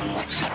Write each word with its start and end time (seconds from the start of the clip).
あ! 0.00 0.47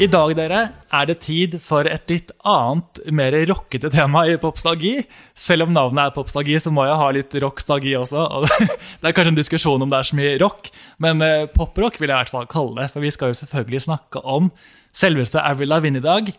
I 0.00 0.06
dag 0.08 0.30
dere, 0.32 0.60
er 0.96 1.08
det 1.10 1.18
tid 1.20 1.58
for 1.60 1.84
et 1.84 2.08
litt 2.08 2.30
annet, 2.48 3.02
mer 3.12 3.34
rockete 3.50 3.90
tema 3.92 4.22
i 4.24 4.38
popstalgi. 4.40 4.94
Selv 5.36 5.66
om 5.66 5.74
navnet 5.76 6.06
er 6.06 6.14
popstalgi, 6.14 6.54
så 6.56 6.72
må 6.72 6.86
jeg 6.88 6.96
ha 6.96 7.08
litt 7.12 7.36
rockstalgi 7.44 7.92
også. 7.98 8.22
Og 8.38 8.46
det 9.02 9.10
er 9.10 9.12
kanskje 9.12 9.34
en 9.34 9.36
diskusjon 9.36 9.84
om 9.84 9.92
det 9.92 9.98
er 9.98 10.08
så 10.08 10.16
mye 10.16 10.38
rock, 10.40 10.70
men 11.04 11.20
eh, 11.26 11.44
poprock 11.52 12.00
vil 12.00 12.08
jeg 12.08 12.14
i 12.14 12.22
hvert 12.22 12.32
fall 12.32 12.48
kalle 12.48 12.78
det. 12.80 12.88
For 12.94 13.04
vi 13.04 13.12
skal 13.12 13.34
jo 13.34 13.40
selvfølgelig 13.42 13.82
snakke 13.90 14.24
om 14.24 14.48
selveste 14.96 15.44
Avril 15.44 15.68
Lavigne 15.68 16.00
i 16.00 16.06
dag. 16.08 16.32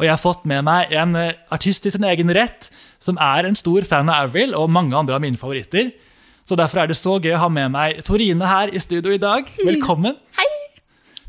Og 0.00 0.08
jeg 0.08 0.14
har 0.14 0.22
fått 0.22 0.48
med 0.48 0.64
meg 0.70 0.96
en 0.96 1.12
eh, 1.20 1.36
artist 1.52 1.84
i 1.84 1.92
sin 1.92 2.08
egen 2.08 2.32
rett, 2.32 2.70
som 2.96 3.20
er 3.20 3.44
en 3.44 3.60
stor 3.60 3.84
fan 3.92 4.08
av 4.08 4.30
Avril 4.30 4.56
og 4.56 4.72
mange 4.72 4.96
andre 4.96 5.20
av 5.20 5.26
mine 5.26 5.36
favoritter. 5.36 5.92
Så 6.48 6.56
derfor 6.56 6.80
er 6.80 6.88
det 6.88 6.96
så 6.96 7.20
gøy 7.20 7.36
å 7.36 7.44
ha 7.44 7.52
med 7.52 7.76
meg 7.76 8.00
Torine 8.08 8.56
her 8.56 8.72
i 8.72 8.80
studio 8.80 9.12
i 9.12 9.20
dag. 9.20 9.52
Velkommen. 9.60 10.16
Hei! 10.40 10.61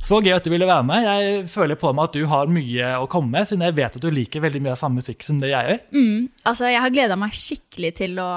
Så 0.03 0.17
gøy 0.19 0.33
at 0.35 0.43
du 0.43 0.51
ville 0.51 0.67
være 0.67 0.83
med. 0.83 1.05
Jeg 1.07 1.43
føler 1.47 1.77
på 1.79 1.93
meg 1.95 2.09
at 2.09 2.15
du 2.17 2.25
har 2.27 2.49
mye 2.51 2.89
å 2.99 3.05
komme 3.11 3.31
med, 3.31 3.47
siden 3.47 3.63
jeg 3.63 3.75
vet 3.77 3.95
at 3.95 4.03
du 4.03 4.09
liker 4.11 4.43
veldig 4.43 4.59
mye 4.65 4.73
av 4.73 4.79
samme 4.81 4.99
musikk 4.99 5.23
som 5.23 5.39
det 5.39 5.53
jeg 5.53 5.69
gjør. 5.69 5.79
Mm, 5.95 6.25
altså, 6.51 6.67
jeg 6.67 6.81
har 6.83 6.91
gleda 6.91 7.17
meg 7.19 7.37
skikkelig 7.39 7.91
til 8.01 8.19
å, 8.19 8.31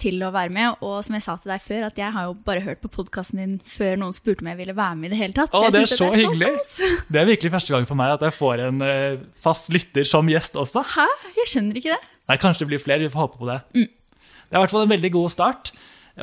til 0.00 0.16
å, 0.24 0.30
være 0.32 0.54
med. 0.56 0.80
Og 0.86 1.04
som 1.04 1.18
jeg 1.18 1.26
sa 1.26 1.36
til 1.42 1.52
deg 1.52 1.66
før, 1.66 1.84
at 1.90 2.00
jeg 2.00 2.16
har 2.16 2.30
jo 2.30 2.34
bare 2.46 2.64
hørt 2.64 2.80
på 2.80 2.92
podkasten 2.96 3.42
din 3.42 3.54
før 3.68 4.00
noen 4.00 4.16
spurte 4.16 4.46
om 4.46 4.48
jeg 4.52 4.60
ville 4.62 4.76
være 4.78 4.96
med 4.96 5.10
i 5.10 5.12
det 5.12 5.20
hele 5.20 5.36
tatt. 5.36 5.52
Så 5.52 5.60
Å, 5.60 5.68
det 5.68 5.84
er 5.84 5.92
så 5.92 6.00
det 6.08 6.08
er 6.08 6.22
hyggelig. 6.22 6.50
Så 6.70 6.90
det 7.12 7.22
er 7.22 7.30
virkelig 7.34 7.54
første 7.58 7.76
gang 7.76 7.90
for 7.92 8.00
meg 8.00 8.16
at 8.16 8.24
jeg 8.24 8.38
får 8.38 8.64
en 8.70 8.82
uh, 8.86 9.22
fast 9.44 9.72
lytter 9.76 10.08
som 10.08 10.32
gjest 10.32 10.56
også. 10.60 10.86
Hæ? 10.96 11.08
Jeg 11.42 11.52
skjønner 11.52 11.82
ikke 11.82 11.98
det. 11.98 12.12
Nei, 12.32 12.40
Kanskje 12.40 12.64
det 12.64 12.72
blir 12.72 12.84
flere. 12.88 13.04
Vi 13.04 13.12
får 13.12 13.26
håpe 13.26 13.42
på 13.42 13.50
det. 13.50 13.60
Mm. 13.76 13.90
Det 13.90 14.56
er 14.56 14.58
i 14.58 14.64
hvert 14.64 14.72
fall 14.72 14.88
en 14.88 14.96
veldig 14.96 15.12
god 15.20 15.32
start. 15.36 15.74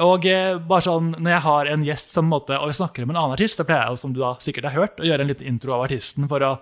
Og 0.04 0.26
eh, 0.30 0.58
bare 0.70 0.86
sånn, 0.86 1.14
Når 1.18 1.32
jeg 1.32 1.44
har 1.48 1.70
en 1.72 1.86
gjest 1.88 2.14
som 2.14 2.28
måte, 2.30 2.58
og 2.58 2.70
vi 2.70 2.78
snakker 2.78 3.06
om 3.06 3.14
en 3.14 3.20
annen 3.22 3.38
artist, 3.38 3.58
så 3.58 3.66
pleier 3.68 3.88
jeg 3.88 4.02
som 4.02 4.14
du 4.14 4.22
da 4.22 4.36
sikkert 4.44 4.70
har 4.70 4.78
hørt, 4.78 5.02
å 5.02 5.08
gjøre 5.08 5.26
en 5.26 5.32
liten 5.32 5.50
intro 5.50 5.78
av 5.78 5.88
artisten 5.88 6.30
for 6.30 6.46
å 6.46 6.58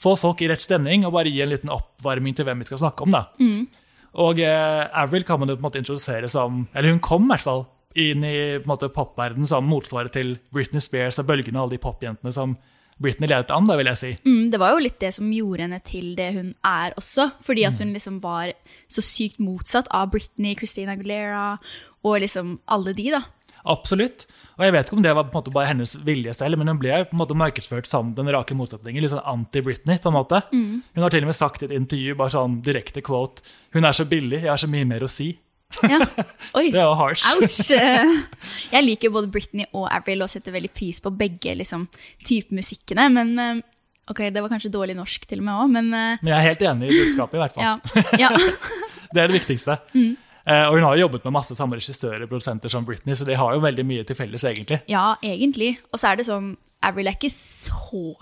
få 0.00 0.14
folk 0.16 0.40
i 0.40 0.48
rett 0.48 0.62
stemning 0.64 1.04
og 1.04 1.12
bare 1.12 1.28
gi 1.32 1.42
en 1.44 1.52
liten 1.52 1.72
oppvarming 1.72 2.36
til 2.36 2.46
hvem 2.48 2.62
vi 2.62 2.70
skal 2.70 2.80
snakke 2.84 3.04
om. 3.04 3.12
da. 3.12 3.26
Mm. 3.40 3.66
Og 4.24 4.40
eh, 4.42 4.84
Avril 5.02 5.26
kan 5.26 5.40
man 5.40 5.52
jo 5.52 5.58
på 5.58 5.62
en 5.62 5.68
måte 5.68 5.78
introdusere 5.78 6.26
som 6.30 6.64
Eller 6.74 6.90
hun 6.90 7.02
kom 7.04 7.28
i 7.28 7.30
hvert 7.34 7.44
fall 7.44 7.66
inn 7.98 8.24
i 8.26 8.34
på 8.58 8.66
en 8.66 8.70
måte 8.70 8.90
popverdenen 8.94 9.48
som 9.50 9.66
motsvaret 9.66 10.14
til 10.14 10.36
Britney 10.54 10.82
Spears 10.82 11.18
og 11.22 11.28
bølgene 11.30 11.58
og 11.58 11.66
alle 11.66 11.76
de 11.76 11.82
popjentene 11.82 12.32
som 12.34 12.56
Britney 13.00 13.30
ledet 13.30 13.52
an, 13.54 13.68
da 13.68 13.78
vil 13.80 13.88
jeg 13.88 14.00
si. 14.00 14.12
Mm, 14.26 14.50
det 14.52 14.60
var 14.60 14.74
jo 14.74 14.84
litt 14.84 15.00
det 15.00 15.14
som 15.16 15.30
gjorde 15.32 15.64
henne 15.64 15.80
til 15.86 16.12
det 16.18 16.30
hun 16.36 16.54
er 16.66 16.96
også. 17.00 17.30
Fordi 17.44 17.64
at 17.68 17.80
hun 17.80 17.94
liksom 17.96 18.20
var 18.24 18.52
så 18.92 19.04
sykt 19.04 19.40
motsatt 19.40 19.88
av 19.94 20.10
Britney, 20.12 20.56
Christina 20.58 20.96
Aguilera 20.98 21.54
og 22.06 22.20
liksom 22.22 22.58
alle 22.72 22.94
de, 22.96 23.10
da. 23.16 23.24
Absolutt. 23.68 24.24
Og 24.56 24.64
jeg 24.64 24.72
vet 24.72 24.88
ikke 24.88 24.96
om 24.96 25.04
det 25.04 25.12
var 25.16 25.26
på 25.28 25.34
en 25.34 25.40
måte 25.40 25.52
bare 25.52 25.68
hennes 25.68 25.92
vilje 26.04 26.32
selv, 26.36 26.56
men 26.60 26.70
hun 26.72 26.80
ble 26.80 27.02
på 27.04 27.16
en 27.16 27.20
måte 27.20 27.36
markedsført 27.36 27.88
som 27.88 28.14
den 28.16 28.30
rake 28.32 28.56
motsetningen. 28.56 29.04
Litt 29.04 29.12
sånn 29.12 29.26
anti-Britney, 29.32 30.00
på 30.00 30.12
en 30.12 30.16
måte. 30.16 30.42
Mm. 30.52 30.80
Hun 30.96 31.04
har 31.04 31.12
til 31.12 31.26
og 31.26 31.32
med 31.32 31.36
sagt 31.36 31.64
i 31.64 31.68
et 31.68 31.76
intervju 31.76 32.16
bare 32.20 32.34
sånn 32.36 32.60
direkte 32.64 33.04
quote 33.04 33.44
Hun 33.76 33.84
er 33.84 33.96
så 33.96 34.08
billig, 34.08 34.42
jeg 34.44 34.52
har 34.52 34.60
så 34.60 34.70
mye 34.70 34.88
mer 34.88 35.04
å 35.04 35.10
si. 35.10 35.34
Ja. 35.86 36.00
Oi. 36.58 36.70
Det 36.74 36.84
var 36.84 36.96
harsh. 36.98 37.26
Ouch! 37.34 37.60
Jeg 38.74 38.86
liker 38.86 39.12
både 39.14 39.30
Britney 39.32 39.68
og 39.72 39.88
Avril 39.92 40.24
og 40.26 40.30
setter 40.32 40.54
veldig 40.54 40.72
pris 40.76 41.00
på 41.04 41.12
begge 41.14 41.54
liksom, 41.60 41.86
typemusikkene. 42.26 43.08
Men 43.14 43.34
eh, 43.38 43.60
ok, 44.10 44.24
det 44.34 44.42
var 44.42 44.50
kanskje 44.52 44.72
dårlig 44.74 44.96
norsk 44.98 45.28
til 45.30 45.42
og 45.42 45.46
med 45.48 45.54
òg, 45.54 45.70
men 45.76 45.92
eh, 45.94 46.16
Men 46.22 46.32
jeg 46.34 46.38
er 46.38 46.48
helt 46.50 46.66
enig 46.72 46.90
i 46.90 46.98
budskapet, 47.04 47.38
i 47.38 47.44
hvert 47.44 47.54
fall. 47.54 48.10
ja. 48.18 48.26
ja. 48.26 48.32
Det 49.10 49.18
er 49.24 49.26
det 49.30 49.40
viktigste. 49.40 49.74
Mm. 49.94 50.12
Eh, 50.46 50.66
og 50.68 50.76
hun 50.76 50.84
har 50.86 50.96
jo 50.96 51.04
jobbet 51.04 51.24
med 51.26 51.34
masse 51.34 51.54
samme 51.58 51.78
regissører 51.78 52.22
og 52.24 52.30
produsenter 52.30 52.70
som 52.72 52.84
Britney, 52.86 53.16
så 53.18 53.26
de 53.26 53.34
har 53.38 53.54
jo 53.56 53.62
veldig 53.62 53.84
mye 53.86 54.04
til 54.06 54.16
felles, 54.18 54.44
egentlig. 54.46 54.78
ja, 54.90 55.14
egentlig. 55.22 55.72
Og 55.90 55.98
så 55.98 56.12
er 56.12 56.20
det 56.20 56.28
sånn 56.30 56.52
Avril 56.86 57.10
er 57.10 57.16
ikke 57.18 57.28
så 57.34 58.14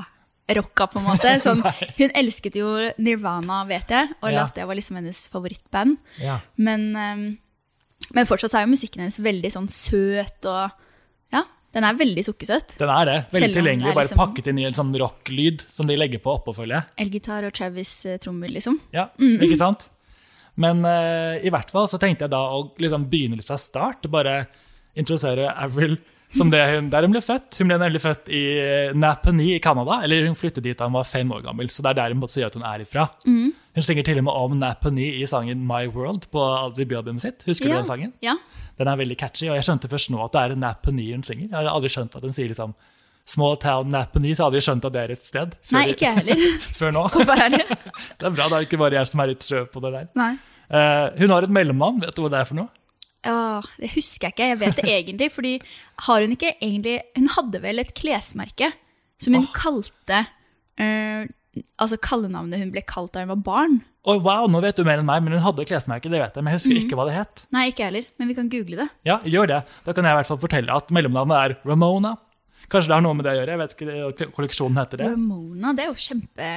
rocka, 0.56 0.86
på 0.88 0.98
en 1.00 1.04
måte. 1.10 1.34
Sånn, 1.44 1.60
hun 1.98 2.10
elsket 2.16 2.54
jo 2.56 2.70
Nirvana, 2.98 3.64
vet 3.68 3.88
jeg, 3.92 4.08
og 4.22 4.32
Ja. 4.32 4.44
at 4.44 4.54
det 4.54 4.66
var 4.66 4.74
liksom 4.78 4.96
hennes 5.00 5.28
favorittband. 5.28 5.98
Ja. 6.22 6.38
Men, 6.56 6.88
eh, 6.96 7.36
men 8.14 8.26
fortsatt 8.26 8.54
er 8.54 8.64
jo 8.66 8.72
musikken 8.72 9.02
hennes 9.04 9.18
veldig 9.20 9.50
sånn 9.52 9.68
søt 9.68 10.46
og 10.48 10.70
Ja, 11.30 11.42
den 11.76 11.84
er 11.84 11.92
veldig 11.98 12.22
sukkersøt. 12.24 12.78
Den 12.78 12.88
er 12.88 13.04
det. 13.04 13.16
Veldig 13.34 13.54
tilgjengelig, 13.58 13.92
bare 13.94 14.06
liksom- 14.06 14.18
pakket 14.22 14.46
inn 14.48 14.58
i 14.58 14.64
en 14.64 14.72
sånn 14.72 14.94
rocklyd 14.96 15.60
som 15.70 15.86
de 15.86 15.96
legger 15.96 16.18
på 16.24 16.32
oppå, 16.38 16.54
føler 16.56 16.78
jeg. 16.80 16.84
Elgitar 17.06 17.44
og 17.44 17.52
Travis-trommer, 17.52 18.48
liksom. 18.48 18.80
Ja, 18.92 19.08
Mm. 19.20 19.38
ikke 19.42 19.58
sant? 19.58 19.88
Men 20.56 20.80
uh, 20.84 21.36
i 21.38 21.50
hvert 21.50 21.70
fall 21.70 21.86
så 21.86 21.98
tenkte 22.00 22.20
jeg 22.24 22.30
da 22.30 22.40
å 22.40 22.72
liksom 22.78 23.04
begynne 23.10 23.36
litt 23.36 23.46
fra 23.46 23.58
start. 23.58 24.08
Bare 24.10 24.48
introdusere 24.96 25.52
Avril 25.54 25.98
som 26.36 26.50
det 26.52 26.60
hun, 26.74 26.90
der 26.92 27.06
hun 27.06 27.14
ble 27.14 27.22
født. 27.24 27.56
Hun 27.60 27.70
ble 27.70 27.78
nemlig 27.80 28.00
født 28.04 28.28
i 28.28 28.42
eh, 28.60 28.90
Napanee 28.98 29.56
i 29.56 29.62
Canada. 29.64 30.00
Eller 30.04 30.26
hun 30.26 30.36
flyttet 30.36 30.62
dit 30.66 30.76
da 30.78 30.84
hun 30.90 30.96
var 30.98 31.06
fem 31.08 31.30
år 31.32 31.40
gammel, 31.46 31.70
så 31.72 31.82
det 31.86 31.90
er 31.94 31.98
der 32.02 32.12
hun 32.14 32.20
måtte 32.20 32.34
si 32.36 32.42
at 32.44 32.54
hun 32.58 32.66
er 32.68 32.84
ifra. 32.84 33.06
Mm. 33.24 33.52
Hun 33.78 33.86
synger 33.86 34.04
til 34.04 34.18
og 34.20 34.26
med 34.28 34.34
om 34.34 34.58
Napanee 34.60 35.14
i 35.22 35.26
sangen 35.30 35.62
My 35.66 35.86
World 35.94 36.26
på 36.34 36.44
debutalbumet 36.76 37.22
sitt. 37.24 37.46
Husker 37.48 37.70
du 37.70 37.76
den 37.78 37.88
sangen? 37.88 38.12
Ja. 38.24 38.34
Den 38.78 38.90
er 38.92 39.00
veldig 39.00 39.16
catchy, 39.18 39.48
og 39.48 39.56
jeg 39.56 39.64
skjønte 39.66 39.88
først 39.90 40.10
nå 40.12 40.20
at 40.26 40.36
det 40.36 40.44
er 40.44 40.60
Napanee 40.60 41.14
hun 41.16 41.24
synger. 41.26 41.48
Jeg 41.48 41.56
har 41.56 41.70
aldri 41.72 41.90
skjønt 41.96 42.14
at 42.20 42.22
hun 42.28 42.36
sier 42.36 42.52
liksom 42.52 42.76
Small 43.28 43.58
town 43.60 43.90
Napanee, 43.92 44.32
så 44.36 44.46
jeg 44.56 44.64
skjønt 44.64 44.86
at 44.88 44.92
det 44.94 45.00
er 45.02 45.10
et 45.12 45.24
sted. 45.26 45.50
før- 45.60 45.76
Nei, 45.76 45.88
ikke 45.92 46.06
jeg 46.06 46.14
heller. 46.22 46.44
Før 46.78 46.94
nå. 46.96 47.02
Det 48.18 48.24
er 48.24 48.30
bra, 48.32 48.46
det 48.48 48.54
er 48.56 48.64
ikke 48.64 48.78
bare 48.80 48.96
jeg 48.96 49.10
som 49.10 49.20
er 49.20 49.32
litt 49.34 49.44
sløv 49.44 49.66
på 49.74 49.82
det 49.84 49.90
der. 49.92 50.06
Nei. 50.16 50.30
Uh, 50.68 51.08
hun 51.20 51.32
har 51.32 51.44
et 51.44 51.52
mellomnavn, 51.52 52.00
vet 52.04 52.16
du 52.16 52.22
hva 52.24 52.30
det 52.32 52.40
er 52.40 52.48
for 52.48 52.56
noe? 52.60 52.68
Åh, 53.28 53.70
det 53.80 53.92
husker 53.94 54.28
jeg 54.28 54.36
ikke. 54.36 54.50
Jeg 54.52 54.60
vet 54.62 54.78
det 54.80 54.92
egentlig, 54.98 55.30
fordi 55.34 55.54
har 56.06 56.24
hun 56.24 56.34
ikke 56.36 56.54
egentlig 56.56 57.00
Hun 57.18 57.28
hadde 57.36 57.62
vel 57.64 57.82
et 57.82 57.94
klesmerke 57.96 58.72
som 59.18 59.34
hun 59.34 59.48
kalte 59.50 60.22
uh, 60.78 61.26
Altså 61.80 61.98
kallenavnet 61.98 62.60
hun 62.62 62.70
ble 62.70 62.84
kalt 62.86 63.16
da 63.16 63.24
hun 63.24 63.32
var 63.32 63.40
barn. 63.42 63.80
Oh, 64.08 64.20
wow, 64.22 64.46
nå 64.48 64.60
vet 64.62 64.78
du 64.78 64.84
mer 64.86 65.00
enn 65.02 65.08
meg, 65.08 65.24
men 65.24 65.34
hun 65.34 65.42
hadde 65.42 65.66
klesmerke, 65.68 66.08
det 66.08 66.20
vet 66.22 66.36
jeg, 66.38 66.44
men 66.44 66.54
jeg 66.54 66.60
husker 66.60 66.76
mm. 66.76 66.84
ikke 66.84 66.98
hva 67.00 67.06
det 67.08 67.16
het. 67.16 67.42
Nei, 67.52 67.64
ikke 67.72 67.82
jeg 67.82 67.90
heller, 67.90 68.06
men 68.20 68.30
vi 68.30 68.36
kan 68.38 68.46
google 68.52 68.78
det. 68.78 68.86
Ja, 69.08 69.18
gjør 69.26 69.50
det. 69.50 69.58
Da 69.84 69.94
kan 69.96 70.06
jeg 70.06 70.14
i 70.14 70.18
hvert 70.20 70.30
fall 70.30 70.40
fortelle 70.44 70.76
at 70.80 70.92
mellomnavnet 70.94 71.36
er 71.40 71.56
Ramona. 71.68 72.14
Kanskje 72.70 72.92
det 72.92 72.94
har 72.94 73.04
noe 73.04 73.18
med 73.18 73.26
det 73.26 73.34
å 73.34 73.38
gjøre, 73.40 73.56
jeg 73.56 73.60
vet 73.64 73.74
ikke, 73.74 73.98
hva 73.98 74.30
kolleksjonen 74.38 74.80
heter 74.80 75.02
det. 75.02 75.10
Ramona, 75.12 75.74
det 75.74 75.84
er 75.84 75.90
jo 75.90 76.06
kjempe 76.06 76.48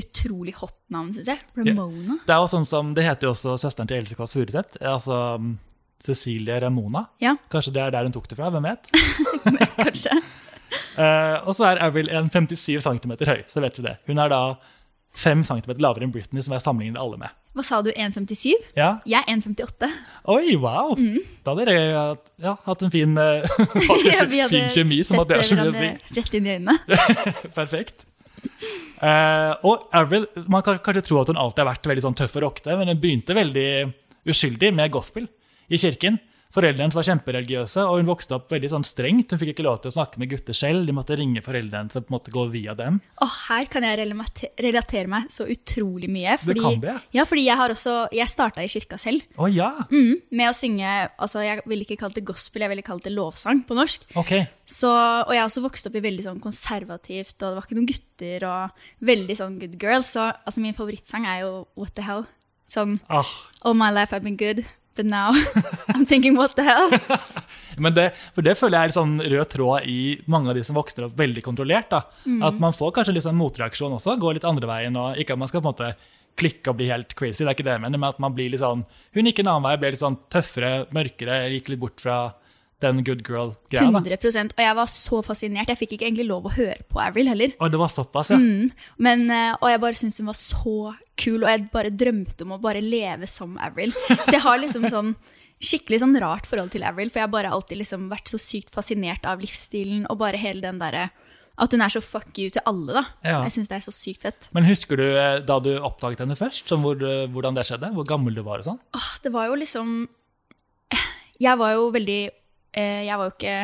utrolig 0.00 0.54
hot 0.58 0.76
navn, 0.92 1.14
syns 1.14 1.30
jeg. 1.30 1.46
Ramona. 1.62 2.18
Det 2.26 2.36
er 2.36 2.42
jo 2.42 2.52
sånn 2.52 2.68
som, 2.68 2.92
det 2.96 3.06
heter 3.06 3.30
jo 3.30 3.32
også 3.36 3.56
søsteren 3.64 3.90
til 3.90 4.02
Else 4.02 4.18
Kåss 4.18 4.36
Furuseth, 4.36 4.82
altså 4.90 5.20
Cecilie 6.00 6.60
Ramona. 6.62 7.04
Ja, 7.22 7.36
Kanskje 7.52 7.74
det 7.76 7.82
er 7.84 7.94
der 7.94 8.08
hun 8.08 8.14
tok 8.14 8.28
det 8.30 8.38
fra, 8.38 8.50
hvem 8.52 8.68
vet? 8.68 8.90
kanskje. 9.84 10.16
uh, 10.96 11.36
og 11.46 11.54
så 11.56 11.70
er 11.70 11.82
Avril 11.84 12.10
en 12.12 12.30
57 12.32 12.80
cm 12.86 13.16
høy, 13.28 13.40
så 13.50 13.62
vet 13.64 13.76
du 13.76 13.84
det. 13.86 13.98
Hun 14.08 14.22
er 14.22 14.32
da 14.32 14.42
5 15.20 15.44
cm 15.48 15.72
lavere 15.82 16.06
enn 16.06 16.12
Britney, 16.14 16.42
som 16.46 16.54
jeg 16.54 16.62
sammenligner 16.64 17.02
alle 17.02 17.18
med. 17.20 17.36
Hva 17.58 17.64
sa 17.66 17.80
du, 17.82 17.90
1,57? 17.90 18.52
Ja, 18.78 19.00
Jeg 19.10 19.24
er 19.26 19.32
1,58. 19.34 19.88
Oi, 20.30 20.54
wow! 20.62 20.92
Da 21.42 21.56
hadde 21.56 21.64
dere 21.66 21.96
ja, 22.38 22.54
hatt 22.66 22.84
en 22.86 22.92
fin, 22.94 23.16
eh, 23.18 23.56
Vi 24.04 24.12
hadde 24.14 24.46
fin 24.52 24.70
kjemi, 24.70 25.00
som 25.06 25.24
at 25.24 25.32
det 25.32 25.40
er 25.40 25.48
så 25.48 25.58
mye 25.58 25.72
hverandre 25.72 26.20
rett 26.20 26.38
inn 26.38 26.46
i 26.46 26.54
øynene. 26.54 26.76
Perfekt. 27.58 28.06
Uh, 29.00 29.52
og 29.66 29.90
Avril, 29.96 30.28
Man 30.48 30.62
kan 30.64 30.78
kanskje 30.84 31.02
tro 31.10 31.18
at 31.20 31.32
hun 31.32 31.40
alltid 31.40 31.64
har 31.64 31.72
vært 31.72 31.90
veldig 31.90 32.06
sånn 32.06 32.16
tøff 32.22 32.38
og 32.38 32.46
rockete, 32.46 32.78
men 32.78 32.92
hun 32.92 33.02
begynte 33.02 33.36
veldig 33.36 33.68
uskyldig 34.30 34.70
med 34.78 34.94
gospel 34.94 35.26
i 35.70 35.80
kirken. 35.80 36.18
Foreldrene 36.50 36.88
hennes 36.88 36.96
var 36.98 37.06
kjempereligiøse, 37.06 37.82
og 37.86 38.00
hun 38.00 38.08
vokste 38.08 38.34
opp 38.34 38.50
veldig 38.50 38.72
sånn 38.72 38.84
strengt. 38.86 39.30
Hun 39.30 39.38
fikk 39.38 39.52
ikke 39.52 39.64
lov 39.68 39.76
til 39.84 39.92
å 39.92 39.94
snakke 39.94 40.18
med 40.18 40.32
gutter 40.32 40.56
selv, 40.56 40.82
de 40.88 40.94
måtte 40.96 41.14
ringe 41.18 41.42
foreldrene 41.44 41.86
og 41.94 42.08
på 42.08 42.10
en 42.10 42.16
måte 42.16 42.32
gå 42.34 42.46
via 42.50 42.74
dem. 42.74 42.98
Og 43.22 43.30
her 43.46 43.68
kan 43.70 43.86
jeg 43.86 44.08
relatere 44.58 45.10
meg 45.10 45.28
så 45.30 45.46
utrolig 45.46 46.10
mye. 46.10 46.34
Du 46.42 46.50
kan 46.58 46.80
det? 46.82 46.96
Ja, 47.14 47.22
fordi 47.28 47.44
jeg 47.46 47.58
har 47.60 47.70
også 47.70 47.92
Jeg 48.14 48.26
starta 48.32 48.64
i 48.64 48.70
kirka 48.72 48.98
selv. 48.98 49.22
Å 49.38 49.46
ja! 49.52 49.68
Mm, 49.92 50.18
med 50.34 50.50
å 50.50 50.56
synge 50.56 50.90
altså 50.90 51.44
Jeg 51.44 51.62
ville 51.70 51.86
ikke 51.86 52.00
kalt 52.02 52.18
det 52.18 52.26
gospel, 52.26 52.64
jeg 52.64 52.72
ville 52.72 52.86
kalt 52.86 53.06
det 53.06 53.14
lovsang 53.14 53.62
på 53.68 53.78
norsk. 53.78 54.08
Ok. 54.18 54.34
Så, 54.66 54.90
og 54.90 55.30
jeg 55.34 55.42
har 55.42 55.46
også 55.46 55.62
vokst 55.62 55.86
opp 55.86 56.00
i 56.00 56.02
veldig 56.02 56.26
sånn 56.26 56.42
konservativt, 56.42 57.36
og 57.38 57.46
det 57.46 57.54
var 57.60 57.68
ikke 57.68 57.78
noen 57.78 57.90
gutter, 57.90 58.48
og 58.50 59.06
veldig 59.06 59.38
sånn 59.38 59.56
good 59.62 59.78
girls. 59.78 60.12
Så 60.16 60.26
altså, 60.32 60.62
min 60.66 60.74
favorittsang 60.74 61.30
er 61.30 61.44
jo 61.44 61.54
What 61.78 61.94
the 61.94 62.06
Hell. 62.06 62.26
Sånn 62.70 63.00
oh. 63.10 63.30
All 63.66 63.74
my 63.74 63.90
life 63.90 64.14
I've 64.14 64.26
been 64.26 64.38
good, 64.38 64.62
but 65.00 65.08
now 65.08 65.32
I'm 65.94 66.04
thinking 66.06 66.36
what 66.36 66.54
the 66.56 66.62
hell. 66.62 66.90
Men 67.80 67.94
det, 67.96 68.10
for 68.34 68.44
det 68.44 68.56
føler 68.58 68.76
jeg 68.76 68.90
er 68.90 68.96
sånn 68.98 69.16
rød 69.32 69.52
tråd 69.54 69.88
i 69.88 70.00
mange 70.28 70.52
av 70.52 70.58
de 70.58 70.64
som 70.66 70.76
vokser 70.76 71.06
opp 71.06 71.16
veldig 71.16 71.42
kontrollert. 71.46 71.88
da. 71.92 72.02
At 72.44 72.58
man 72.60 72.76
får 72.76 72.92
kanskje 72.98 73.14
litt 73.16 73.24
sånn 73.24 73.38
motreaksjon 73.40 73.94
også, 73.96 74.18
går 74.20 74.36
litt 74.36 74.48
andre 74.48 74.68
veien. 74.68 74.98
og 75.00 75.20
Ikke 75.20 75.36
at 75.36 75.40
man 75.40 75.48
skal 75.48 75.62
på 75.62 75.70
en 75.70 75.72
måte 75.72 75.92
klikke 76.40 76.72
og 76.72 76.78
bli 76.78 76.90
helt 76.90 77.14
crazy, 77.18 77.42
det 77.42 77.50
er 77.50 77.56
ikke 77.56 77.66
det 77.66 77.74
jeg 77.74 77.82
mener, 77.82 78.00
men 78.00 78.12
at 78.12 78.20
man 78.22 78.32
blir 78.32 78.52
litt 78.52 78.62
sånn 78.62 78.84
Hun 79.16 79.26
gikk 79.28 79.42
en 79.42 79.50
annen 79.50 79.66
vei, 79.66 79.74
ble 79.82 79.90
litt 79.92 80.00
sånn 80.00 80.16
tøffere, 80.32 80.86
mørkere, 80.94 81.40
gikk 81.56 81.72
litt 81.72 81.82
bort 81.82 82.00
fra 82.00 82.18
den 82.80 83.02
good 83.04 83.22
girl-greia. 83.26 83.90
da. 83.92 84.00
100 84.00 84.54
Og 84.56 84.62
jeg 84.64 84.76
var 84.76 84.86
så 84.90 85.20
fascinert. 85.26 85.68
Jeg 85.68 85.80
fikk 85.80 85.96
ikke 85.96 86.08
egentlig 86.08 86.28
lov 86.28 86.48
å 86.48 86.54
høre 86.54 86.80
på 86.88 87.00
Avril 87.02 87.28
heller. 87.28 87.52
Og 87.60 87.72
det 87.72 87.80
var 87.80 87.92
såpass, 87.92 88.32
ja. 88.32 88.38
Men, 88.38 89.26
eh, 89.30 89.52
og 89.60 89.68
jeg 89.70 89.80
bare 89.80 89.98
syntes 90.00 90.18
hun 90.18 90.30
var 90.30 90.38
så 90.38 90.94
kul, 91.20 91.44
og 91.44 91.50
jeg 91.50 91.68
bare 91.72 91.90
drømte 91.92 92.46
om 92.46 92.56
å 92.56 92.60
bare 92.62 92.80
leve 92.84 93.28
som 93.28 93.58
Avril. 93.60 93.92
Så 93.92 94.32
jeg 94.32 94.44
har 94.46 94.58
liksom 94.62 94.88
sånn 94.88 95.14
skikkelig 95.60 96.00
sånn 96.00 96.16
rart 96.22 96.46
forhold 96.48 96.72
til 96.72 96.84
Avril, 96.88 97.10
for 97.12 97.20
jeg 97.20 97.28
har 97.28 97.34
bare 97.34 97.50
alltid 97.52 97.82
liksom 97.82 98.06
vært 98.08 98.30
så 98.32 98.40
sykt 98.40 98.72
fascinert 98.72 99.26
av 99.28 99.42
livsstilen 99.44 100.06
og 100.08 100.16
bare 100.22 100.40
hele 100.40 100.64
den 100.64 100.80
derre 100.80 101.10
At 101.60 101.74
hun 101.76 101.82
er 101.84 101.92
så 101.92 102.00
fuck 102.00 102.30
you 102.40 102.48
til 102.48 102.62
alle, 102.64 102.94
da. 102.96 103.02
Ja. 103.20 103.42
Jeg 103.44 103.52
syns 103.52 103.68
det 103.68 103.76
er 103.76 103.84
så 103.84 103.92
sykt 103.92 104.22
fett. 104.24 104.46
Men 104.56 104.64
husker 104.64 104.96
du 104.96 105.04
eh, 105.10 105.42
da 105.44 105.58
du 105.60 105.74
oppdaget 105.76 106.22
henne 106.24 106.38
først, 106.38 106.72
hvor, 106.80 106.96
eh, 107.04 107.26
hvordan 107.28 107.58
det 107.58 107.66
skjedde? 107.68 107.90
Hvor 107.92 108.06
gammel 108.08 108.38
du 108.38 108.40
var 108.46 108.62
og 108.62 108.70
sånn? 108.70 108.78
Åh, 108.96 109.10
det 109.20 109.32
var 109.34 109.50
jo 109.50 109.58
liksom 109.60 110.08
Jeg 111.40 111.60
var 111.60 111.74
jo 111.76 111.90
veldig 111.92 112.20
Jeg 112.74 113.16
var 113.18 113.26
jo 113.26 113.32
ikke 113.34 113.54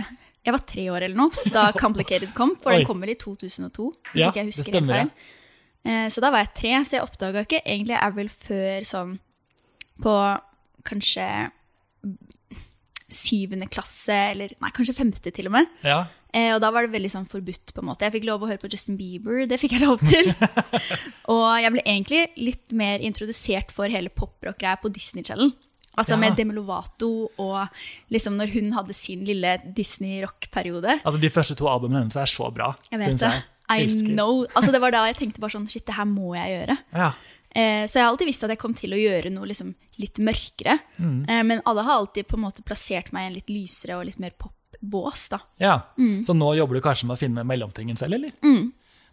Jeg 0.46 0.54
var 0.54 0.62
tre 0.66 0.84
år 0.90 1.04
eller 1.06 1.16
noe 1.18 1.50
da 1.54 1.68
Complicated 1.84 2.32
kom, 2.34 2.56
for 2.62 2.72
Oi. 2.72 2.80
den 2.80 2.88
kom 2.88 3.02
vel 3.02 3.12
i 3.14 3.18
2002. 3.18 3.86
Hvis 4.12 4.22
Ja, 4.22 4.30
ikke 4.30 4.42
jeg 4.42 4.46
det 4.46 4.54
husker 4.54 4.72
helt 4.72 4.76
stemmer, 4.76 5.10
feil. 5.10 5.32
Eh, 5.86 6.08
så 6.10 6.22
da 6.24 6.32
var 6.34 6.42
jeg 6.44 6.54
tre, 6.58 6.72
så 6.84 6.98
jeg 6.98 7.06
oppdaga 7.06 7.44
ikke 7.46 7.62
egentlig 7.62 7.98
Avril 8.02 8.30
før 8.32 8.86
sånn 8.88 9.16
på 10.02 10.14
kanskje 10.86 11.26
syvende 13.06 13.68
klasse, 13.70 14.14
eller 14.32 14.54
nei, 14.60 14.70
kanskje 14.74 14.96
femte 14.98 15.30
til 15.34 15.46
og 15.50 15.54
med. 15.60 15.68
Ja, 15.86 16.00
Eh, 16.36 16.52
og 16.52 16.60
da 16.60 16.68
var 16.74 16.84
det 16.84 16.92
veldig 16.92 17.08
sånn 17.12 17.28
forbudt, 17.28 17.72
på 17.72 17.80
en 17.80 17.88
måte. 17.88 18.04
Jeg 18.04 18.18
fikk 18.18 18.26
lov 18.28 18.42
å 18.44 18.48
høre 18.50 18.60
på 18.60 18.68
Justin 18.72 18.98
Bieber, 18.98 19.46
det 19.48 19.56
fikk 19.62 19.76
jeg 19.78 19.86
lov 19.86 20.02
til. 20.04 20.28
og 21.32 21.46
jeg 21.62 21.72
ble 21.72 21.84
egentlig 21.86 22.22
litt 22.36 22.74
mer 22.76 23.04
introdusert 23.04 23.72
for 23.72 23.88
hele 23.92 24.12
poprock-greia 24.12 24.76
på 24.82 24.92
Disney 24.92 25.24
Channel. 25.24 25.54
Altså 25.96 26.12
Ja. 26.14 26.20
med 26.20 26.36
Demi 26.36 26.52
Lovato 26.54 27.30
og 27.38 27.68
liksom 28.12 28.36
når 28.36 28.52
hun 28.52 28.72
hadde 28.76 28.94
sin 28.94 29.24
lille 29.24 29.56
Disney-rock-periode. 29.74 31.00
altså 31.04 31.20
De 31.20 31.30
første 31.32 31.56
to 31.56 31.68
albumene 31.70 32.02
hennes 32.04 32.16
er 32.16 32.26
så 32.30 32.50
bra. 32.52 32.74
Jeg 32.90 33.00
vet 33.00 33.18
det. 33.18 33.30
jeg. 33.32 33.42
I 33.68 33.86
know. 34.14 34.44
Altså 34.54 34.70
det 34.72 34.80
var 34.80 34.92
da 34.94 35.06
jeg 35.10 35.16
tenkte 35.16 35.40
bare 35.42 35.56
sånn, 35.56 35.68
shit, 35.68 35.86
det 35.86 35.94
her 35.96 36.04
må 36.06 36.34
jeg 36.36 36.52
gjøre. 36.60 36.76
Ja. 36.94 37.12
Eh, 37.56 37.86
så 37.88 37.96
jeg 37.98 38.04
har 38.04 38.10
alltid 38.12 38.28
visst 38.28 38.44
at 38.44 38.50
jeg 38.52 38.58
kom 38.60 38.74
til 38.76 38.92
å 38.92 39.00
gjøre 39.00 39.30
noe 39.32 39.48
liksom 39.48 39.74
litt 39.98 40.18
mørkere. 40.20 40.78
Mm. 41.00 41.24
Eh, 41.28 41.42
men 41.48 41.62
alle 41.64 41.82
har 41.82 41.96
alltid 42.02 42.28
på 42.28 42.36
en 42.36 42.44
måte 42.44 42.62
plassert 42.62 43.12
meg 43.16 43.24
i 43.24 43.26
en 43.30 43.38
litt 43.38 43.48
lysere 43.50 43.96
og 43.96 44.04
litt 44.04 44.18
mer 44.20 44.34
pop-bås, 44.36 45.30
da. 45.32 45.40
ja. 45.58 45.78
Mm. 45.98 46.20
Så 46.22 46.36
nå 46.36 46.52
jobber 46.58 46.76
du 46.76 46.84
kanskje 46.84 47.08
med 47.08 47.16
å 47.16 47.20
finne 47.22 47.44
mellomtingen 47.48 47.96
selv, 47.96 48.18
eller? 48.20 48.36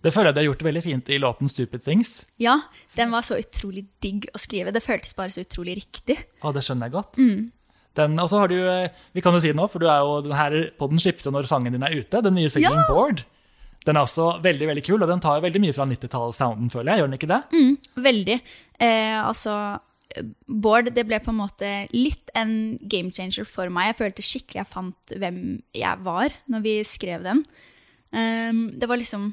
Det 0.04 0.12
føler 0.12 0.32
jeg 0.32 0.36
du 0.36 0.42
har 0.42 0.48
gjort 0.50 0.64
veldig 0.68 0.84
fint 0.84 1.10
i 1.10 1.18
låten 1.22 1.48
'Stupid 1.48 1.84
Things'. 1.86 2.26
Ja, 2.38 2.60
den 2.96 3.12
var 3.12 3.24
så 3.24 3.40
utrolig 3.40 3.86
digg 4.04 4.28
å 4.36 4.40
skrive. 4.42 4.74
Det 4.76 4.84
føltes 4.84 5.16
bare 5.16 5.32
så 5.32 5.46
utrolig 5.46 5.78
riktig. 5.80 6.18
Å, 6.44 6.52
det 6.52 6.64
skjønner 6.66 6.90
jeg 6.90 6.96
godt. 6.98 7.18
Mm. 7.18 7.52
Den, 7.96 8.18
og 8.20 8.28
så 8.30 8.42
har 8.42 8.50
du, 8.50 8.58
eh, 8.58 8.90
vi 9.14 9.22
kan 9.22 9.34
jo 9.34 9.40
si 9.40 9.52
det 9.54 9.56
nå, 9.56 9.70
for 9.70 9.80
du 9.80 9.88
er 9.88 10.02
jo, 10.02 10.22
den 10.26 10.36
her 10.36 10.72
podden 10.80 11.00
slippes 11.00 11.26
jo 11.26 11.32
når 11.32 11.48
sangen 11.48 11.72
din 11.72 11.86
er 11.86 11.94
ute, 11.94 12.24
den 12.26 12.36
nye 12.36 12.50
singelen 12.50 12.84
Ja! 12.84 12.90
Board. 12.90 13.24
Den 13.86 13.98
er 14.00 14.06
også 14.08 14.42
veldig 14.42 14.68
veldig 14.68 14.84
kul, 14.84 15.02
og 15.04 15.10
den 15.12 15.20
tar 15.20 15.38
jo 15.38 15.44
veldig 15.44 15.62
mye 15.62 15.76
fra 15.76 15.86
90-tallssounden, 15.86 16.72
føler 16.72 16.94
jeg. 16.94 17.02
Gjør 17.02 17.10
den 17.10 17.18
ikke 17.20 17.32
det? 17.32 17.42
Mm. 17.52 18.04
Veldig. 18.04 18.38
Eh, 18.80 19.20
altså, 19.20 19.56
Bård, 20.48 20.92
det 20.94 21.06
ble 21.10 21.20
på 21.24 21.32
en 21.34 21.40
måte 21.40 21.70
litt 21.92 22.30
en 22.38 22.78
game 22.80 23.12
changer 23.12 23.48
for 23.50 23.72
meg. 23.74 23.92
Jeg 23.92 24.00
følte 24.00 24.26
skikkelig 24.26 24.62
jeg 24.62 24.70
fant 24.70 25.14
hvem 25.20 25.40
jeg 25.74 26.04
var 26.06 26.36
når 26.54 26.66
vi 26.66 26.76
skrev 26.86 27.26
den. 27.26 27.42
Um, 28.14 28.68
det 28.78 28.90
var 28.90 29.02
liksom 29.02 29.32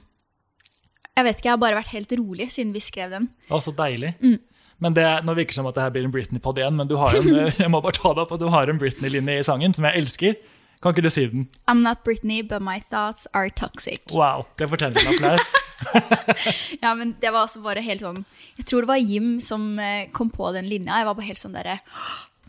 Jeg 1.19 1.27
vet 1.27 1.41
ikke, 1.41 1.49
jeg 1.49 1.57
har 1.57 1.65
bare 1.65 1.81
vært 1.81 1.93
helt 1.95 2.15
rolig 2.21 2.47
siden 2.55 2.73
vi 2.77 2.83
skrev 2.85 3.13
den. 3.13 3.27
Å, 3.51 3.61
så 3.63 3.75
deilig. 3.77 4.15
Mm. 4.23 4.39
Men 4.81 4.97
det, 4.97 5.05
Nå 5.27 5.35
virker 5.37 5.53
det 5.53 5.59
som 5.59 5.69
at 5.69 5.77
det 5.77 5.85
her 5.85 5.93
blir 5.93 6.07
en 6.09 6.15
Britney-pod 6.15 6.61
igjen, 6.63 6.79
men 6.79 6.89
du 6.89 6.97
har 7.01 7.17
en, 7.19 7.29
jeg 7.65 7.73
må 7.73 7.83
bare 7.85 7.99
ta 7.99 8.15
det 8.17 8.25
opp, 8.25 8.33
og 8.37 8.41
du 8.41 8.49
har 8.53 8.71
en 8.73 8.81
Britney-linje 8.81 9.43
i 9.43 9.47
sangen 9.47 9.77
som 9.77 9.89
jeg 9.89 10.01
elsker. 10.01 10.39
Kan 10.81 10.95
ikke 10.95 11.05
du 11.05 11.13
si 11.13 11.27
den? 11.29 11.43
I'm 11.69 11.83
not 11.85 12.01
Britney, 12.07 12.41
but 12.41 12.65
my 12.65 12.79
thoughts 12.81 13.29
are 13.37 13.51
toxic. 13.53 14.01
Wow, 14.17 14.47
det 14.57 14.71
fortjener 14.71 14.97
en 15.03 15.13
applaus. 15.13 15.53
Ja, 16.85 16.95
men 16.95 17.15
det 17.21 17.33
var 17.33 17.47
også 17.47 17.63
bare 17.65 17.81
helt 17.85 18.03
sånn 18.05 18.19
Jeg 18.59 18.67
tror 18.69 18.85
det 18.85 18.91
var 18.91 19.01
Jim 19.01 19.39
som 19.45 19.79
eh, 19.81 20.09
kom 20.13 20.33
på 20.33 20.51
den 20.57 20.69
linja. 20.69 21.01
Jeg 21.01 21.09
var 21.09 21.17
bare 21.17 21.29
helt 21.29 21.43
sånn 21.43 21.57
derre 21.57 21.79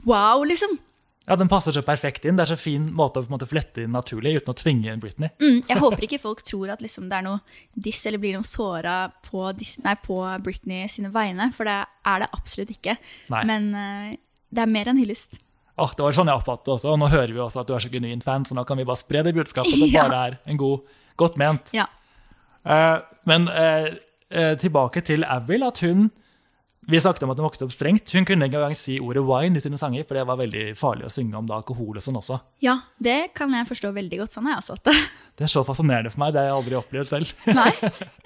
Wow, 0.07 0.43
liksom. 0.47 0.79
Ja, 1.27 1.35
Den 1.37 1.49
passer 1.51 1.71
så 1.71 1.83
perfekt 1.85 2.25
inn. 2.25 2.35
Det 2.35 2.47
er 2.47 2.51
så 2.55 2.57
fin 2.59 2.87
måte 2.97 3.21
å 3.21 3.27
måte 3.29 3.45
flette 3.49 3.83
inn 3.83 3.93
naturlig 3.93 4.39
uten 4.39 4.53
å 4.53 4.57
tvinge 4.57 4.89
inn 4.89 5.01
Britney. 5.03 5.29
Mm, 5.41 5.59
jeg 5.69 5.77
håper 5.83 6.07
ikke 6.07 6.19
folk 6.21 6.41
tror 6.47 6.73
at 6.73 6.81
liksom 6.81 7.11
det 7.11 7.19
er 7.19 7.27
noe 7.27 7.39
diss 7.77 8.01
eller 8.09 8.21
blir 8.21 8.33
noe 8.39 8.47
såra 8.47 8.95
på, 9.27 9.45
på 10.07 10.17
Britney 10.43 10.89
sine 10.89 11.11
vegne, 11.13 11.51
for 11.55 11.69
det 11.69 11.77
er 12.09 12.23
det 12.23 12.29
absolutt 12.33 12.73
ikke. 12.73 12.97
Nei. 13.33 13.43
Men 13.49 13.69
uh, 13.77 14.11
det 14.49 14.65
er 14.65 14.73
mer 14.73 14.91
enn 14.91 15.01
hyllest. 15.01 15.37
Oh, 15.81 15.93
det 15.95 16.03
var 16.03 16.17
sånn 16.17 16.29
jeg 16.29 16.41
oppfattet 16.41 16.67
det 16.67 16.73
også, 16.75 16.89
og 16.93 16.99
nå 17.01 17.09
hører 17.13 17.31
vi 17.33 17.41
også 17.41 17.61
at 17.61 17.69
du 17.69 17.75
er 17.77 17.85
så 17.85 17.89
genuin 17.93 18.21
fan, 18.25 18.43
så 18.45 18.57
nå 18.57 18.65
kan 18.67 18.81
vi 18.81 18.85
bare 18.89 18.99
spre 18.99 19.21
det 19.25 19.35
budskapet. 19.37 19.77
Det 19.77 19.91
Ja. 19.95 20.07
bare 20.09 20.23
er 20.25 20.39
en 20.51 20.59
god, 20.59 20.89
godt 21.21 21.37
ment. 21.41 21.69
Ja. 21.77 21.85
Uh, 22.65 22.97
men 23.29 23.45
uh, 23.49 23.93
tilbake 24.59 25.05
til 25.05 25.23
Avril, 25.25 25.63
at 25.69 25.79
hun 25.85 26.09
Vi 26.89 26.97
snakket 26.97 27.23
om 27.23 27.29
at 27.29 27.37
hun 27.37 27.45
vokste 27.45 27.65
opp 27.67 27.73
strengt. 27.75 28.09
Hun 28.09 28.25
kunne 28.25 28.47
ikke 28.49 28.57
engang 28.57 28.73
si 28.75 28.95
ordet 28.99 29.21
wine 29.27 29.59
i 29.59 29.61
sine 29.61 29.77
sanger, 29.77 30.01
for 30.07 30.17
det 30.17 30.23
var 30.25 30.39
veldig 30.39 30.63
farlig 30.79 31.05
å 31.05 31.11
synge 31.13 31.37
om 31.37 31.45
da 31.45 31.59
alkohol 31.59 31.99
og 31.99 32.01
sånn 32.03 32.17
også. 32.17 32.39
ja, 32.65 32.79
det 32.97 33.33
kan 33.37 33.53
jeg 33.53 33.67
forstå 33.69 33.91
veldig 33.93 34.17
godt. 34.23 34.33
Sånn 34.33 34.47
har 34.49 34.55
jeg 34.55 34.63
også 34.63 34.77
hatt 34.79 34.89
det. 34.89 34.95
Det 35.37 35.45
er 35.45 35.51
så 35.53 35.61
fascinerende 35.65 36.09
for 36.13 36.21
meg, 36.23 36.33
det 36.33 36.41
har 36.41 36.49
jeg 36.49 36.57
aldri 36.57 36.77
opplevd 36.79 37.11
selv. 37.11 37.33
Nei. 37.59 37.71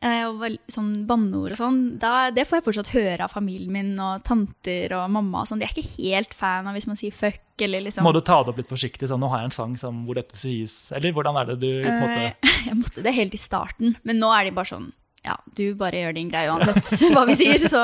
Eh, 0.06 0.22
og 0.28 0.44
sånn 0.70 1.08
banneord 1.10 1.56
og 1.56 1.58
sånn, 1.58 1.78
det 1.98 2.44
får 2.46 2.60
jeg 2.60 2.66
fortsatt 2.68 2.90
høre 2.94 3.26
av 3.26 3.32
familien 3.34 3.72
min 3.74 3.94
og 3.98 4.22
tanter 4.28 4.94
og 4.94 5.08
mamma 5.10 5.42
og 5.42 5.48
sånn. 5.50 5.58
De 5.64 5.66
er 5.66 5.72
ikke 5.74 5.96
helt 5.96 6.36
fan 6.38 6.68
av 6.70 6.76
hvis 6.78 6.86
man 6.92 7.00
sier 7.00 7.16
fuck 7.16 7.42
eller 7.66 7.82
liksom 7.88 8.06
Må 8.06 8.12
du 8.14 8.20
ta 8.22 8.38
det 8.44 8.52
opp 8.54 8.60
litt 8.60 8.70
forsiktig, 8.70 9.08
sånn 9.10 9.24
nå 9.24 9.32
har 9.32 9.42
jeg 9.42 9.50
en 9.50 9.56
sang 9.56 9.74
som, 9.82 10.04
hvor 10.06 10.20
dette 10.20 10.38
sies, 10.38 10.92
eller 10.94 11.16
hvordan 11.16 11.40
er 11.42 11.50
det 11.50 11.56
du 11.64 11.68
på 11.82 11.90
en 11.90 12.04
måte 12.04 12.22
Eh, 12.28 12.54
Jeg 12.68 12.78
måtte 12.84 13.02
det 13.08 13.16
helt 13.18 13.34
i 13.34 13.42
starten, 13.42 13.96
men 14.06 14.22
nå 14.22 14.30
er 14.36 14.46
de 14.46 14.54
bare 14.60 14.70
sånn 14.76 14.92
Ja, 15.26 15.40
du 15.58 15.66
bare 15.80 16.04
gjør 16.04 16.18
din 16.20 16.30
greie 16.30 16.52
uansett 16.54 17.16
hva 17.16 17.26
vi 17.26 17.40
sier, 17.40 17.58
så 17.66 17.82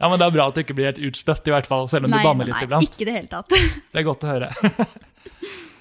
Ja, 0.00 0.08
men 0.08 0.18
det 0.20 0.26
er 0.28 0.34
bra 0.36 0.46
at 0.48 0.54
du 0.54 0.60
ikke 0.62 0.74
blir 0.78 0.86
helt 0.92 1.00
utstøtt, 1.02 1.46
i 1.48 1.50
hvert 1.54 1.66
fall, 1.66 1.88
selv 1.90 2.06
om 2.06 2.12
Nei, 2.12 2.20
du 2.22 2.28
banner 2.28 2.46
litt 2.46 2.54
nei, 2.54 2.64
iblant. 2.68 2.86
ikke 2.86 3.06
det 3.08 3.14
hele 3.16 3.30
tatt. 3.32 3.50
Det 3.92 3.98
er 4.02 4.06
godt 4.06 4.24
å 4.26 4.32
høre. 4.34 4.50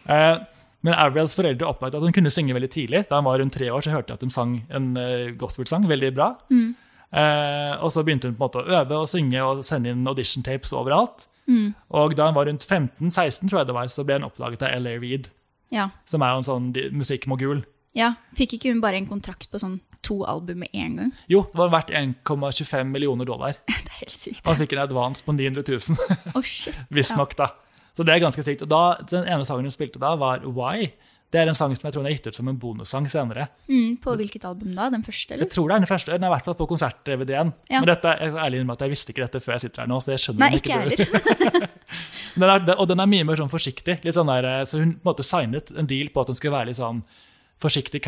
Eh, 0.07 0.37
Men 0.85 0.93
Avrils 0.95 1.33
foreldre 1.35 1.67
oppdaget 1.67 1.97
at 1.97 2.03
hun 2.05 2.13
kunne 2.15 2.31
synge 2.31 2.53
veldig 2.55 2.69
tidlig. 2.71 3.01
Da 3.09 3.17
hun 3.19 3.25
var 3.27 3.39
rundt 3.41 3.51
tre 3.57 3.67
år, 3.73 3.81
så 3.83 3.91
hørte 3.91 4.13
jeg 4.13 4.19
at 4.19 4.23
hun 4.23 4.31
sang 4.31 4.51
en 4.71 4.85
uh, 4.95 5.31
gospelsang 5.35 5.87
veldig 5.89 6.11
bra. 6.15 6.27
Mm. 6.53 6.69
Eh, 7.11 7.73
og 7.83 7.89
så 7.91 8.03
begynte 8.07 8.29
hun 8.29 8.37
på 8.37 8.45
en 8.45 8.45
måte 8.45 8.61
å 8.61 8.77
øve 8.83 8.99
og 9.01 9.09
synge 9.09 9.41
og 9.43 9.63
sende 9.67 9.91
inn 9.91 10.05
audition 10.07 10.45
tapes 10.45 10.71
overalt. 10.77 11.25
Mm. 11.49 11.73
Og 11.97 12.15
da 12.15 12.29
hun 12.29 12.37
var 12.37 12.47
rundt 12.47 12.63
15-16, 12.63 13.49
tror 13.49 13.61
jeg 13.63 13.67
det 13.71 13.75
var, 13.75 13.89
så 13.91 14.05
ble 14.07 14.19
hun 14.21 14.29
oppdaget 14.29 14.63
av 14.69 14.77
LA 14.85 14.95
Reid, 15.01 15.27
Ja. 15.75 15.89
som 16.07 16.23
er 16.23 16.31
jo 16.37 16.43
en 16.45 16.47
sånn 16.53 16.69
musikkmogul. 16.95 17.65
ja. 17.97 18.13
Fikk 18.37 18.53
ikke 18.59 18.71
hun 18.71 18.79
bare 18.85 19.01
en 19.01 19.09
kontrakt 19.09 19.49
på 19.51 19.59
sånn 19.59 19.79
to 20.05 20.21
album 20.29 20.63
med 20.63 20.69
en 20.73 20.97
gang? 21.01 21.11
Jo, 21.31 21.43
det 21.51 21.59
var 21.59 21.71
verdt 21.73 21.93
1,25 21.95 22.91
millioner 22.93 23.25
dollar. 23.25 23.57
Det 23.67 23.91
er 23.91 24.01
helt 24.03 24.13
sykt. 24.19 24.43
Han 24.45 24.59
fikk 24.59 24.75
en 24.75 24.83
advance 24.83 25.25
på 25.25 25.33
900 25.33 25.63
000, 25.65 26.33
Å, 26.37 26.41
shit. 26.45 26.77
visstnok, 26.97 27.33
da. 27.39 27.51
Så 27.97 28.05
det 28.05 28.13
er 28.13 28.21
ganske 28.21 28.43
sykt. 28.45 28.61
Og 28.61 28.69
da, 28.69 28.81
den 29.09 29.25
ene 29.25 29.45
sangen 29.47 29.65
hun 29.65 29.73
spilte 29.73 29.97
da, 30.01 30.11
var 30.21 30.43
Why. 30.45 30.91
Det 31.33 31.41
er 31.41 31.49
en 31.49 31.57
sang 31.57 31.73
som 31.75 31.87
jeg 31.87 31.95
tror 31.95 32.05
hun 32.05 32.07
har 32.07 32.13
gitt 32.13 32.29
ut 32.29 32.37
som 32.37 32.47
en 32.47 32.59
bonussang 32.61 33.07
senere. 33.11 33.49
Mm, 33.67 33.97
på 34.03 34.13
hvilket 34.19 34.45
album 34.47 34.75
da? 34.77 34.85
Den 34.93 35.01
første, 35.03 35.33
eller? 35.33 35.47
Jeg 35.47 35.55
tror 35.55 35.67
det 35.67 35.75
er 35.75 35.81
den 35.83 35.89
første. 35.89 36.11
Den 36.13 36.23
er 36.23 36.29
i 36.29 36.35
hvert 36.37 36.45
fall 36.45 36.55
på 36.59 36.67
konsert-DVD-en. 36.69 37.51
Ja. 37.67 37.81
Men 37.81 37.89
dette, 37.89 38.13
jeg 38.21 38.31
er 38.31 38.43
ærlig 38.45 38.61
med 38.63 38.75
at 38.77 38.85
jeg 38.85 38.93
visste 38.93 39.11
ikke 39.11 39.25
dette 39.25 39.41
før 39.43 39.57
jeg 39.57 39.65
sitter 39.65 39.83
her 39.83 39.89
nå. 39.91 39.97
så 40.03 40.13
jeg 40.13 40.23
skjønner 40.23 40.45
Nei, 40.45 40.61
ikke 40.61 40.77
jeg 40.77 41.01
heller. 41.01 41.67
Den 42.37 42.45
er, 42.53 42.75
og 42.77 42.85
den 42.91 43.01
er 43.01 43.09
mye 43.09 43.25
mer 43.25 43.39
sånn 43.39 43.51
forsiktig. 43.51 43.97
Litt 44.05 44.15
sånn 44.15 44.29
der, 44.29 44.47
så 44.69 44.79
hun 44.79 44.93
på 44.93 45.01
en 45.01 45.09
måte 45.09 45.25
signet 45.25 45.73
en 45.73 45.89
deal 45.89 46.13
på 46.13 46.21
at 46.21 46.31
hun 46.31 46.37
skulle 46.37 46.53
være 46.53 46.69
litt 46.69 46.79
sånn 46.79 47.01
forsiktig 47.63 48.01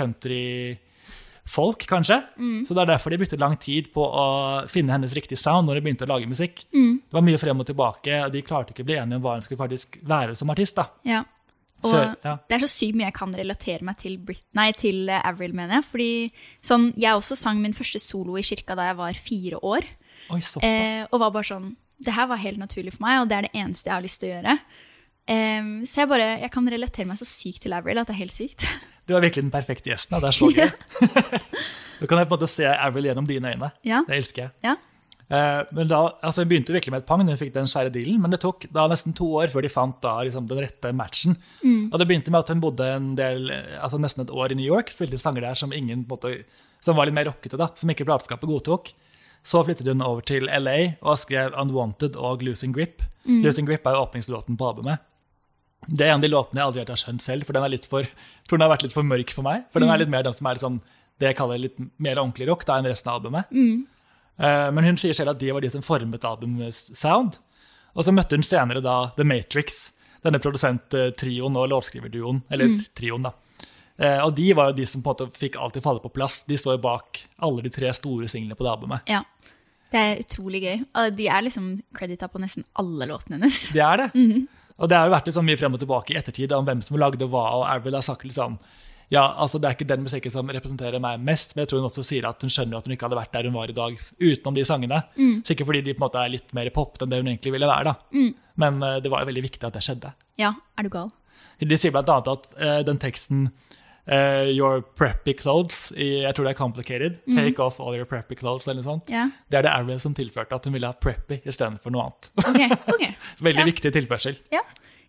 country-folk, 1.45 1.85
kanskje. 1.87 2.23
Mm. 2.37 2.65
Så 2.65 2.73
det 2.73 2.81
er 2.81 2.91
derfor 2.95 3.09
de 3.11 3.17
brukte 3.17 3.39
lang 3.39 3.57
tid 3.59 3.91
på 3.93 4.01
å 4.03 4.67
finne 4.69 4.91
hennes 4.93 5.13
riktige 5.13 5.37
sound 5.37 5.67
når 5.67 5.75
de 5.79 5.81
begynte 5.81 6.05
å 6.05 6.11
lage 6.13 6.27
musikk. 6.27 6.65
Mm. 6.73 7.01
Det 7.09 7.13
var 7.13 7.21
mye 7.25 7.37
frem 7.39 7.59
og 7.59 7.65
tilbake, 7.67 8.25
og 8.25 8.31
de 8.31 8.41
klarte 8.41 8.71
ikke 8.73 8.83
å 8.83 8.89
bli 8.89 8.97
enige 8.99 9.15
om 9.17 9.21
hva 9.23 9.33
hun 9.37 9.41
skulle 9.41 9.59
faktisk 9.59 9.99
være 10.03 10.35
som 10.35 10.49
artist. 10.49 10.75
da. 10.75 10.87
Ja. 11.03 11.23
Og 11.81 11.93
Før- 11.93 12.15
ja. 12.25 12.37
det 12.49 12.55
er 12.57 12.59
så 12.67 12.67
sykt 12.67 12.95
mye 12.95 13.07
jeg 13.07 13.13
kan 13.15 13.33
relatere 13.33 13.81
meg 13.83 13.97
til, 13.97 14.17
Brit 14.17 14.43
nei, 14.53 14.71
til 14.73 15.07
eh, 15.09 15.21
Avril, 15.23 15.53
mener 15.53 15.79
jeg. 15.79 15.85
Fordi 15.85 16.31
sånn, 16.61 16.93
jeg 16.97 17.15
også 17.15 17.37
sang 17.37 17.61
min 17.61 17.73
første 17.73 17.99
solo 17.99 18.35
i 18.37 18.41
kirka 18.43 18.75
da 18.75 18.89
jeg 18.89 18.97
var 18.97 19.13
fire 19.13 19.61
år. 19.63 19.87
Oi, 20.29 20.41
såpass. 20.41 20.63
Eh, 20.63 21.05
og 21.11 21.19
var 21.19 21.31
bare 21.31 21.47
sånn 21.47 21.75
Det 21.99 22.13
her 22.13 22.27
var 22.27 22.37
helt 22.37 22.57
naturlig 22.59 22.93
for 22.93 23.03
meg, 23.03 23.21
og 23.21 23.27
det 23.27 23.35
er 23.37 23.41
det 23.41 23.55
eneste 23.59 23.89
jeg 23.89 23.93
har 23.93 24.01
lyst 24.01 24.19
til 24.21 24.29
å 24.29 24.35
gjøre. 24.37 24.59
Em, 25.29 25.85
så 25.85 26.03
jeg 26.03 26.09
bare, 26.09 26.29
jeg 26.41 26.49
kan 26.53 26.69
relatere 26.73 27.05
meg 27.05 27.19
så 27.19 27.27
sykt 27.27 27.61
til 27.65 27.75
Avril 27.77 28.01
at 28.01 28.09
det 28.09 28.15
er 28.17 28.23
helt 28.25 28.35
sykt. 28.35 28.65
Du 29.09 29.15
er 29.17 29.23
virkelig 29.23 29.41
den 29.41 29.49
perfekte 29.49 29.89
gjesten. 29.89 30.19
Det 30.21 30.27
er 30.29 30.35
så 30.37 30.47
gøy. 30.53 30.67
du 31.99 32.03
kan 32.05 32.19
på 32.19 32.21
en 32.21 32.29
måte 32.29 32.45
se 32.45 32.67
Avril 32.69 33.07
gjennom 33.07 33.25
dine 33.25 33.55
øyne. 33.55 33.71
Ja. 33.81 34.03
Det 34.05 34.19
elsker 34.19 34.43
jeg. 34.43 34.51
Ja. 34.61 34.75
Uh, 35.29 35.63
men 35.73 35.89
da, 35.89 36.03
altså 36.25 36.43
Hun 36.43 36.51
begynte 36.51 36.75
virkelig 36.75 36.93
med 36.93 37.01
et 37.01 37.07
pang 37.09 37.23
hun 37.25 37.39
fikk 37.41 37.49
den 37.55 37.65
svære 37.69 37.89
dealen, 37.93 38.19
men 38.21 38.29
det 38.33 38.41
tok 38.43 38.67
da 38.73 38.85
nesten 38.89 39.17
to 39.17 39.31
år 39.41 39.49
før 39.49 39.65
de 39.65 39.71
fant 39.73 39.97
da 40.05 40.13
liksom 40.27 40.45
den 40.49 40.61
rette 40.61 40.93
matchen. 40.93 41.39
Og 41.89 41.97
Det 41.97 42.05
begynte 42.05 42.29
med 42.29 42.45
at 42.45 42.53
hun 42.53 42.61
bodde 42.61 42.85
en 42.85 43.11
del, 43.17 43.49
altså 43.81 43.97
nesten 43.97 44.27
et 44.27 44.33
år 44.33 44.53
i 44.53 44.59
New 44.61 44.69
York, 44.69 44.93
spilte 44.93 45.17
sanger 45.17 45.47
der 45.47 45.57
som 45.57 45.73
ingen 45.73 46.05
på 46.05 46.19
måte, 46.19 46.35
som 46.77 46.97
var 46.97 47.09
litt 47.09 47.17
mer 47.17 47.31
rockete, 47.31 47.57
da, 47.57 47.71
som 47.73 47.89
ikke 47.89 48.05
plateselskapet 48.05 48.49
godtok. 48.53 48.93
Så 49.41 49.65
flyttet 49.65 49.89
hun 49.89 50.05
over 50.05 50.21
til 50.21 50.45
LA 50.45 51.01
og 51.01 51.17
skrev 51.17 51.49
'Unwanted' 51.57 52.17
og 52.17 52.45
'Losing 52.45 52.77
Grip'. 52.77 53.09
'Losing 53.25 53.65
Grip' 53.65 53.89
er 53.89 53.97
jo 53.97 54.05
åpningslåten 54.05 54.57
på 54.57 54.69
albumet. 54.69 55.01
Det 55.87 56.05
er 56.05 56.11
en 56.11 56.19
av 56.19 56.25
de 56.25 56.31
låtene 56.31 56.59
jeg 56.59 56.67
aldri 56.67 56.81
helt 56.83 56.91
har 56.93 57.01
skjønt 57.01 57.23
selv, 57.23 57.47
for 57.47 57.55
den 57.55 57.65
er 57.65 57.71
litt 57.73 57.87
for, 57.89 58.05
jeg 58.05 58.49
tror 58.49 58.59
den 58.59 58.65
har 58.67 58.73
vært 58.73 58.83
litt 58.85 58.95
for 58.95 59.07
mørk 59.07 59.31
for 59.35 59.47
meg. 59.47 59.63
For 59.73 59.83
den 59.83 59.91
er 59.93 60.01
litt 60.01 60.11
mer 60.11 60.25
den 60.27 60.35
som 60.35 60.49
er 60.49 60.57
litt 60.57 60.65
sånn, 60.65 60.81
det 61.19 61.31
jeg 61.31 61.39
kaller 61.39 61.61
litt 61.61 61.79
mer 61.97 62.19
ordentlig 62.19 62.49
rock 62.49 62.65
da, 62.67 62.77
enn 62.79 62.89
resten 62.89 63.11
av 63.11 63.19
albumet. 63.19 63.53
Eh, 64.39 64.67
men 64.75 64.87
hun 64.87 64.99
sier 64.99 65.15
selv 65.15 65.33
at 65.33 65.39
de 65.41 65.51
var 65.55 65.65
de 65.65 65.71
som 65.73 65.83
formet 65.85 66.27
albumets 66.27 66.89
sound. 66.97 67.39
Og 67.95 68.05
så 68.05 68.13
møtte 68.15 68.37
hun 68.37 68.45
senere 68.45 68.83
da 68.83 69.09
The 69.17 69.25
Matrix, 69.27 69.89
denne 70.23 70.39
produsenttrioen 70.43 71.57
og 71.57 71.71
låtskriverduoen. 71.73 72.43
Eller 72.53 72.75
trioen, 72.95 73.27
da. 73.27 73.33
Uh, 73.99 74.21
og 74.23 74.31
de 74.37 74.45
var 74.55 74.69
jo 74.69 74.77
de 74.77 74.85
som 74.87 75.01
på 75.03 75.11
en 75.11 75.17
måte 75.17 75.39
fikk 75.41 75.57
alt 75.59 75.73
til 75.75 75.83
å 75.83 75.87
falle 75.89 76.03
på 76.03 76.11
plass. 76.15 76.43
De 76.47 76.55
står 76.59 76.77
bak 76.79 77.19
alle 77.43 77.65
de 77.65 77.71
tre 77.73 77.91
store 77.95 78.29
singlene 78.31 78.55
på 78.55 78.63
det 78.63 78.71
albumet. 78.71 79.11
Ja. 79.11 79.25
Det 79.91 79.99
er 79.99 80.21
utrolig 80.21 80.61
gøy. 80.63 80.77
Og 81.01 81.17
de 81.17 81.27
er 81.33 81.43
liksom 81.43 81.73
credita 81.97 82.29
på 82.31 82.39
nesten 82.39 82.63
alle 82.79 83.09
låtene 83.09 83.39
hennes. 83.39 83.65
Det 83.75 83.83
er 83.83 84.05
det. 84.05 84.09
Og 84.79 84.89
det 84.89 84.97
har 84.97 85.09
jo 85.09 85.15
vært 85.15 85.27
litt 85.27 85.35
sånn 85.35 85.47
mye 85.47 85.59
frem 85.59 85.75
og 85.75 85.81
tilbake 85.81 86.13
i 86.13 86.19
ettertid 86.19 86.53
om 86.55 86.67
hvem 86.67 86.83
som 86.85 86.99
lagde 86.99 87.27
hva, 87.27 87.45
og 87.57 87.65
Avril 87.67 87.99
har 87.99 88.05
sagt 88.05 88.27
liksom 88.27 88.59
ja, 89.09 89.23
altså 89.41 89.57
Det 89.57 89.65
er 89.65 89.73
ikke 89.73 89.89
den 89.89 90.03
musikken 90.05 90.29
som 90.29 90.49
representerer 90.53 91.01
meg 91.01 91.21
mest, 91.25 91.55
men 91.55 91.63
jeg 91.63 91.71
tror 91.71 91.79
hun 91.81 91.87
også 91.87 92.03
sier 92.05 92.27
at 92.29 92.43
hun 92.45 92.51
skjønner 92.53 92.77
at 92.77 92.85
hun 92.85 92.93
ikke 92.93 93.07
hadde 93.07 93.17
vært 93.17 93.31
der 93.33 93.47
hun 93.49 93.55
var 93.57 93.71
i 93.71 93.73
dag 93.73 93.95
utenom 93.97 94.53
de 94.53 94.65
sangene. 94.69 94.99
Sikkert 95.47 95.65
fordi 95.65 95.81
de 95.87 95.95
på 95.95 96.03
en 96.03 96.05
måte 96.05 96.21
er 96.21 96.29
litt 96.35 96.53
mer 96.53 96.69
pop 96.75 97.01
enn 97.01 97.09
det 97.09 97.17
hun 97.17 97.31
egentlig 97.31 97.55
ville 97.55 97.69
være. 97.71 97.89
da. 97.89 97.95
Men 98.61 98.77
uh, 98.85 98.99
det 99.01 99.09
var 99.09 99.23
jo 99.23 99.31
veldig 99.31 99.43
viktig 99.47 99.65
at 99.65 99.79
det 99.79 99.81
skjedde. 99.81 100.13
Ja, 100.37 100.53
er 100.77 100.85
du 100.85 100.91
gal? 100.93 101.09
De 101.57 101.81
sier 101.81 101.97
annet 101.97 102.29
at 102.35 102.53
uh, 102.53 102.75
den 102.85 103.01
teksten 103.01 103.47
eh, 104.09 104.49
Your 104.55 104.81
preppy 104.81 105.33
clothes, 105.37 105.91
i, 105.95 106.07
jeg 106.25 106.35
tror 106.35 106.47
det 106.49 106.53
er 106.55 106.59
complicated, 106.59 107.19
take 107.35 107.61
off 107.63 107.79
all 107.83 107.95
your 107.97 108.07
preppy 108.09 108.35
clothes, 108.39 108.67
eller 108.67 108.81
noe 108.83 108.89
sånt. 108.89 109.09
Yeah. 109.13 109.31
Det 109.49 109.59
er 109.61 109.67
det 109.67 109.73
Avril 109.75 109.99
som 110.03 110.15
tilførte 110.17 110.57
at 110.57 110.65
hun 110.67 110.73
ville 110.75 110.89
ha 110.89 110.97
preppy 110.97 111.41
istedenfor 111.45 111.93
noe 111.93 112.07
annet. 112.09 112.31
Ok, 112.43 112.77
ok. 112.95 113.03
Veldig 113.49 113.63
Ja. 113.65 113.67
viktig 113.71 113.91
tilførsel. 113.95 114.39
Ja. 114.55 114.63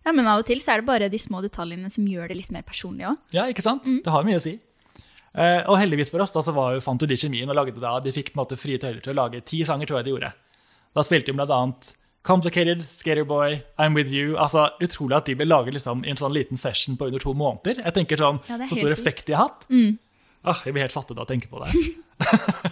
ja, 0.05 0.11
men 0.13 0.27
av 0.27 0.41
og 0.43 0.49
til 0.49 0.61
så 0.63 0.75
er 0.75 0.81
det 0.83 0.89
bare 0.89 1.09
de 1.13 1.19
små 1.21 1.41
detaljene 1.45 1.89
som 1.93 2.05
gjør 2.07 2.29
det 2.31 2.37
litt 2.41 2.51
mer 2.53 2.63
personlig 2.67 3.07
òg. 3.09 3.17
Ja, 3.35 3.47
ikke 3.51 3.65
sant? 3.65 3.85
Det 3.85 4.11
har 4.13 4.23
mye 4.27 4.39
å 4.39 4.43
si. 4.43 4.57
Uh, 5.31 5.63
og 5.71 5.77
heldigvis 5.79 6.09
for 6.11 6.19
oss 6.25 6.33
da, 6.35 6.41
så 6.43 6.51
var 6.51 6.73
jo 6.75 6.81
fant 6.83 6.99
jo 6.99 7.07
de 7.07 7.15
kjemien 7.15 7.47
og 7.47 7.55
lagde 7.55 7.79
da, 7.79 7.93
de 8.03 8.11
fikk 8.11 8.33
på 8.33 8.35
en 8.35 8.41
måte 8.43 8.57
frie 8.59 8.77
tøyler 8.81 8.99
til 8.99 9.13
å 9.13 9.19
lage 9.21 9.39
ti 9.47 9.61
sanger, 9.63 9.87
tror 9.87 10.01
jeg 10.01 10.09
de 10.09 10.15
gjorde. 10.17 10.31
Da 10.91 11.05
spilte 11.07 11.31
de 11.31 11.37
blant 11.37 11.53
annet 11.55 11.93
Complicated, 12.23 12.83
Skaterboy, 12.85 13.63
I'm 13.81 13.95
With 13.97 14.11
You. 14.13 14.35
altså 14.37 14.67
Utrolig 14.83 15.15
at 15.17 15.25
de 15.25 15.33
ble 15.39 15.47
laget 15.49 15.73
liksom, 15.73 16.03
i 16.05 16.11
en 16.13 16.19
sånn 16.19 16.35
liten 16.35 16.57
session 16.59 16.97
på 16.97 17.07
under 17.09 17.19
to 17.23 17.33
måneder. 17.33 17.81
Jeg 17.81 17.93
tenker 17.95 18.21
sånn, 18.21 18.37
Ja, 18.49 18.59
Så 18.69 18.77
stor 18.77 18.91
effekt 18.93 19.25
de 19.25 19.33
har 19.33 19.47
hatt. 19.49 19.65
Ah, 20.45 20.61
jeg 20.65 20.73
blir 20.75 20.85
helt 20.85 20.93
satt 20.93 21.09
ut 21.09 21.17
av 21.17 21.25
å 21.25 21.29
tenke 21.29 21.49
på 21.49 21.63
det. 21.63 21.73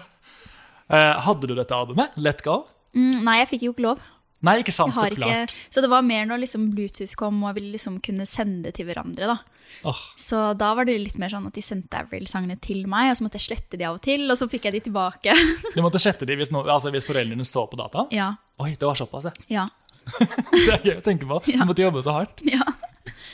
Eh, 0.89 1.19
hadde 1.21 1.45
du 1.45 1.51
dette 1.53 1.69
albumet, 1.77 2.15
Let 2.17 2.39
Go? 2.41 2.63
Mm, 2.97 3.19
nei, 3.21 3.35
jeg 3.43 3.49
fikk 3.51 3.63
jo 3.67 3.73
ikke 3.75 3.83
lov. 3.85 3.99
Nei, 4.45 4.59
ikke 4.63 4.71
sant, 4.71 4.93
så 4.95 5.09
klart. 5.11 5.51
ikke, 5.51 5.63
så 5.75 5.81
det 5.83 5.89
var 5.91 6.03
mer 6.07 6.25
når 6.29 6.43
liksom 6.45 6.69
Bluetooth 6.71 7.15
kom 7.19 7.41
og 7.43 7.57
ville 7.57 7.73
liksom 7.75 7.97
kunne 8.05 8.25
sende 8.29 8.71
til 8.75 8.87
hverandre. 8.87 9.27
da. 9.33 9.37
Oh. 9.85 9.99
Så 10.17 10.53
da 10.57 10.71
var 10.77 10.87
det 10.87 10.95
litt 10.97 11.17
mer 11.21 11.29
sånn 11.29 11.45
at 11.49 11.53
de 11.57 11.61
sendte 11.61 11.99
Avril-sangene 11.99 12.55
til 12.63 12.85
meg, 12.89 13.11
og 13.11 13.19
så 13.19 13.25
måtte 13.27 13.37
jeg 13.41 13.49
slette 13.49 13.77
de 13.77 13.85
av 13.85 13.99
og 13.99 14.01
til, 14.05 14.23
og 14.31 14.37
så 14.39 14.47
fikk 14.49 14.65
jeg 14.69 14.77
de 14.79 14.83
tilbake. 14.87 15.35
du 15.75 15.81
måtte 15.85 16.01
slette 16.01 16.25
de 16.25 16.37
hvis, 16.39 16.51
no, 16.55 16.63
altså, 16.65 16.91
hvis 16.95 17.05
foreldrene 17.09 17.45
så 17.47 17.67
på 17.69 17.79
data? 17.79 18.07
ja, 18.15 18.33
Oi, 18.59 18.73
det 18.75 18.83
var 18.83 18.97
såpass, 18.99 19.29
ja. 19.47 19.61
ja, 19.61 19.67
Det 20.19 20.73
er 20.73 20.81
gøy 20.87 20.95
å 20.97 21.03
tenke 21.05 21.27
på. 21.29 21.37
Du 21.45 21.51
Ja. 21.53 21.63
måtte 21.69 21.83
jobbe 21.85 22.01
så 22.03 22.15
hardt. 22.17 22.41
ja. 22.55 22.63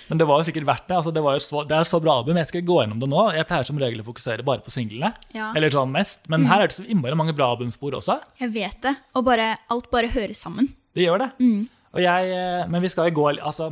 Men 0.08 0.20
det 0.22 0.28
var 0.30 0.38
jo 0.42 0.46
sikkert 0.46 0.68
verdt 0.68 0.86
det. 0.90 0.98
Altså, 1.00 1.12
det, 1.16 1.22
så, 1.42 1.64
det 1.66 1.78
er 1.80 1.88
så 1.90 2.00
bra 2.04 2.20
album. 2.20 2.38
Jeg 2.38 2.50
skal 2.52 2.62
gå 2.68 2.76
gjennom 2.84 3.00
det 3.02 3.10
nå. 3.10 3.24
Jeg 3.34 3.48
pleier 3.50 3.66
som 3.66 3.80
regel 3.82 4.04
å 4.04 4.06
fokusere 4.06 4.46
bare 4.46 4.62
på 4.62 4.74
singlene. 4.74 5.10
Ja. 5.34 5.50
Eller 5.58 5.74
sånn 5.74 5.90
mest. 5.94 6.28
Men 6.32 6.46
her 6.50 6.62
er 6.62 6.70
det 6.70 6.78
så 6.78 6.86
innmari 6.86 7.18
mange 7.18 7.34
bra 7.38 7.48
albumspor 7.56 7.98
også. 7.98 8.20
Jeg 8.44 8.54
vet 8.54 8.78
det. 8.86 8.94
Og 9.18 9.26
bare, 9.28 9.56
alt 9.74 9.90
bare 9.92 10.12
høres 10.14 10.44
sammen. 10.46 10.70
Det 10.96 11.04
gjør 11.06 11.20
det. 11.26 11.30
Og 11.96 12.02
jeg, 12.04 12.32
eh, 12.36 12.66
men 12.72 12.82
vi 12.84 12.90
skal 12.92 13.10
jo 13.10 13.16
gå 13.22 13.26
altså, 13.40 13.70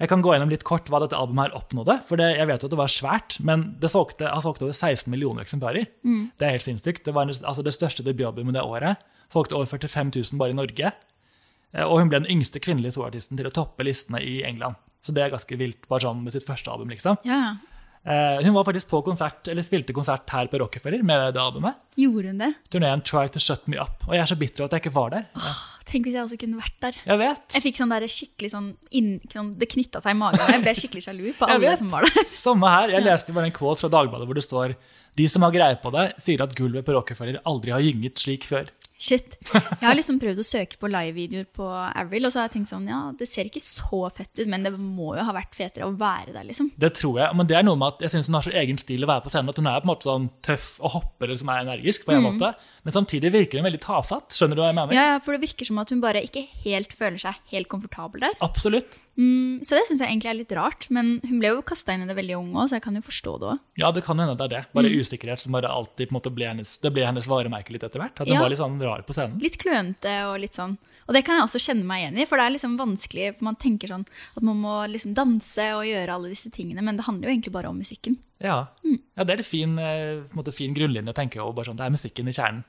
Jeg 0.00 0.08
kan 0.10 0.22
gå 0.24 0.32
gjennom 0.34 0.50
litt 0.50 0.64
kort 0.66 0.88
hva 0.90 0.98
dette 1.00 1.14
albumet 1.16 1.46
her 1.52 1.56
oppnådde. 1.60 1.98
For 2.08 2.16
det, 2.18 2.30
jeg 2.36 2.46
vet 2.48 2.62
jo 2.64 2.66
at 2.66 2.72
det 2.74 2.78
var 2.80 2.90
svært, 2.90 3.36
men 3.44 3.76
det 3.78 3.90
solgte, 3.92 4.26
han 4.26 4.42
solgte 4.42 4.64
over 4.66 4.72
16 4.74 5.06
millioner 5.12 5.42
eksemplarer. 5.44 5.86
Det 6.38 6.46
er 6.48 6.56
helt 6.56 6.66
sinnssykt. 6.66 7.04
Det 7.06 7.14
var 7.14 7.28
altså 7.30 7.62
det 7.62 7.74
største 7.76 8.02
debutalbumet 8.02 8.54
det 8.56 8.64
året. 8.66 8.96
Solgte 9.30 9.54
over 9.54 9.66
45 9.70 10.10
000 10.16 10.38
bare 10.40 10.50
i 10.50 10.58
Norge. 10.58 10.92
Eh, 11.72 11.84
Og 11.86 12.00
hun 12.00 12.08
ble 12.10 12.18
den 12.24 12.30
yngste 12.34 12.58
kvinnelige 12.60 12.96
soloartisten 12.98 13.36
til 13.38 13.46
å 13.46 13.54
toppe 13.54 13.84
listene 13.86 14.20
i 14.20 14.42
England. 14.42 14.74
Så 15.02 15.14
det 15.14 15.22
er 15.24 15.30
ganske 15.36 15.56
vilt, 15.58 15.86
bare 15.88 16.00
sånn 16.04 16.22
med 16.24 16.32
sitt 16.34 16.46
første 16.46 16.70
album, 16.70 16.88
liksom. 16.90 17.16
Ja, 17.26 17.56
hun 18.02 18.54
var 18.56 18.64
faktisk 18.66 18.88
på 18.90 19.02
konsert, 19.06 19.46
eller 19.48 19.62
spilte 19.62 19.94
konsert 19.94 20.26
her 20.34 20.48
på 20.50 20.58
Rockefeller 20.58 21.04
med 21.06 21.36
det 21.36 21.42
albumet. 21.42 21.78
Gjorde 22.00 22.32
hun 22.32 22.40
det? 22.42 22.48
Turneen 22.72 23.04
Try 23.06 23.28
to 23.30 23.42
Shut 23.42 23.68
Me 23.70 23.78
Up. 23.78 24.02
Og 24.08 24.16
jeg 24.16 24.24
er 24.24 24.32
så 24.32 24.38
bitter 24.40 24.66
at 24.66 24.74
jeg 24.74 24.82
ikke 24.82 24.94
var 24.96 25.14
der. 25.14 25.28
Tenk 25.86 26.06
hvis 26.06 26.16
jeg 26.16 26.24
også 26.24 26.38
kunne 26.40 26.58
vært 26.60 26.76
der. 26.82 26.98
Jeg 27.04 27.20
vet. 27.20 27.46
Jeg 27.56 27.64
fikk 27.66 27.78
sånn 27.78 27.92
der 27.92 28.06
skikkelig 28.10 28.50
sånn, 28.54 28.68
inn, 28.96 29.10
sånn 29.32 29.52
Det 29.60 29.68
knytta 29.70 30.00
seg 30.02 30.14
i 30.14 30.18
magen. 30.18 30.42
Jeg 30.54 30.62
ble 30.64 30.74
skikkelig 30.78 31.04
sjalu 31.04 31.24
på 31.38 31.48
alle 31.50 31.72
som 31.78 31.90
var 31.92 32.06
der. 32.06 32.28
Samme 32.46 32.70
her. 32.72 32.94
Jeg 32.96 33.06
leste 33.06 33.34
bare 33.36 33.50
en 33.50 33.56
quote 33.56 33.82
fra 33.84 33.90
Dagbladet 33.92 34.28
hvor 34.30 34.38
det 34.38 34.46
står 34.46 34.76
De 35.18 35.26
som 35.28 35.44
har 35.46 35.54
greie 35.54 35.78
på 35.82 35.92
det, 35.94 36.06
sier 36.22 36.44
at 36.44 36.54
gulvet 36.58 36.86
på 36.86 36.94
Rockefeller 36.96 37.42
aldri 37.48 37.74
har 37.74 37.84
gynget 37.84 38.22
slik 38.22 38.46
før. 38.48 38.70
Shit. 39.02 39.34
Jeg 39.50 39.82
har 39.82 39.96
liksom 39.98 40.20
prøvd 40.22 40.38
å 40.38 40.44
søke 40.46 40.78
på 40.78 40.86
live-videoer 40.86 41.48
på 41.50 41.66
Avril, 41.66 42.28
og 42.28 42.30
så 42.30 42.38
har 42.38 42.46
jeg 42.46 42.54
tenkt 42.60 42.70
sånn, 42.70 42.84
ja, 42.86 43.00
det 43.18 43.26
ser 43.26 43.48
ikke 43.48 43.62
så 43.64 44.04
fett 44.14 44.30
ut, 44.38 44.46
men 44.46 44.62
det 44.62 44.70
må 44.78 45.16
jo 45.16 45.24
ha 45.26 45.34
vært 45.34 45.56
fetere 45.58 45.88
å 45.88 45.96
være 45.98 46.30
der, 46.36 46.46
liksom. 46.46 46.68
Det 46.78 46.92
tror 47.00 47.18
jeg. 47.18 47.34
Men 47.38 47.50
det 47.50 47.58
er 47.58 47.66
noe 47.66 47.80
med 47.80 47.96
at 47.96 48.06
jeg 48.06 48.14
syns 48.14 48.30
hun 48.30 48.38
har 48.38 48.46
så 48.46 48.54
egen 48.62 48.78
stil 48.78 49.02
å 49.02 49.10
være 49.10 49.24
på 49.26 49.32
scenen. 49.34 49.50
At 49.50 49.58
hun 49.58 49.70
er 49.72 49.82
på 49.82 49.88
en 49.88 49.90
måte 49.90 50.06
sånn 50.06 50.28
tøff 50.46 50.68
og 50.78 50.94
hopper 50.94 51.26
eller 51.26 51.42
som 51.42 51.50
er 51.50 51.64
energisk, 51.66 52.06
på 52.06 52.14
en 52.14 52.26
måte. 52.28 52.52
Men 52.86 52.94
samtidig 52.94 53.34
virker 53.34 53.58
hun 53.58 53.66
veldig 53.66 53.82
tafatt. 53.82 54.38
Skjønner 54.38 54.58
du 54.58 54.62
hva 54.62 54.70
jeg 54.70 54.78
mener? 54.78 54.96
Ja, 54.96 55.08
ja, 55.16 55.20
for 55.24 55.34
det 55.34 55.42
virker 55.48 55.66
som 55.66 55.82
at 55.82 55.90
hun 55.90 56.04
bare 56.04 56.22
ikke 56.22 56.46
helt 56.62 56.94
føler 56.94 57.18
seg 57.26 57.42
helt 57.50 57.70
komfortabel 57.72 58.28
der. 58.28 58.38
Absolutt. 58.44 59.00
Så 59.16 59.76
det 59.76 59.84
syns 59.86 60.00
jeg 60.00 60.08
egentlig 60.08 60.30
er 60.30 60.38
litt 60.38 60.52
rart, 60.56 60.86
men 60.90 61.18
hun 61.20 61.38
ble 61.38 61.50
jo 61.52 61.64
kasta 61.68 61.92
inn 61.94 62.02
i 62.02 62.08
det 62.08 62.16
veldig 62.16 62.38
ung 62.38 62.54
òg, 62.56 62.70
så 62.70 62.78
jeg 62.78 62.84
kan 62.86 62.96
jo 62.96 63.02
forstå 63.04 63.34
det 63.42 63.50
òg. 63.52 63.58
Ja, 63.78 63.90
det 63.92 64.04
kan 64.06 64.18
hende 64.18 64.34
det 64.38 64.46
er 64.46 64.52
det. 64.54 64.62
Bare 64.72 64.88
usikkerhet 64.90 65.42
som 65.42 65.52
bare 65.52 65.68
alltid 65.70 66.08
på 66.08 66.14
en 66.14 66.18
måte 66.18 66.32
ble 66.34 66.48
hennes, 66.48 66.78
det 66.82 66.92
ble 66.96 67.04
hennes 67.04 67.28
varemerke 67.28 67.74
litt 67.74 67.84
etter 67.84 68.00
hvert. 68.00 68.16
At 68.16 68.26
hun 68.26 68.34
Ja. 68.34 68.40
var 68.40 68.48
litt 68.50 68.62
sånn 68.62 68.80
rar 68.80 69.04
på 69.04 69.12
scenen. 69.12 69.38
Litt 69.42 69.58
klønete 69.60 70.14
og 70.32 70.40
litt 70.40 70.56
sånn. 70.56 70.78
Og 71.08 71.14
det 71.14 71.24
kan 71.26 71.36
jeg 71.36 71.44
også 71.44 71.60
kjenne 71.60 71.84
meg 71.84 72.02
igjen 72.02 72.18
i, 72.22 72.26
for 72.26 72.38
det 72.38 72.46
er 72.46 72.54
liksom 72.56 72.78
vanskelig, 72.78 73.36
for 73.36 73.44
man 73.44 73.56
tenker 73.56 73.88
sånn 73.88 74.06
at 74.36 74.42
man 74.42 74.56
må 74.56 74.74
liksom 74.88 75.14
danse 75.14 75.66
og 75.76 75.84
gjøre 75.84 76.08
alle 76.14 76.28
disse 76.32 76.50
tingene, 76.50 76.82
men 76.82 76.96
det 76.96 77.04
handler 77.04 77.28
jo 77.28 77.34
egentlig 77.34 77.52
bare 77.52 77.68
om 77.68 77.78
musikken. 77.78 78.16
Ja, 78.40 78.68
ja 78.82 79.24
det 79.24 79.34
er 79.34 79.38
en 79.38 79.44
fin, 79.44 79.78
eh, 79.78 80.22
en 80.22 80.36
måte, 80.38 80.54
fin 80.54 80.72
grunnlinje 80.72 81.10
å 81.10 81.14
tenke 81.14 81.42
over. 81.42 81.52
Bare 81.52 81.66
sånn, 81.66 81.76
det 81.76 81.84
er 81.84 81.96
musikken 81.96 82.28
i 82.28 82.32
kjernen. 82.32 82.64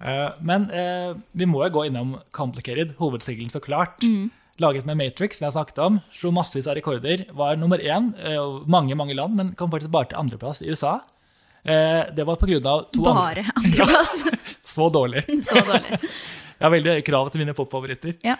Eh, 0.00 0.30
men 0.40 0.70
uh, 0.70 1.14
vi 1.34 1.44
må 1.44 1.64
jo 1.66 1.72
gå 1.74 1.86
innom 1.88 2.20
Complicated, 2.30 2.94
hovedsingelen 3.00 3.50
så 3.50 3.60
klart. 3.60 3.98
Laget 4.58 4.84
med 4.84 4.96
Matrix, 4.96 5.40
vi 5.40 5.44
har 5.46 5.52
snakket 5.52 5.78
om. 5.78 6.00
Slo 6.12 6.32
massevis 6.34 6.66
av 6.66 6.74
rekorder. 6.74 7.24
Var 7.30 7.56
nummer 7.56 7.78
én 7.78 8.10
i 8.26 8.34
mange 8.66 8.96
mange 8.98 9.14
land, 9.14 9.36
men 9.38 9.52
kom 9.54 9.70
faktisk 9.70 9.92
bare 9.94 10.10
til 10.10 10.18
andreplass 10.18 10.62
i 10.64 10.70
USA. 10.72 10.96
Eh, 11.62 12.10
det 12.14 12.24
var 12.26 12.34
av 12.34 12.40
to 12.90 13.04
andre 13.06 13.44
Bare 13.44 13.44
andreplass. 13.54 14.24
Så 14.64 14.88
dårlig. 14.90 15.22
Så 15.46 15.62
dårlig. 15.62 16.00
Jeg 16.58 16.64
har 16.66 16.74
veldig 16.74 16.96
høye 16.96 17.04
krav 17.06 17.30
til 17.30 17.44
mine 17.44 17.54
popfavoritter. 17.54 18.16
Ja. 18.26 18.34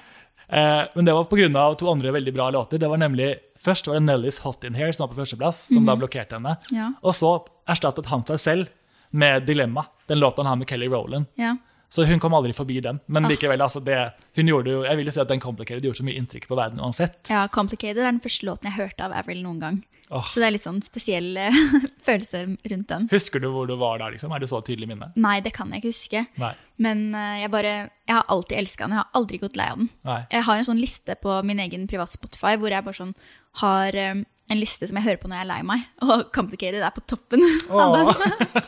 Eh, 0.48 0.88
men 0.94 1.04
det 1.04 1.14
var 1.14 1.24
pga. 1.30 1.74
to 1.78 1.90
andre 1.90 2.12
veldig 2.12 2.34
bra 2.34 2.50
låter. 2.50 2.78
Det 2.78 2.88
var 2.88 2.96
nemlig, 2.96 3.36
Først 3.58 3.86
var 3.86 3.94
det 3.94 4.06
Nellys 4.06 4.38
Hot 4.38 4.64
In 4.64 4.74
Here 4.74 4.92
som 4.92 5.06
var 5.06 5.14
på 5.14 5.20
førsteplass, 5.20 5.68
som 5.70 5.86
da 5.86 5.94
blokkerte 5.96 6.34
henne. 6.34 6.56
Ja. 6.70 6.92
Og 7.02 7.14
så 7.14 7.44
erstattet 7.68 8.06
han 8.06 8.26
seg 8.26 8.40
selv 8.40 8.66
med 9.10 9.46
Dilemma, 9.46 9.86
den 10.06 10.18
låta 10.18 10.42
han 10.42 10.46
har 10.46 10.56
med 10.56 10.68
Kelly 10.68 10.88
Rowland. 10.88 11.26
Ja. 11.34 11.56
Så 11.88 12.04
hun 12.04 12.20
kom 12.20 12.34
aldri 12.36 12.52
forbi 12.52 12.80
den. 12.84 12.98
Men 13.08 13.24
likevel, 13.30 13.62
altså 13.64 13.80
det, 13.80 13.96
hun 14.36 14.50
gjorde 14.50 14.74
jo, 14.74 14.80
jeg 14.84 14.98
vil 14.98 15.08
jo 15.08 15.14
si 15.14 15.22
at 15.22 15.30
den 15.30 15.40
Complicated 15.40 15.86
gjorde 15.86 16.02
så 16.02 16.04
mye 16.04 16.20
inntrykk 16.20 16.48
på 16.50 16.58
verden 16.58 16.82
uansett. 16.84 17.20
ja, 17.32 17.46
Complicated 17.48 18.02
er 18.02 18.10
den 18.10 18.20
første 18.20 18.48
låten 18.48 18.68
jeg 18.68 18.76
hørte 18.76 19.06
av 19.06 19.14
Avril 19.16 19.40
noen 19.46 19.62
gang. 19.62 19.78
Oh. 20.08 20.24
Så 20.24 20.40
det 20.40 20.46
er 20.46 20.54
litt 20.54 20.64
sånn 20.64 20.80
spesielle 20.84 21.48
følelser 22.06 22.54
rundt 22.72 22.88
den. 22.92 23.08
Husker 23.12 23.40
du 23.40 23.50
hvor 23.52 23.68
du 23.68 23.74
var 23.80 24.00
da? 24.00 24.08
liksom? 24.12 24.32
Er 24.32 24.44
det 24.44 24.48
så 24.52 24.60
tydelig 24.64 24.88
minne? 24.88 25.10
Nei, 25.20 25.38
det 25.44 25.52
kan 25.56 25.72
jeg 25.72 25.82
ikke 25.82 25.92
huske. 25.92 26.24
Nei. 26.40 26.54
Men 26.80 27.08
eh, 27.16 27.42
jeg 27.42 27.50
bare 27.52 27.74
Jeg 28.08 28.14
har 28.14 28.24
alltid 28.32 28.58
elska 28.60 28.86
den. 28.86 28.96
Jeg 28.96 29.04
har 29.04 29.20
aldri 29.20 29.40
gått 29.42 29.58
lei 29.60 29.68
av 29.72 29.82
den. 29.82 29.92
Nei. 30.08 30.22
Jeg 30.32 30.46
har 30.48 30.60
en 30.60 30.68
sånn 30.68 30.80
liste 30.80 31.16
på 31.20 31.40
min 31.44 31.60
egen 31.64 31.88
privat 31.90 32.12
Spotify 32.12 32.56
hvor 32.60 32.72
jeg 32.72 32.84
bare 32.84 33.00
sånn 33.00 33.16
har 33.64 33.96
eh, 33.96 34.22
en 34.48 34.60
liste 34.60 34.88
som 34.88 34.96
jeg 34.96 35.04
hører 35.04 35.20
på 35.20 35.28
når 35.28 35.40
jeg 35.40 35.44
er 35.44 35.50
lei 35.50 35.60
meg, 35.66 35.84
og 36.04 36.28
Complicated 36.32 36.80
er 36.84 36.94
på 36.96 37.04
toppen. 37.10 37.42
av 37.68 37.96
den. 37.96 38.08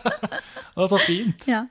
Det 0.81 0.87
var 0.89 0.99
så 0.99 1.05
fint. 1.05 1.45
Ja. 1.51 1.67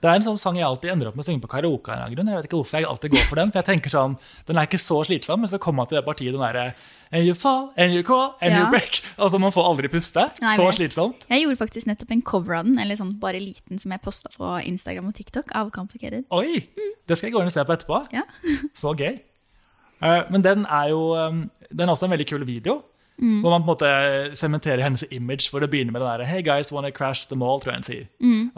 Det 0.00 0.08
er 0.08 0.16
en 0.16 0.22
sånn 0.24 0.38
sang 0.38 0.56
jeg 0.56 0.64
alltid 0.64 0.92
ender 0.92 1.08
opp 1.10 1.16
med 1.18 1.24
å 1.24 1.26
synge 1.26 1.42
på 1.42 1.48
karaoke. 1.50 1.92
av 1.92 2.12
grunn. 2.12 2.28
Jeg 2.30 2.38
vet 2.38 2.46
ikke 2.48 2.60
hvorfor 2.60 2.78
jeg 2.78 2.86
alltid 2.88 3.10
går 3.12 3.24
for 3.28 3.40
den. 3.40 3.50
For 3.52 3.58
jeg 3.60 3.66
tenker 3.66 3.90
sånn, 3.92 4.14
Den 4.46 4.56
er 4.60 4.68
ikke 4.68 4.80
så 4.80 5.00
slitsom, 5.04 5.40
men 5.42 5.50
så 5.50 5.58
kommer 5.60 5.82
man 5.82 5.88
til 5.90 5.98
det 5.98 6.04
partiet 6.06 6.32
den 6.32 6.40
derre 6.40 6.74
And 7.12 7.26
you 7.26 7.34
fall, 7.34 7.72
and 7.76 7.92
you 7.92 8.02
crawl, 8.02 8.36
and 8.40 8.54
you 8.54 8.70
break. 8.70 9.02
Altså, 9.18 9.38
man 9.38 9.52
får 9.52 9.68
aldri 9.68 9.90
puste. 9.92 10.24
Nei, 10.40 10.54
så 10.56 10.70
slitsomt. 10.72 11.26
Jeg 11.28 11.42
gjorde 11.44 11.60
faktisk 11.60 11.86
nettopp 11.90 12.10
en 12.16 12.22
cover 12.22 12.56
av 12.56 12.64
den, 12.64 12.78
eller 12.78 12.96
sånn 12.96 13.12
bare 13.20 13.42
liten, 13.42 13.78
som 13.78 13.92
jeg 13.92 14.00
posta 14.02 14.30
på 14.34 14.54
Instagram 14.64 15.10
og 15.12 15.14
TikTok, 15.14 15.52
av 15.54 15.70
Complicated. 15.74 16.24
Oi! 16.30 16.64
Det 17.06 17.18
skal 17.18 17.28
jeg 17.28 17.34
gå 17.36 17.42
inn 17.44 17.52
og 17.52 17.54
se 17.54 17.64
på 17.68 17.76
etterpå. 17.76 18.00
Ja. 18.14 18.24
Så 18.74 18.94
gøy. 18.96 19.20
Eh, 20.00 20.22
Men 20.30 20.42
den 20.42 20.66
er 20.66 20.88
jo 20.90 21.14
um, 21.14 21.50
Den 21.70 21.88
er 21.88 21.92
også 21.94 22.06
en 22.08 22.14
veldig 22.16 22.26
kul 22.28 22.44
video. 22.46 22.82
Hvor 23.14 23.52
man 23.52 23.62
på 23.62 23.70
en 23.70 23.76
måte 23.76 24.36
sementerer 24.36 24.82
hennes 24.82 25.04
image 25.14 25.46
for 25.52 25.62
å 25.62 25.68
begynne 25.70 25.92
med 25.94 26.02
den 26.02 26.10
der 26.18 26.24
Hey 26.26 26.42
guys, 26.42 26.72
wanna 26.74 26.90
crash 26.90 27.28
the 27.30 27.36
mall, 27.38 27.60
tror 27.62 27.72
jeg 27.72 27.78
hun 27.78 27.86
sier. 27.86 28.08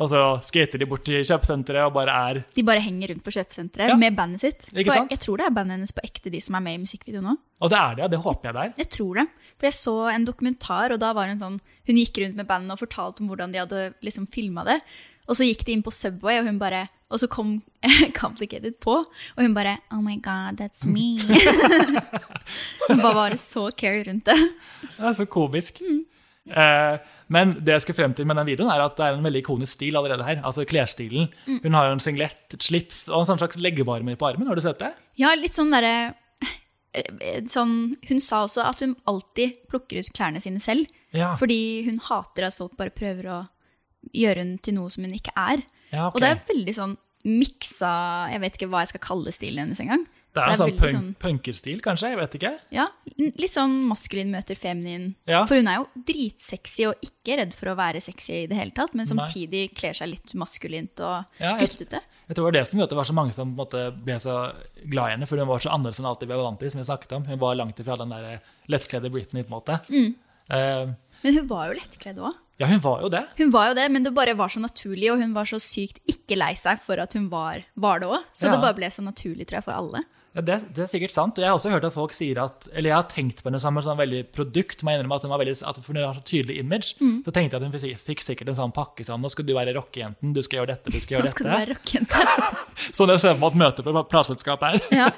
Og 0.01 0.09
så 0.09 0.23
skater 0.49 0.81
de 0.81 0.87
bort 0.89 1.05
til 1.05 1.21
kjøpesenteret 1.21 1.85
og 1.87 1.93
bare 1.93 2.15
er 2.31 2.41
De 2.57 2.63
bare 2.65 2.81
henger 2.81 3.13
rundt 3.13 3.23
på 3.27 3.35
kjøpesenteret 3.37 3.89
Ja. 3.93 3.97
med 4.01 4.17
bandet 4.17 4.41
sitt. 4.41 4.65
Ikke 4.73 4.93
sant? 4.95 5.11
Jeg, 5.11 5.19
jeg 5.19 5.25
tror 5.27 5.37
det 5.37 5.47
er 5.47 5.57
bandet 5.59 5.77
hennes 5.77 5.93
på 5.93 6.01
ekte, 6.09 6.31
de 6.33 6.41
som 6.41 6.55
er 6.57 6.61
med 6.65 6.75
i 6.75 6.83
musikkvideoen 6.87 7.29
nå. 7.29 7.37
Og 7.61 7.71
det 7.71 7.79
er 7.79 7.95
det. 8.01 8.11
Det 8.11 8.19
håper 8.25 8.49
jeg 8.49 8.55
det 8.57 8.63
er. 8.65 8.73
Jeg 8.79 8.89
tror 8.97 9.15
det. 9.21 9.27
For 9.57 9.67
jeg 9.67 9.73
så 9.77 9.97
en 10.15 10.25
dokumentar, 10.25 10.93
og 10.93 11.01
da 11.01 11.13
var 11.17 11.29
hun 11.29 11.39
sånn 11.41 11.61
Hun 11.87 11.97
gikk 12.01 12.19
rundt 12.25 12.37
med 12.37 12.47
bandet 12.49 12.73
og 12.73 12.81
fortalte 12.81 13.21
om 13.23 13.29
hvordan 13.31 13.53
de 13.53 13.59
hadde 13.63 13.95
liksom 14.03 14.27
filma 14.27 14.65
det. 14.65 14.81
Og 15.29 15.37
så 15.37 15.45
gikk 15.47 15.65
de 15.67 15.73
inn 15.77 15.83
på 15.83 15.93
Subway, 15.93 16.41
og 16.41 16.47
hun 16.49 16.59
bare 16.59 16.89
Og 17.11 17.21
så 17.23 17.29
kom 17.31 17.61
Complicated 18.21 18.81
på, 18.83 18.99
og 19.37 19.43
hun 19.43 19.55
bare 19.55 19.77
Oh 19.95 20.03
my 20.03 20.17
God, 20.23 20.59
that's 20.61 20.87
me. 20.91 21.19
hun 22.89 23.03
bare 23.03 23.15
var 23.15 23.37
så 23.39 23.69
care 23.79 24.03
rundt 24.09 24.27
det. 24.27 24.37
Det 24.97 25.07
er 25.07 25.17
så 25.21 25.27
komisk. 25.31 25.83
Eh, 26.47 26.99
men 27.29 27.57
det 27.59 27.75
jeg 27.77 27.87
skal 27.87 27.99
frem 27.99 28.15
til 28.15 28.27
med 28.27 28.39
den 28.39 28.51
videoen, 28.51 28.71
er 28.71 28.85
at 28.85 28.99
det 28.99 29.07
er 29.07 29.17
en 29.17 29.25
veldig 29.27 29.43
ikonisk 29.43 29.79
stil 29.79 29.99
allerede 29.99 30.27
her. 30.27 30.43
Altså 30.47 30.67
klesstilen. 30.67 31.31
Hun 31.63 31.79
har 31.79 31.89
jo 31.89 31.97
en 31.97 32.03
singlet, 32.03 32.39
et 32.55 32.63
slips 32.63 33.07
og 33.09 33.23
en 33.23 33.31
sånn 33.33 33.43
slags 33.43 33.59
leggevarmer 33.63 34.19
på 34.19 34.31
armen. 34.31 34.51
Har 34.51 34.59
du 34.59 34.65
sett 34.65 34.83
det? 34.83 34.93
Ja, 35.21 35.35
litt 35.39 35.55
sånn 35.55 35.75
derre 35.75 36.15
sånn, 37.53 37.97
Hun 38.09 38.21
sa 38.25 38.45
også 38.47 38.63
at 38.65 38.81
hun 38.81 38.95
alltid 39.11 39.67
plukker 39.69 40.01
ut 40.01 40.15
klærne 40.17 40.41
sine 40.41 40.63
selv. 40.63 40.89
Ja. 41.13 41.35
Fordi 41.37 41.85
hun 41.87 41.99
hater 42.09 42.49
at 42.49 42.57
folk 42.57 42.77
bare 42.79 42.95
prøver 42.95 43.29
å 43.29 43.43
gjøre 44.13 44.43
henne 44.45 44.59
til 44.63 44.75
noe 44.79 44.91
som 44.93 45.05
hun 45.07 45.15
ikke 45.17 45.33
er. 45.37 45.63
Ja, 45.93 46.09
okay. 46.09 46.15
Og 46.15 46.21
det 46.23 46.31
er 46.31 46.45
veldig 46.49 46.75
sånn 46.77 46.97
miksa 47.27 47.91
Jeg 48.31 48.39
vet 48.45 48.55
ikke 48.59 48.69
hva 48.71 48.85
jeg 48.85 48.93
skal 48.93 49.03
kalle 49.03 49.33
stilen 49.35 49.65
hennes 49.65 49.81
engang. 49.83 50.05
Det 50.37 50.43
er 50.45 50.51
det 50.51 50.53
er 50.53 50.59
sånn 50.61 50.77
punk, 50.77 50.93
sånn- 50.93 51.13
punkerstil, 51.23 51.79
kanskje? 51.81 52.11
Jeg 52.13 52.19
vet 52.21 52.35
ikke. 52.37 52.51
Ja, 52.77 52.85
Litt 53.17 53.51
sånn 53.55 53.73
maskulin 53.89 54.29
møter 54.31 54.55
feminin. 54.55 55.15
Ja. 55.27 55.47
For 55.49 55.57
hun 55.57 55.67
er 55.73 55.79
jo 55.81 55.87
dritsexy 56.11 56.85
og 56.91 57.01
ikke 57.01 57.39
redd 57.41 57.55
for 57.57 57.73
å 57.73 57.77
være 57.79 58.03
sexy 58.05 58.43
i 58.43 58.47
det 58.51 58.59
hele 58.59 58.75
tatt, 58.77 58.93
men 58.95 59.09
samtidig 59.09 59.71
kler 59.75 59.97
seg 59.97 60.11
litt 60.13 60.35
maskulint 60.37 61.01
og 61.01 61.25
Ja, 61.41 61.57
guttete. 61.57 62.03
Jeg 62.29 62.37
tror 62.37 62.45
det 62.45 62.45
var 62.51 62.57
det 62.59 62.65
som 62.69 62.79
gjorde 62.79 62.91
at 62.91 62.95
det 62.95 63.01
var 63.01 63.09
så 63.09 63.17
mange 63.17 63.33
som 63.33 63.57
måte, 63.57 64.05
ble 64.05 64.19
så 64.21 64.37
glad 64.85 65.09
i 65.09 65.15
henne, 65.17 65.27
for 65.27 65.41
hun 65.41 65.49
var 65.49 65.59
så 65.65 65.73
annerledes 65.73 66.01
enn 66.03 66.11
alltid 66.13 66.29
vi 66.29 66.35
var 66.37 66.45
vant 66.51 66.61
til, 66.61 66.71
som 66.71 66.83
vi 66.83 66.89
snakket 66.91 67.17
om. 67.17 67.25
Hun 67.25 67.39
var 67.41 67.55
langt 67.57 67.81
ifra 67.81 67.97
den 67.97 68.11
der 68.13 68.41
lettkledde 68.69 69.11
Britney, 69.11 69.43
på 69.43 69.49
en 69.49 69.57
måte. 69.57 69.81
Mm. 69.89 70.15
Uh, 70.53 70.95
Men 71.25 71.35
hun 71.41 71.47
var 71.49 71.71
jo 71.73 71.81
lettkledd 71.81 72.21
òg. 72.21 72.37
Ja, 72.59 72.67
hun 72.71 72.81
var 72.81 73.03
jo 73.05 73.11
det. 73.13 73.25
Hun 73.39 73.51
var 73.53 73.71
jo 73.71 73.75
det, 73.79 73.87
men 73.93 74.07
det 74.07 74.15
bare 74.17 74.33
var 74.39 74.49
så 74.53 74.61
naturlig, 74.63 75.11
og 75.13 75.21
hun 75.21 75.35
var 75.37 75.45
så 75.49 75.59
sykt 75.61 76.01
ikke 76.09 76.39
lei 76.41 76.55
seg 76.57 76.81
for 76.85 77.01
at 77.03 77.13
hun 77.19 77.29
var, 77.33 77.65
var 77.77 78.01
det 78.01 78.09
òg. 78.09 78.23
Så 78.33 78.47
Ja. 78.49 78.55
det 78.57 78.63
bare 78.65 78.75
ble 78.79 78.89
så 78.93 79.05
naturlig, 79.05 79.47
tror 79.49 79.59
jeg, 79.61 79.65
for 79.69 79.77
alle. 79.77 80.05
Ja, 80.37 80.43
det, 80.45 80.57
det 80.77 80.83
er 80.85 80.89
sikkert 80.93 81.13
sant. 81.15 81.39
Og 81.39 81.41
jeg 81.41 81.49
har 81.49 81.57
også 81.57 81.71
hørt 81.73 81.85
at 81.89 81.95
folk 81.95 82.13
sier 82.13 82.37
at 82.43 82.67
Eller 82.77 82.91
jeg 82.91 82.97
har 82.99 83.07
tenkt 83.09 83.39
på 83.41 83.49
henne 83.49 83.57
som 83.59 83.79
et 83.81 83.87
sånn 83.87 83.97
veldig 83.97 84.19
produkt. 84.37 84.83
Må 84.85 84.93
jeg 84.93 85.01
innrømme 85.01 85.17
at 85.17 85.25
hun 85.25 85.33
var 85.33 85.41
veldig, 85.41 85.55
at 85.65 85.79
hun 85.87 85.97
har 85.97 86.13
så 86.19 86.25
tydelig 86.29 86.59
image. 86.61 86.91
Mm. 87.01 87.23
Så 87.25 87.33
tenkte 87.33 87.57
jeg 87.57 87.63
at 87.63 87.65
hun 87.65 87.73
fikk, 87.73 88.03
fikk 88.05 88.21
sikkert 88.27 88.51
en 88.53 88.59
sånn 88.59 88.75
pakke 88.77 89.07
sånn 89.09 89.25
Nå 89.25 89.31
skal 89.33 89.47
du 89.49 89.55
være 89.57 89.73
rockejenten, 89.79 90.35
du 90.37 90.43
skal 90.45 90.61
gjøre 90.61 90.75
dette, 90.75 90.93
du 90.93 91.01
skal 91.01 91.17
gjøre 91.17 91.25
dette. 91.25 91.33
Nå 91.33 91.33
skal 91.33 91.49
skal 91.49 91.49
du 91.49 91.57
være 91.57 91.73
rockejente. 91.73 92.21
Sånn 93.01 93.15
jeg 93.15 93.23
ser 93.25 93.41
på 93.41 93.49
et 93.49 93.57
møte 93.65 93.87
på 93.87 94.05
plateselskapet 94.13 94.77
her. 94.77 95.07
Ja. 95.07 95.09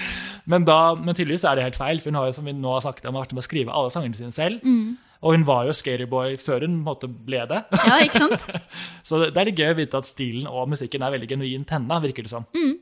Men, 0.52 0.62
da, 0.68 0.94
men 0.94 1.10
tydeligvis 1.16 1.42
er 1.48 1.56
det 1.58 1.64
helt 1.64 1.78
feil, 1.80 1.98
for 1.98 2.12
hun 2.12 2.20
har 2.20 2.28
jo, 2.28 2.34
som 2.36 2.44
vi 2.46 2.52
nå 2.54 2.70
har 2.70 2.84
sagt, 2.84 3.02
vært 3.02 3.32
med 3.34 3.42
å 3.42 3.46
skrive 3.48 3.72
alle 3.74 3.90
sangene 3.90 4.14
sine 4.14 4.30
selv. 4.30 4.60
Mm. 4.62 4.92
Og 5.24 5.36
hun 5.36 5.46
var 5.48 5.66
jo 5.68 5.74
Scaryboy 5.76 6.36
før 6.40 6.66
hun 6.66 6.80
måtte 6.84 7.08
ble 7.08 7.44
det. 7.50 7.62
ja, 7.86 8.00
ikke 8.04 8.24
sant? 8.24 8.66
Så 9.06 9.22
det, 9.22 9.30
det 9.34 9.42
er 9.42 9.50
litt 9.50 9.62
gøy 9.62 9.72
å 9.72 9.78
vite 9.78 10.02
at 10.02 10.08
stilen 10.08 10.50
og 10.50 10.68
musikken 10.72 11.04
er 11.06 11.14
veldig 11.14 11.30
genuint 11.30 11.72
henne, 11.72 12.02
virker 12.04 12.26
det 12.26 12.32
som. 12.32 12.46
Mm. 12.56 12.74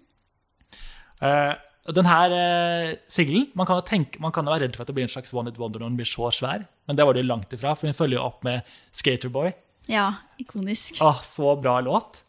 Uh, 1.23 1.55
og 1.85 1.97
den 1.97 2.09
her 2.09 2.33
uh, 2.33 2.91
singelen 3.13 3.47
man 3.57 3.69
kan, 3.69 3.79
jo 3.79 3.87
tenke, 3.87 4.21
man 4.23 4.33
kan 4.35 4.47
jo 4.47 4.55
være 4.55 4.67
redd 4.67 4.77
for 4.77 4.85
at 4.85 4.91
det 4.91 4.97
blir 4.97 5.07
en 5.07 5.13
slags 5.13 5.35
One 5.37 5.53
It 5.53 5.61
Wonder 5.61 5.83
når 5.83 5.93
den 5.93 6.01
blir 6.01 6.11
så 6.11 6.31
svær, 6.35 6.67
men 6.89 6.99
det 6.99 7.07
var 7.07 7.17
det 7.17 7.25
jo 7.25 7.31
langt 7.31 7.55
ifra, 7.55 7.77
for 7.77 7.89
hun 7.89 7.97
følger 7.97 8.19
jo 8.19 8.27
opp 8.27 8.45
med 8.47 8.77
Skaterboy. 8.97 9.53
Ja, 9.93 10.15
ikonisk. 10.41 10.99
Ah, 11.05 11.21
så 11.29 11.55
bra 11.61 11.79
låt. 11.85 12.25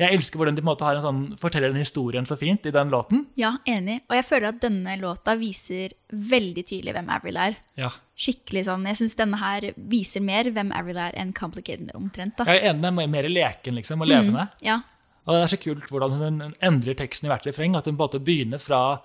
Jeg 0.00 0.16
elsker 0.16 0.40
hvordan 0.40 0.56
de 0.56 0.62
på 0.62 0.64
en 0.64 0.70
måte 0.70 0.86
har 0.86 0.96
en 0.96 1.04
sånn, 1.04 1.18
forteller 1.40 1.74
den 1.74 1.82
historien 1.82 2.24
så 2.28 2.38
fint 2.40 2.64
i 2.64 2.72
den 2.72 2.88
låten. 2.92 3.26
Ja, 3.36 3.52
enig. 3.68 3.98
Og 4.08 4.16
jeg 4.16 4.24
føler 4.24 4.48
at 4.48 4.62
denne 4.62 4.94
låta 5.00 5.34
viser 5.36 5.92
veldig 6.08 6.64
tydelig 6.70 6.94
hvem 6.96 7.10
Avril 7.12 7.36
er. 7.40 7.58
Ja. 7.76 7.90
Skikkelig 8.16 8.64
sånn, 8.70 8.86
Jeg 8.88 8.96
syns 9.02 9.18
denne 9.18 9.40
her 9.42 9.66
viser 9.76 10.24
mer 10.24 10.48
hvem 10.48 10.72
Avril 10.72 11.02
er 11.04 11.18
enn 11.20 11.34
Complicated 11.36 11.92
omtrent. 11.94 12.38
da. 12.38 12.48
Jeg 12.48 12.62
er 12.62 12.70
enig, 12.70 12.82
den 12.86 12.98
er 13.04 13.12
mer 13.12 13.28
leken 13.28 13.76
liksom, 13.76 14.00
og 14.00 14.08
levende. 14.08 14.48
Ja, 14.64 14.80
Og 15.26 15.34
det 15.36 15.42
er 15.42 15.52
så 15.52 15.60
kult 15.60 15.90
hvordan 15.92 16.16
hun 16.16 16.54
endrer 16.64 16.96
teksten 16.96 17.28
i 17.28 17.30
hvert 17.30 17.44
refreng. 17.46 17.76
At 17.76 17.84
hun 17.84 17.96
på 17.96 18.02
en 18.02 18.08
måte 18.08 18.24
begynner 18.24 18.58
fra 18.58 19.02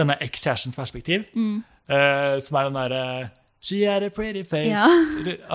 denne 0.00 0.16
ekskjærestens 0.16 0.74
perspektiv, 0.74 1.28
perspektiv, 1.28 1.62
uh, 1.92 2.40
som 2.40 2.56
er 2.56 2.64
den 2.70 2.80
derre 2.80 3.30
She 3.62 3.84
had 3.84 4.02
a 4.02 4.10
pretty 4.10 4.42
face. 4.42 4.66
Ja. 4.66 4.88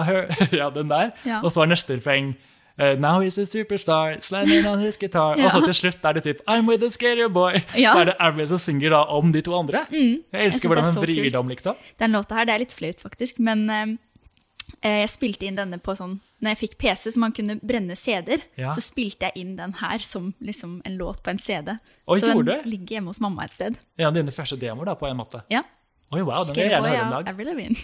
Her, 0.03 0.29
ja, 0.55 0.69
den 0.69 0.87
der. 0.87 1.11
Ja. 1.25 1.41
Og 1.43 1.51
så 1.51 1.65
er 1.65 1.73
neste 1.73 1.97
refreng 1.97 2.29
eh, 2.29 2.53
Now 2.77 3.19
he's 3.23 3.37
a 3.41 3.45
superstar, 3.49 4.19
slamming 4.21 4.67
on 4.69 4.79
his 4.79 4.97
guitar. 5.01 5.35
Ja. 5.37 5.45
Og 5.47 5.51
så 5.55 5.61
til 5.65 5.73
slutt 5.73 6.03
er 6.05 6.13
det 6.19 6.23
typ 6.27 6.41
I'm 6.47 6.67
with 6.69 6.83
a 6.85 6.89
scary 6.93 7.25
boy. 7.29 7.57
Ja. 7.75 7.93
Så 7.95 8.03
er 8.03 8.11
det 8.11 8.15
Avril 8.21 8.47
som 8.51 8.59
synger 8.61 8.93
da 8.93 8.99
om 9.17 9.31
de 9.33 9.41
to 9.41 9.55
andre. 9.57 9.85
Mm. 9.89 10.19
Jeg 10.31 10.45
elsker 10.51 10.67
jeg 10.67 10.69
hvordan 10.75 10.85
det 10.85 10.93
hun 10.93 11.03
vrir 11.07 11.23
kult. 11.23 11.33
det 11.33 11.39
om, 11.41 11.49
liksom. 11.49 11.75
Den 11.99 12.11
låta 12.13 12.35
her, 12.37 12.45
det 12.45 12.53
er 12.53 12.59
litt 12.67 12.75
flaut 12.77 13.01
faktisk, 13.01 13.39
men 13.39 13.65
eh, 13.73 13.95
jeg 15.01 15.09
spilte 15.09 15.47
inn 15.49 15.57
denne 15.57 15.79
på 15.81 15.95
sånn 15.97 16.19
Når 16.43 16.51
jeg 16.53 16.57
fikk 16.61 16.73
PC 16.77 17.09
så 17.15 17.19
man 17.19 17.31
kunne 17.33 17.55
brenne 17.65 17.95
CD-er, 17.97 18.43
Ja. 18.61 18.69
så 18.69 18.81
spilte 18.85 19.25
jeg 19.31 19.41
inn 19.41 19.55
den 19.57 19.73
her 19.81 19.97
som 20.05 20.35
liksom 20.39 20.81
en 20.85 20.97
låt 20.99 21.23
på 21.25 21.31
en 21.33 21.39
CD. 21.41 21.79
Oi, 22.05 22.19
så 22.21 22.27
den 22.29 22.45
det? 22.45 22.59
ligger 22.69 22.99
hjemme 22.99 23.09
hos 23.09 23.19
mamma 23.19 23.45
et 23.49 23.53
sted. 23.57 23.73
Ja, 23.97 24.11
dine 24.13 24.29
første 24.31 24.55
demoer, 24.61 24.85
da, 24.85 24.93
på 24.93 25.07
en 25.09 25.17
måte. 25.17 25.41
Ja. 25.49 25.63
Oi, 26.13 26.21
wow, 26.21 26.43
den 26.45 26.53
vil 26.53 26.67
jeg 26.67 26.75
gjerne 26.75 26.91
høre 26.93 27.05
en 27.07 27.15
dag. 27.15 27.31
Avril 27.33 27.49
Lavigne. 27.49 27.75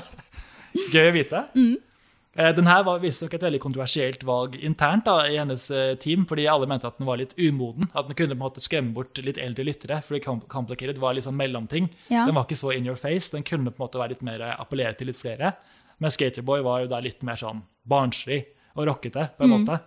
Gøy 0.92 1.08
å 1.08 1.14
vite. 1.16 1.40
Mm. 1.56 1.78
Eh, 2.36 2.52
Den 2.54 2.66
her 2.70 2.84
var 2.86 3.00
visstnok 3.02 3.34
et 3.34 3.42
veldig 3.42 3.60
kontroversielt 3.62 4.22
valg 4.26 4.54
internt 4.62 5.04
da, 5.08 5.16
i 5.26 5.38
hennes 5.40 5.64
eh, 5.74 5.96
team, 5.98 6.26
fordi 6.30 6.46
alle 6.50 6.68
mente 6.70 6.86
at 6.86 6.98
den 7.00 7.08
var 7.08 7.18
litt 7.18 7.34
umoden. 7.38 7.90
At 7.94 8.06
den 8.06 8.14
kunne 8.18 8.36
på 8.36 8.38
en 8.38 8.44
måte 8.44 8.62
skremme 8.62 8.94
bort 8.94 9.18
litt 9.18 9.40
eldre 9.42 9.66
lyttere. 9.66 10.00
fordi 10.06 10.22
Complicated 10.48 10.98
var 11.02 11.14
litt 11.16 11.26
sånn 11.26 11.38
mellomting. 11.38 11.90
Ja. 12.08 12.24
Den 12.28 12.36
var 12.38 12.46
ikke 12.46 12.60
så 12.60 12.74
in 12.76 12.86
your 12.86 12.98
face. 13.00 13.32
Den 13.34 13.42
kunne 13.46 13.72
på 13.72 13.80
en 13.80 13.86
måte 13.88 13.98
være 14.02 14.14
litt 14.14 14.22
mer 14.26 14.44
appellere 14.52 14.94
til 14.94 15.10
litt 15.10 15.18
flere. 15.18 15.54
Men 16.00 16.10
Skaterboy 16.14 16.62
var 16.64 16.84
jo 16.84 16.90
da 16.92 17.00
litt 17.04 17.22
mer 17.26 17.36
sånn 17.40 17.64
barnslig 17.88 18.44
og 18.78 18.86
rockete, 18.86 19.26
på 19.36 19.44
en 19.44 19.50
måte. 19.52 19.80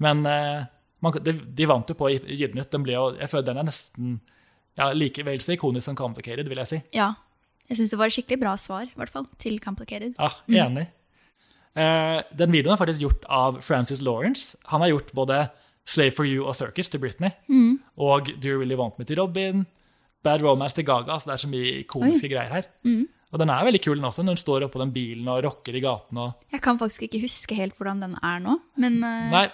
Men 0.00 0.22
eh, 0.26 0.68
man, 1.04 1.16
de, 1.24 1.34
de 1.34 1.66
vant 1.68 1.90
jo 1.90 1.96
på 1.98 2.06
å 2.06 2.12
Gi 2.12 2.46
den 2.54 2.84
ble 2.86 2.94
jo, 2.94 3.08
jeg 3.18 3.28
føler 3.32 3.50
den 3.50 3.60
er 3.60 3.68
nesten 3.68 4.20
ja, 4.78 4.92
like 4.94 5.24
vel 5.26 5.42
så 5.42 5.56
ikonisk 5.56 5.90
som 5.90 5.98
Complicated, 5.98 6.48
vil 6.48 6.62
jeg 6.62 6.70
si. 6.70 6.80
Ja. 6.96 7.10
Jeg 7.68 7.78
syns 7.78 7.92
det 7.92 7.98
var 8.00 8.10
et 8.10 8.14
skikkelig 8.16 8.40
bra 8.40 8.54
svar, 8.58 8.86
i 8.88 8.96
hvert 8.98 9.12
fall, 9.12 9.26
til 9.42 9.58
Complicated. 9.62 10.14
Ja, 10.18 10.30
enig. 10.64 10.86
Eh, 10.88 10.96
den 12.36 12.52
videoen 12.52 12.74
er 12.74 12.80
faktisk 12.80 13.04
gjort 13.04 13.26
av 13.28 13.60
Francis 13.64 14.02
Lawrence. 14.04 14.56
Han 14.72 14.84
har 14.84 14.92
gjort 14.92 15.14
både 15.16 15.42
Slave 15.88 16.14
for 16.14 16.28
You 16.28 16.44
og 16.46 16.54
Circus 16.58 16.92
til 16.92 17.00
Britney. 17.02 17.32
Og 17.96 18.28
Do 18.36 18.52
You 18.52 18.60
Really 18.60 18.76
Want 18.78 18.98
Me 18.98 19.06
til 19.08 19.20
Robin. 19.20 19.64
Bad 20.22 20.44
Romance 20.44 20.76
til 20.76 20.84
Gaga. 20.84 21.16
Så 21.18 21.30
det 21.30 21.36
er 21.36 21.42
så 21.44 21.50
mye 21.50 21.78
ikoniske 21.80 22.28
greier 22.28 22.52
her. 22.52 22.68
Og 23.30 23.38
den 23.38 23.50
er 23.54 23.66
veldig 23.66 23.80
kul 23.84 23.98
den 23.98 24.08
også, 24.08 24.24
når 24.26 24.34
hun 24.34 24.42
står 24.42 24.66
oppå 24.66 24.80
den 24.82 24.92
bilen 24.94 25.28
og 25.30 25.44
rocker 25.46 25.76
i 25.78 25.82
gaten. 25.84 26.18
Og... 26.18 26.46
Jeg 26.50 26.62
kan 26.64 26.78
faktisk 26.80 27.06
ikke 27.06 27.22
huske 27.22 27.54
helt 27.58 27.76
hvordan 27.78 28.02
den 28.02 28.16
er 28.26 28.40
nå, 28.42 28.56
men 28.82 28.98
uh... 29.06 29.30
Nei, 29.30 29.44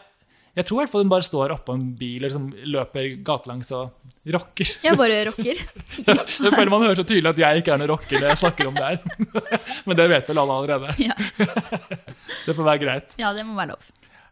jeg 0.57 0.64
tror 0.66 0.79
i 0.79 0.81
hvert 0.83 0.92
fall 0.92 1.03
hun 1.05 1.11
bare 1.12 1.27
står 1.27 1.53
oppå 1.57 1.75
en 1.77 1.87
bil 2.01 2.23
og 2.23 2.27
liksom 2.31 2.47
løper 2.73 3.09
gatelangs 3.27 3.71
og 3.77 4.12
rocker. 4.35 4.71
jeg 4.83 4.97
bare 4.99 5.19
rocker. 5.29 5.61
Jeg 6.07 6.53
føler 6.55 6.71
man 6.73 6.83
hører 6.83 6.99
så 6.99 7.05
tydelig 7.07 7.31
at 7.31 7.38
jeg 7.42 7.61
ikke 7.62 7.75
er 7.75 7.79
noen 7.83 7.90
rocker 7.92 8.19
når 8.19 8.33
jeg 8.33 8.40
snakker 8.40 8.71
om 8.71 8.75
det 8.75 8.87
her. 8.88 9.37
Men 9.87 9.99
det 10.01 10.07
vet 10.11 10.31
vel 10.33 10.40
alle 10.42 10.57
allerede. 10.57 10.95
ja. 11.05 11.14
Det 12.47 12.55
får 12.57 12.66
være 12.66 12.81
greit. 12.83 13.14
ja, 13.21 13.31
det 13.37 13.45
må 13.47 13.55
være 13.59 13.75
lov. 13.75 13.87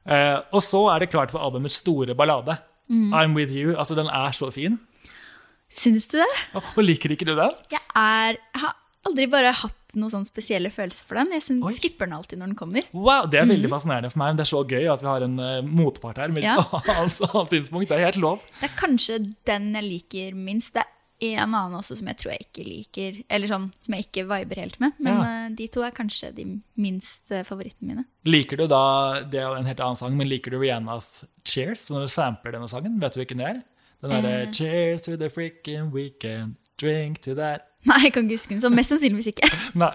Eh, 0.04 0.38
og 0.54 0.62
så 0.64 0.80
er 0.94 1.04
det 1.04 1.10
klart 1.12 1.30
for 1.34 1.42
albumets 1.44 1.78
store 1.82 2.14
ballade. 2.18 2.56
I'm 2.90 3.32
With 3.38 3.54
You. 3.56 3.76
Altså, 3.78 3.94
den 3.96 4.10
er 4.12 4.34
så 4.36 4.50
fin. 4.54 4.76
Syns 5.72 6.08
du 6.12 6.18
det? 6.20 6.32
Og 6.58 6.82
liker 6.84 7.14
ikke 7.14 7.26
du 7.26 7.32
den? 7.38 7.54
Jeg 7.72 7.80
er 7.96 8.36
Jeg 8.36 8.60
har 8.64 8.74
aldri 9.06 9.26
bare 9.30 9.52
hatt 9.52 9.94
noen 9.94 10.10
sånn 10.10 10.24
spesielle 10.26 10.70
følelser 10.74 11.04
for 11.06 11.20
den. 11.20 11.30
Jeg 11.36 11.44
synes, 11.46 11.64
Oi. 11.68 11.72
skipper 11.76 12.08
den 12.08 12.16
alltid 12.16 12.38
når 12.40 12.50
den 12.52 12.56
kommer. 12.58 12.82
Wow, 12.92 13.26
Det 13.30 13.38
er 13.40 13.46
veldig 13.50 13.70
fascinerende 13.70 14.10
for 14.10 14.18
meg. 14.24 14.36
Det 14.38 14.44
er 14.46 14.50
så 14.50 14.62
gøy 14.66 14.88
at 14.92 15.04
vi 15.04 15.06
har 15.12 15.22
en 15.26 15.38
uh, 15.38 15.62
motpart 15.62 16.18
her 16.22 16.28
med 16.34 16.42
Ja. 16.46 16.56
altså, 16.72 17.28
synspunkt. 17.52 17.88
Det 17.92 17.98
er 18.00 18.08
helt 18.10 18.18
lov. 18.22 18.42
Det 18.60 18.70
er 18.70 18.74
kanskje 18.80 19.20
den 19.46 19.70
jeg 19.78 19.84
liker 19.86 20.34
minst. 20.34 20.74
Det 20.74 20.82
er 21.30 21.38
en 21.44 21.54
annen 21.54 21.76
også 21.78 21.94
som 22.00 22.08
jeg 22.10 22.18
tror 22.20 22.32
jeg 22.34 22.42
ikke 22.48 22.64
liker, 22.66 23.20
eller 23.30 23.48
sånn 23.48 23.68
som 23.80 23.94
jeg 23.94 24.08
ikke 24.08 24.24
viber 24.28 24.58
helt 24.64 24.80
med. 24.82 24.96
Men 24.98 25.14
Ja. 25.14 25.28
uh, 25.46 25.54
de 25.54 25.68
to 25.68 25.84
er 25.86 25.94
kanskje 25.94 26.32
de 26.34 26.48
minst 26.76 27.30
uh, 27.30 27.44
favorittene 27.46 27.92
mine. 27.94 28.04
Liker 28.26 28.56
du 28.58 28.66
da 28.66 29.20
Det 29.22 29.38
er 29.38 29.46
jo 29.46 29.54
en 29.60 29.66
helt 29.70 29.80
annen 29.80 29.96
sang, 30.00 30.16
men 30.18 30.28
liker 30.28 30.50
du 30.50 30.58
Rihannas 30.58 31.24
Cheers 31.46 31.86
når 31.94 32.08
du 32.08 32.12
sampler 32.12 32.52
denne 32.58 32.68
sangen? 32.72 32.98
Vet 33.00 33.14
du 33.14 33.22
hvilken 33.22 33.38
det 33.44 33.46
er? 33.52 33.62
Den 34.04 34.10
derre. 34.20 34.50
Cheers 34.52 35.02
to 35.06 35.14
the 35.16 35.30
freaking 35.32 35.86
weekend, 35.94 36.56
drink 36.80 37.20
to 37.22 37.34
that 37.38 37.68
Nei, 37.88 37.98
jeg 38.06 38.12
kan 38.14 38.24
ikke 38.24 38.38
huske 38.38 38.54
den, 38.56 38.60
så 38.64 38.70
mest 38.72 38.88
sannsynligvis 38.94 39.26
ikke. 39.34 39.48
Nei. 39.82 39.90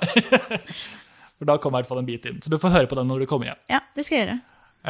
For 1.40 1.48
da 1.50 1.56
kommer 1.58 1.80
i 1.80 1.82
hvert 1.82 1.90
fall 1.90 2.02
en 2.04 2.06
bit 2.10 2.26
inn. 2.30 2.38
Så 2.44 2.52
du 2.54 2.58
får 2.62 2.70
høre 2.76 2.90
på 2.92 2.98
den 3.00 3.08
når 3.10 3.24
du 3.24 3.26
kommer 3.32 3.50
hjem. 3.50 3.60
Ja, 3.72 3.80
det 3.96 4.06
skal 4.06 4.18
jeg 4.20 4.26
gjøre. 4.28 4.40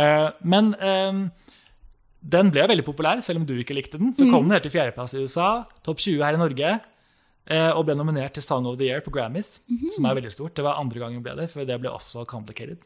Eh, 0.04 0.30
men 0.44 0.74
eh, 0.76 1.20
den 2.36 2.50
ble 2.52 2.66
veldig 2.74 2.84
populær, 2.88 3.22
selv 3.24 3.40
om 3.40 3.46
du 3.48 3.54
ikke 3.62 3.78
likte 3.78 3.98
den. 4.02 4.12
Så 4.18 4.28
kom 4.30 4.44
den 4.50 4.52
helt 4.58 4.66
til 4.68 4.74
fjerdeplass 4.74 5.14
i 5.16 5.22
USA, 5.24 5.48
topp 5.86 6.02
20 6.04 6.20
her 6.26 6.36
i 6.36 6.42
Norge. 6.42 6.74
eh, 7.50 7.72
og 7.72 7.86
ble 7.88 7.96
nominert 7.98 8.36
til 8.36 8.44
Song 8.46 8.68
of 8.70 8.76
the 8.78 8.86
Year 8.90 9.00
på 9.02 9.10
Grammys, 9.16 9.60
Mhm. 9.70 9.90
som 9.96 10.06
er 10.06 10.20
veldig 10.20 10.34
stort. 10.36 10.54
Det 10.60 10.64
var 10.68 10.76
andre 10.82 11.00
gangen 11.00 11.24
ble 11.24 11.36
det, 11.40 11.48
for 11.50 11.64
det 11.66 11.80
ble 11.82 11.90
også 11.90 12.26
Complicated. 12.28 12.84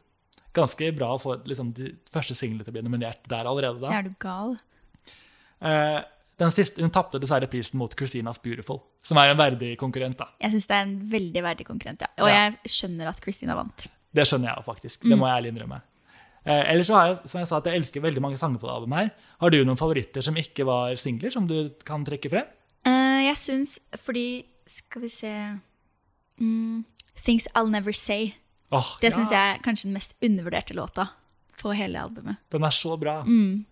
Ganske 0.54 0.92
bra 0.96 1.16
å 1.16 1.20
få 1.20 1.40
liksom, 1.50 1.74
de 1.74 1.96
første 2.14 2.36
singlene 2.38 2.64
til 2.64 2.72
å 2.72 2.78
bli 2.78 2.86
nominert 2.86 3.26
der 3.28 3.50
allerede 3.50 3.82
da. 3.82 3.90
Er 3.98 4.04
du 4.06 4.14
gal? 4.22 4.54
Den 6.40 6.50
siste, 6.52 6.82
hun 6.82 6.90
tapte 6.90 7.20
dessverre 7.22 7.48
prisen 7.48 7.78
mot 7.78 7.94
Christinas 7.94 8.40
Beautiful, 8.42 8.80
som 9.06 9.18
er 9.22 9.30
en 9.32 9.38
verdig 9.38 9.76
konkurrent. 9.78 10.18
da. 10.18 10.28
Jeg 10.42 10.52
syns 10.52 10.68
det 10.68 10.76
er 10.76 10.82
en 10.88 10.96
veldig 11.12 11.44
verdig 11.44 11.66
konkurrent, 11.68 12.02
ja. 12.02 12.08
Og 12.24 12.28
Ja. 12.30 12.50
jeg 12.50 12.58
skjønner 12.74 13.08
at 13.08 13.22
Christina 13.22 13.56
vant. 13.56 13.88
Det 14.14 14.26
skjønner 14.28 14.56
jeg 14.56 14.64
faktisk. 14.66 15.04
Mm. 15.06 15.10
Det 15.10 15.18
må 15.20 15.28
jeg 15.28 15.38
ærlig 15.44 15.52
innrømme. 15.54 15.82
Eh, 16.46 16.72
ellers 16.74 16.88
så 16.88 16.96
har 16.96 17.08
jeg, 17.08 17.28
som 17.28 17.40
jeg 17.40 17.48
sa, 17.48 17.58
at 17.58 17.66
jeg 17.66 17.76
elsker 17.76 18.02
veldig 18.02 18.22
mange 18.22 18.38
sanger 18.38 18.60
på 18.60 18.68
det 18.68 18.74
albumet 18.76 18.98
her. 19.00 19.12
Har 19.40 19.50
du 19.50 19.64
noen 19.64 19.78
favoritter 19.78 20.22
som 20.22 20.36
ikke 20.36 20.66
var 20.66 20.96
singler, 20.96 21.32
som 21.32 21.48
du 21.48 21.70
kan 21.86 22.04
trekke 22.04 22.30
frem? 22.30 22.46
Uh, 22.86 23.24
jeg 23.30 23.36
syns 23.38 23.80
fordi 24.04 24.46
Skal 24.66 25.02
vi 25.02 25.10
se 25.10 25.60
mm, 26.40 26.84
Things 27.24 27.48
I'll 27.56 27.70
Never 27.70 27.92
Say. 27.94 28.34
Oh, 28.72 28.98
Det 29.02 29.12
ja, 29.12 29.18
syns 29.18 29.32
jeg 29.32 29.56
er 29.56 29.60
kanskje 29.64 29.84
den 29.90 29.94
mest 29.94 30.16
undervurderte 30.24 30.74
låta 30.74 31.10
på 31.62 31.74
hele 31.76 32.00
albumet. 32.02 32.38
Den 32.50 32.64
er 32.64 32.70
så 32.72 32.98
bra. 33.00 33.22
Mm. 33.24 33.66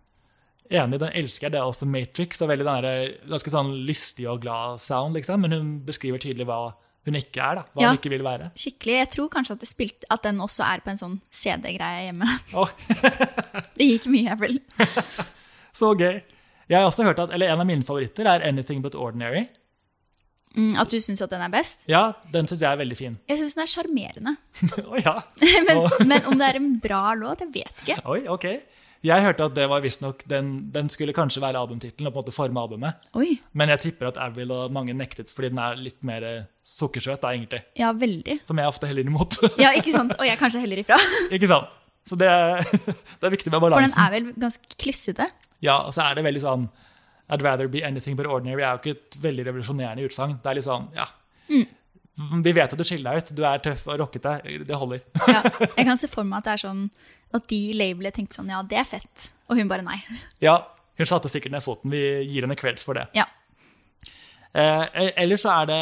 Enig, 0.72 1.00
den 1.02 1.12
elsker 1.20 1.48
jeg. 1.48 1.52
Det 1.56 1.60
er 1.60 1.68
også 1.68 1.88
Matrix. 1.90 2.42
Og 2.42 2.50
veldig 2.52 2.66
den 2.68 2.86
der, 2.86 3.12
ganske 3.34 3.52
sånn 3.52 3.74
lystig 3.88 4.28
og 4.32 4.40
glad 4.46 4.80
sound, 4.80 5.18
liksom. 5.20 5.42
Men 5.44 5.52
hun 5.58 5.72
beskriver 5.88 6.22
tydelig 6.24 6.48
hva 6.48 6.62
hun 7.08 7.18
ikke 7.18 7.42
er, 7.42 7.56
da. 7.60 7.64
Hva 7.74 7.82
Ja. 7.82 7.90
hun 7.92 7.98
ikke 8.00 8.12
vil 8.14 8.24
være. 8.24 8.52
Skikkelig. 8.56 8.96
Jeg 9.00 9.10
tror 9.16 9.30
kanskje 9.34 9.56
at, 9.58 9.60
det 9.66 9.70
spilte, 9.72 10.06
at 10.14 10.22
den 10.24 10.38
også 10.40 10.64
er 10.68 10.84
på 10.86 10.92
en 10.94 11.02
sånn 11.02 11.16
CD-greie 11.34 12.06
hjemme. 12.12 12.28
Oh. 12.56 12.70
Det 13.78 13.88
gikk 13.88 14.06
mye, 14.14 14.32
Avril. 14.36 14.60
så 15.82 15.94
gøy. 15.98 16.22
Jeg 16.70 16.78
har 16.80 16.88
også 16.88 17.04
hørt 17.04 17.20
at, 17.20 17.32
eller 17.36 17.50
En 17.52 17.60
av 17.60 17.68
mine 17.68 17.84
favoritter 17.84 18.28
er 18.30 18.46
Anything 18.48 18.82
But 18.84 18.96
Ordinary. 18.96 19.48
Mm, 20.58 20.74
at 20.82 20.92
du 20.92 20.98
syns 21.00 21.22
at 21.24 21.32
den 21.32 21.44
er 21.46 21.52
best? 21.54 21.86
Ja, 21.90 22.12
Den 22.34 22.50
syns 22.50 22.60
jeg 22.64 22.72
er 22.72 22.80
veldig 22.82 22.98
fin. 23.00 23.16
Jeg 23.30 23.40
syns 23.40 23.56
den 23.56 23.64
er 23.64 23.72
sjarmerende. 23.72 24.36
oh, 24.90 24.98
ja. 25.00 25.16
Men, 25.68 25.86
men 26.12 26.28
om 26.28 26.38
det 26.40 26.50
er 26.50 26.60
en 26.60 26.74
bra 26.84 27.04
låt, 27.18 27.46
jeg 27.46 27.54
vet 27.56 27.84
ikke. 27.86 28.00
Oi, 28.12 28.22
ok. 28.32 28.48
Jeg 29.02 29.24
hørte 29.26 29.48
at 29.48 29.56
det 29.58 29.64
var 29.66 29.82
visstnok 29.82 30.20
den, 30.30 30.50
den 30.74 30.90
skulle 30.94 31.14
kanskje 31.18 31.42
være 31.42 31.58
albumtittelen 31.58 32.12
og 32.12 32.14
på 32.14 32.20
en 32.20 32.26
måte 32.28 32.34
forme 32.36 32.62
albumet. 32.62 33.08
Oi. 33.18 33.32
Men 33.58 33.72
jeg 33.74 33.82
tipper 33.88 34.12
at 34.12 34.20
Avril 34.22 34.52
og 34.54 34.76
mange 34.76 34.94
nektet 34.94 35.32
fordi 35.34 35.50
den 35.50 35.62
er 35.64 35.80
litt 35.80 35.98
mer 36.06 36.26
eh, 36.28 36.44
sukkersøt, 36.62 37.24
da, 37.24 37.32
egentlig. 37.34 37.64
Ja, 37.80 37.90
veldig. 37.98 38.42
Som 38.46 38.62
jeg 38.62 38.70
ofte 38.70 38.92
heller 38.92 39.08
imot. 39.10 39.40
Ja, 39.58 39.72
ikke 39.78 39.96
sant? 39.96 40.14
Og 40.20 40.28
jeg 40.28 40.38
kanskje 40.38 40.62
heller 40.62 40.84
ifra. 40.84 41.00
ikke 41.34 41.50
sant? 41.50 41.74
Så 42.06 42.18
det, 42.18 42.30
det 42.30 43.26
er 43.26 43.34
viktig 43.34 43.54
med 43.54 43.64
balansen. 43.64 43.90
For 43.90 43.98
den 43.98 44.06
er 44.06 44.14
vel 44.14 44.30
ganske 44.42 44.78
klissete. 44.78 45.32
Ja, 45.66 45.80
og 45.88 45.94
så 45.96 46.06
er 46.06 46.18
det 46.18 46.26
veldig 46.28 46.44
sånn 46.44 46.70
I'd 47.32 47.44
rather 47.46 47.68
be 47.72 47.84
anything 47.88 48.18
but 48.20 48.28
ordinary 48.28 48.62
er 48.66 48.76
jo 48.76 48.82
ikke 48.82 48.98
et 48.98 49.18
veldig 49.24 49.46
revolusjonerende 49.48 50.04
utsagn. 50.08 50.36
Det 50.44 50.52
er 50.52 50.58
litt 50.60 50.68
sånn, 50.68 50.90
ja 50.98 51.08
Vi 52.42 52.52
vet 52.54 52.74
at 52.74 52.78
du 52.78 52.84
skiller 52.86 53.16
deg 53.16 53.24
ut, 53.24 53.32
du 53.38 53.42
er 53.48 53.62
tøff 53.64 53.86
og 53.88 54.02
rockete. 54.04 54.34
Det 54.68 54.78
holder. 54.78 55.06
Ja, 55.32 55.42
jeg 55.78 55.88
kan 55.88 56.00
se 56.00 56.10
for 56.12 56.28
meg 56.28 56.42
at 56.42 56.50
det 56.50 56.56
er 56.58 56.64
sånn 56.68 56.86
at 57.32 57.48
de 57.48 57.60
labelet 57.80 58.18
tenkte 58.20 58.36
sånn, 58.36 58.52
ja, 58.52 58.60
det 58.68 58.82
er 58.82 58.88
fett. 58.88 59.30
Og 59.48 59.56
hun 59.60 59.72
bare 59.72 59.86
nei. 59.88 60.02
Ja, 60.48 60.58
hun 61.00 61.08
satte 61.08 61.32
sikkert 61.32 61.56
ned 61.56 61.64
foten. 61.64 61.94
Vi 61.94 62.02
gir 62.28 62.44
henne 62.46 62.60
creds 62.60 62.84
for 62.86 63.00
det. 63.00 63.08
Ja. 63.16 63.26
Eh, 64.52 65.14
ellers 65.16 65.46
så 65.46 65.54
er 65.62 65.70
det 65.70 65.82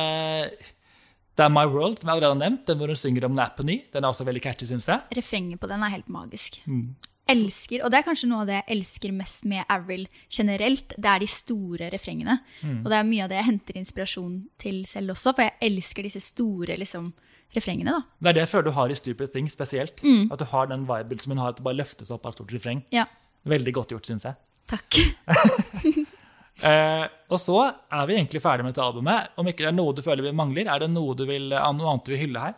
Det 1.34 1.48
er 1.48 1.50
My 1.50 1.64
World, 1.66 1.98
som 1.98 2.12
jeg 2.12 2.20
allerede 2.20 2.36
har 2.36 2.42
nevnt, 2.44 2.66
den 2.68 2.78
hvor 2.78 2.92
hun 2.94 3.00
synger 3.00 3.26
om 3.26 3.34
Nappany. 3.34 3.80
Den 3.90 4.06
er 4.06 4.14
også 4.14 4.28
veldig 4.28 4.44
catchy, 4.46 4.68
syns 4.70 4.90
jeg. 4.92 5.02
Refrenget 5.18 5.60
på 5.60 5.70
den 5.72 5.82
er 5.82 5.96
helt 5.96 6.12
magisk. 6.14 6.62
Mm. 6.70 6.92
Elsker, 7.34 7.84
og 7.86 7.92
det 7.94 8.00
er 8.00 8.06
kanskje 8.08 8.30
noe 8.32 8.42
av 8.44 8.50
det 8.50 8.58
jeg 8.60 8.68
elsker 8.78 9.14
mest 9.16 9.46
med 9.50 9.64
Avril 9.70 10.04
generelt. 10.30 10.94
Det 10.98 11.10
er 11.12 11.24
de 11.24 11.30
store 11.32 11.90
refrengene. 11.94 12.40
Mm. 12.62 12.82
Og 12.84 12.90
det 12.92 12.98
er 13.00 13.08
mye 13.10 13.24
av 13.26 13.32
det 13.32 13.40
jeg 13.40 13.50
henter 13.52 13.80
inspirasjon 13.82 14.36
til 14.62 14.84
selv 14.90 15.16
også, 15.16 15.34
for 15.38 15.46
jeg 15.48 15.58
elsker 15.70 16.08
disse 16.10 16.22
store 16.28 16.78
liksom, 16.82 17.12
refrengene. 17.56 17.96
da. 17.98 18.02
Det 18.20 18.32
er 18.34 18.38
det 18.40 18.44
jeg 18.46 18.52
føler 18.54 18.70
du 18.70 18.76
har 18.78 18.92
i 18.94 19.00
Stupid 19.00 19.34
Thing 19.34 19.50
spesielt. 19.54 20.04
Mm. 20.06 20.28
At 20.32 20.40
du 20.42 20.46
har 20.52 20.70
den 20.72 20.86
viben 20.90 21.20
som 21.20 21.34
hun 21.36 21.42
har, 21.44 21.54
at 21.54 21.62
det 21.62 21.66
bare 21.70 21.80
løftes 21.82 22.12
opp 22.12 22.26
av 22.26 22.34
et 22.36 22.42
stort 22.42 22.54
refreng. 22.58 22.86
Ja, 22.96 23.06
Veldig 23.48 23.72
godt 23.74 23.92
gjort, 23.96 24.06
syns 24.10 24.26
jeg. 24.28 24.36
takk. 24.70 24.98
Eh, 26.60 27.06
og 27.32 27.40
så 27.40 27.54
er 27.72 28.08
vi 28.10 28.18
egentlig 28.18 28.42
ferdig 28.44 28.66
med 28.66 28.74
dette 28.74 28.84
albumet. 28.84 29.30
Om 29.40 29.48
ikke 29.48 29.64
det 29.64 29.70
er 29.70 29.76
noe 29.78 29.94
du 29.96 30.02
føler 30.04 30.26
vi 30.26 30.34
mangler, 30.36 30.68
er 30.68 30.82
det 30.84 30.90
noe, 30.92 31.14
du 31.16 31.22
vil, 31.24 31.46
noe 31.54 31.62
annet 31.88 32.04
du 32.04 32.12
vil 32.12 32.20
hylle 32.20 32.42
her? 32.44 32.58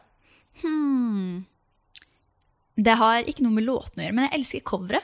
Det 2.81 2.95
har 2.97 3.23
ikke 3.29 3.43
noe 3.45 3.53
med 3.57 3.65
låten 3.67 4.01
å 4.01 4.05
gjøre, 4.07 4.15
men 4.17 4.27
jeg 4.29 4.39
elsker 4.39 4.63
coveret. 4.71 5.03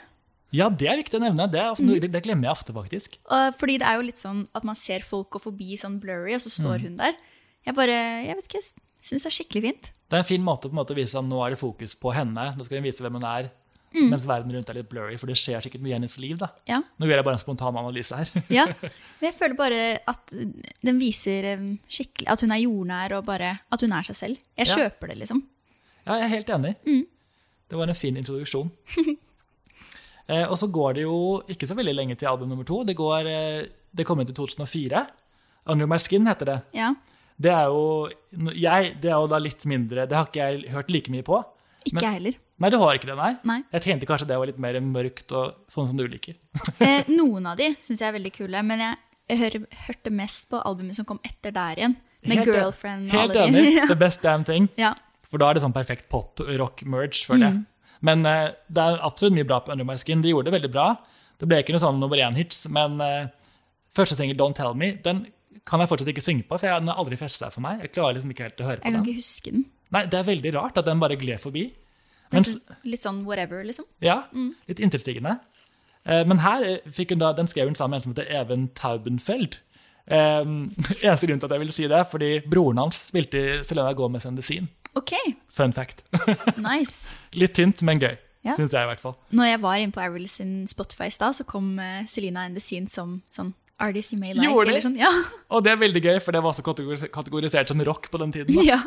Ja, 0.56 0.70
det 0.72 0.88
er 0.88 0.96
viktig 1.02 1.20
å 1.20 1.24
nevne. 1.26 1.46
Det, 1.52 1.60
er 1.60 1.76
Mm. 1.76 2.12
det, 2.12 2.24
glemmer 2.24 2.48
jeg 2.48 2.56
ofte, 2.56 2.74
faktisk. 2.74 3.18
Og 3.30 3.54
Fordi 3.60 3.78
det 3.80 3.88
er 3.88 3.96
jo 4.00 4.06
litt 4.08 4.18
sånn 4.22 4.48
at 4.56 4.63
man 4.63 4.76
ser 4.80 5.02
folk 5.04 5.30
gå 5.36 5.42
forbi 5.44 5.76
sånn 5.78 6.00
blurry, 6.00 6.34
og 6.36 6.40
så 6.42 6.50
står 6.50 6.80
Mm. 6.80 6.84
hun 6.88 6.96
der. 6.96 7.13
Jeg 7.66 7.76
bare, 7.76 7.98
jeg 8.26 8.36
vet 8.36 8.46
ikke, 8.48 8.62
jeg 8.63 8.63
syns 9.04 9.24
det 9.24 9.32
er 9.32 9.38
skikkelig 9.44 9.62
fint. 9.62 9.92
Det 10.10 10.13
er 10.16 10.20
en 10.20 10.24
fin 10.24 10.42
måte 10.44 10.70
på 10.70 10.72
en 10.72 10.80
måte 10.86 10.96
å 10.96 10.96
vise 10.96 11.16
at 11.20 11.26
nå 11.26 11.46
er 11.46 11.50
det 11.52 11.60
fokus 11.60 11.96
på 12.00 12.13
henne. 12.16 12.56
Nå 12.58 12.63
skal 12.63 12.78
hun 12.78 12.84
vise 12.86 13.02
hvem 13.04 13.13
hun 13.20 13.24
er, 13.26 13.52
Mm. 13.94 14.10
mens 14.10 14.26
verden 14.26 14.52
rundt 14.52 14.70
er 14.70 14.74
litt 14.76 14.90
blurry, 14.90 15.18
for 15.18 15.28
det 15.28 15.36
skjer 15.36 15.62
sikkert 15.63 15.82
mye 15.82 15.92
i 15.92 16.00
hennes 16.00 16.18
liv. 16.20 16.38
da. 16.38 16.48
Ja, 16.68 16.82
Nå 17.00 17.08
gjør 17.08 17.16
jeg 17.18 17.26
bare 17.26 17.34
en 17.34 17.40
spontan 17.40 17.76
analyse 17.78 18.16
her. 18.16 18.28
ja. 18.50 18.66
Men 18.68 19.32
jeg 19.32 19.36
føler 19.36 19.56
bare 19.58 20.00
at 20.08 20.28
den 20.84 21.00
viser 21.00 21.54
um, 21.58 21.80
skikkelig 21.90 22.28
at 22.28 22.42
hun 22.42 22.52
er 22.52 22.62
jordnær, 22.63 23.18
og 23.18 23.26
bare 23.26 23.60
at 23.72 23.82
hun 23.82 23.92
er 23.92 24.04
seg 24.04 24.16
selv. 24.16 24.38
Jeg 24.58 24.68
Ja. 24.68 24.76
kjøper 24.76 25.08
det, 25.10 25.18
liksom. 25.20 25.44
Ja, 26.06 26.13
jeg 26.20 26.24
er 26.24 26.36
helt 26.36 26.48
enig. 26.48 26.76
Mm. 26.86 27.06
Det 27.67 27.75
var 27.80 27.89
en 27.91 27.97
fin 27.97 28.17
introduksjon. 28.17 28.69
eh, 30.27 30.45
og 30.47 30.56
så 30.60 30.69
går 30.71 30.97
det 30.97 31.06
jo 31.08 31.17
ikke 31.51 31.67
så 31.67 31.75
veldig 31.77 31.95
lenge 31.95 32.15
til 32.19 32.30
album 32.32 32.49
nummer 32.53 32.67
to. 32.67 32.84
Det, 32.88 32.95
går, 32.95 33.27
eh, 33.32 33.67
det 33.91 34.06
kom 34.08 34.19
ut 34.23 34.30
i 34.32 34.36
2004. 34.36 35.03
Under 35.67 35.89
My 35.89 35.99
Skin 35.99 36.27
heter 36.30 36.47
det. 36.51 36.58
Ja. 36.77 36.93
Det 37.38 37.51
er 37.53 37.67
jo 37.69 38.10
jeg, 38.58 38.95
det 39.01 39.12
er 39.12 39.19
jo 39.19 39.27
da 39.30 39.38
litt 39.38 39.62
mindre 39.69 40.08
Det 40.10 40.15
har 40.17 40.25
ikke 40.25 40.45
jeg 40.47 40.71
hørt 40.73 40.89
like 40.89 41.12
mye 41.13 41.25
på. 41.27 41.38
Ikke 41.86 42.01
jeg 42.01 42.15
heller. 42.17 42.38
Nei, 42.58 42.69
du 42.73 42.77
har 42.82 42.97
ikke 42.97 43.10
det, 43.12 43.17
nei? 43.19 43.34
Nei. 43.47 43.60
Jeg 43.75 43.84
tenkte 43.86 44.08
kanskje 44.10 44.27
det 44.32 44.39
var 44.41 44.49
litt 44.49 44.58
mer 44.60 44.80
mørkt 44.82 45.32
og 45.38 45.60
sånn 45.71 45.91
som 45.91 45.99
du 45.99 46.08
liker. 46.10 46.39
Eh, 46.84 47.08
noen 47.19 47.45
av 47.51 47.60
de 47.60 47.69
syns 47.80 48.01
jeg 48.01 48.10
er 48.10 48.15
veldig 48.17 48.34
kule, 48.36 48.62
men 48.65 48.82
jeg, 48.84 48.97
jeg 49.32 49.39
hør, 49.43 49.58
hørte 49.88 50.13
mest 50.13 50.47
på 50.51 50.60
albumet 50.65 50.97
som 50.97 51.06
kom 51.08 51.19
etter 51.27 51.53
der 51.56 51.80
igjen. 51.84 51.97
Med 52.27 52.41
Helt 52.41 52.49
Girlfriend 52.49 53.12
og 53.12 53.13
Helt 53.13 53.38
alle 53.38 53.51
de. 53.53 53.62
enig. 53.62 53.88
The 53.91 53.95
best 53.99 54.23
damn 54.25 54.43
thing. 54.47 54.71
ja. 54.80 54.95
For 55.32 55.38
da 55.42 55.50
er 55.50 55.58
det 55.58 55.63
sånn 55.66 55.74
perfekt 55.76 56.08
pop-rock-merge, 56.10 57.26
føler 57.28 57.52
Mm. 57.52 57.66
Men 58.02 58.26
uh, 58.26 58.52
det 58.70 58.78
er 58.84 59.00
absolutt 59.02 59.34
mye 59.34 59.48
bra 59.50 59.58
på 59.66 59.72
Under 59.74 59.84
My 59.88 59.96
Skin. 59.98 60.22
De 60.22 60.30
gjorde 60.30 60.52
det 60.52 60.54
veldig 60.62 60.70
bra. 60.72 60.84
Det 61.42 61.48
ble 61.50 61.58
ikke 61.63 61.74
noe 61.74 61.82
sånn 61.82 61.98
nummer 62.00 62.18
én-hits, 62.22 62.68
men 62.70 63.02
uh, 63.02 63.28
første 63.94 64.16
singel, 64.20 64.38
Don't 64.38 64.54
Tell 64.56 64.76
Me, 64.78 64.92
den 65.04 65.26
kan 65.66 65.82
jeg 65.82 65.90
fortsatt 65.90 66.08
ikke 66.13 66.22
synge 66.22 66.46
på, 66.48 66.60
for 66.60 66.68
jeg, 66.70 66.80
den 66.84 66.92
har 66.94 67.00
aldri 67.02 67.18
festa 67.18 67.50
for 67.50 67.62
meg. 67.66 67.82
Jeg 67.82 67.92
klarer 67.98 68.13
liksom 68.20 68.32
ikke 68.32 68.46
helt 68.46 68.62
å 68.62 68.68
høre 68.70 68.80
på 68.80 68.86
Jeg 68.86 68.94
kan 68.94 69.02
den. 69.04 69.10
ikke 69.10 69.18
huske 69.24 69.52
den. 69.56 69.66
Nei, 69.92 70.06
Det 70.06 70.20
er 70.20 70.28
veldig 70.30 70.54
rart 70.56 70.78
at 70.78 70.86
den 70.86 71.00
bare 71.02 71.18
gled 71.18 71.40
forbi. 71.42 71.66
Den 72.32 72.44
Men, 72.46 72.78
litt 72.94 73.02
sånn 73.02 73.24
whatever, 73.26 73.63
liksom. 73.63 73.86
ja, 74.02 74.24
Mm. 74.32 74.54
litt 74.68 74.80
intetsigende. 74.80 75.40
Uh, 76.06 76.24
men 76.24 76.38
her 76.46 76.80
fikk 76.88 77.10
hun 77.16 77.20
da, 77.20 77.34
den 77.34 77.48
skrev 77.48 77.66
hun 77.68 77.76
sammen 77.76 77.98
med 77.98 78.06
en 78.06 78.06
som 78.06 78.13
heter 78.13 78.30
Even 78.32 78.68
Taubenfeld. 78.78 79.58
Um, 80.08 80.70
eneste 81.04 81.28
grunn 81.28 81.40
til 81.42 81.50
at 81.50 81.52
jeg 81.58 81.60
vil 81.66 81.74
si 81.74 81.88
det, 81.88 81.98
er 81.98 82.06
fordi 82.08 82.30
broren 82.48 82.78
hans 82.78 83.08
spilte 83.10 83.42
i 83.42 83.63
Selena 83.68 83.92
Gomez 83.98 84.26
and 84.26 84.38
the 84.38 84.44
Scene. 84.46 84.68
Ok, 84.98 85.14
Fun 85.54 85.76
fact. 85.76 86.04
nice. 86.70 87.14
Litt 87.38 87.54
tynt, 87.58 87.84
men 87.86 88.02
gøy. 88.02 88.16
Ja. 88.48 88.56
Syns 88.56 88.74
jeg, 88.74 88.82
i 88.86 88.90
hvert 88.90 89.02
fall. 89.02 89.16
Når 89.36 89.50
jeg 89.52 89.62
var 89.64 89.80
inne 89.82 89.94
på 89.94 90.02
Avril 90.02 90.28
sin 90.32 90.52
Spotify 90.72 91.10
i 91.12 91.14
stad, 91.14 91.36
så 91.38 91.46
kom 91.48 91.76
uh, 91.82 92.04
Selena 92.08 92.46
and 92.48 92.58
the 92.58 92.64
Scene 92.64 92.90
som 92.92 93.20
sånn 93.34 93.54
artist 93.84 94.14
you 94.14 94.20
may 94.20 94.34
like. 94.34 94.48
Gjorde 94.48 94.72
eller 94.74 94.86
sånn. 94.86 94.98
Ja. 95.00 95.12
Og 95.54 95.66
det 95.66 95.74
er 95.74 95.82
veldig 95.82 96.04
gøy, 96.04 96.20
for 96.24 96.36
det 96.36 96.42
var 96.46 96.54
også 96.54 96.66
kategorisert 97.14 97.74
som 97.74 97.84
rock 97.86 98.10
på 98.14 98.22
den 98.24 98.34
tiden. 98.36 98.62
Ja. 98.68 98.82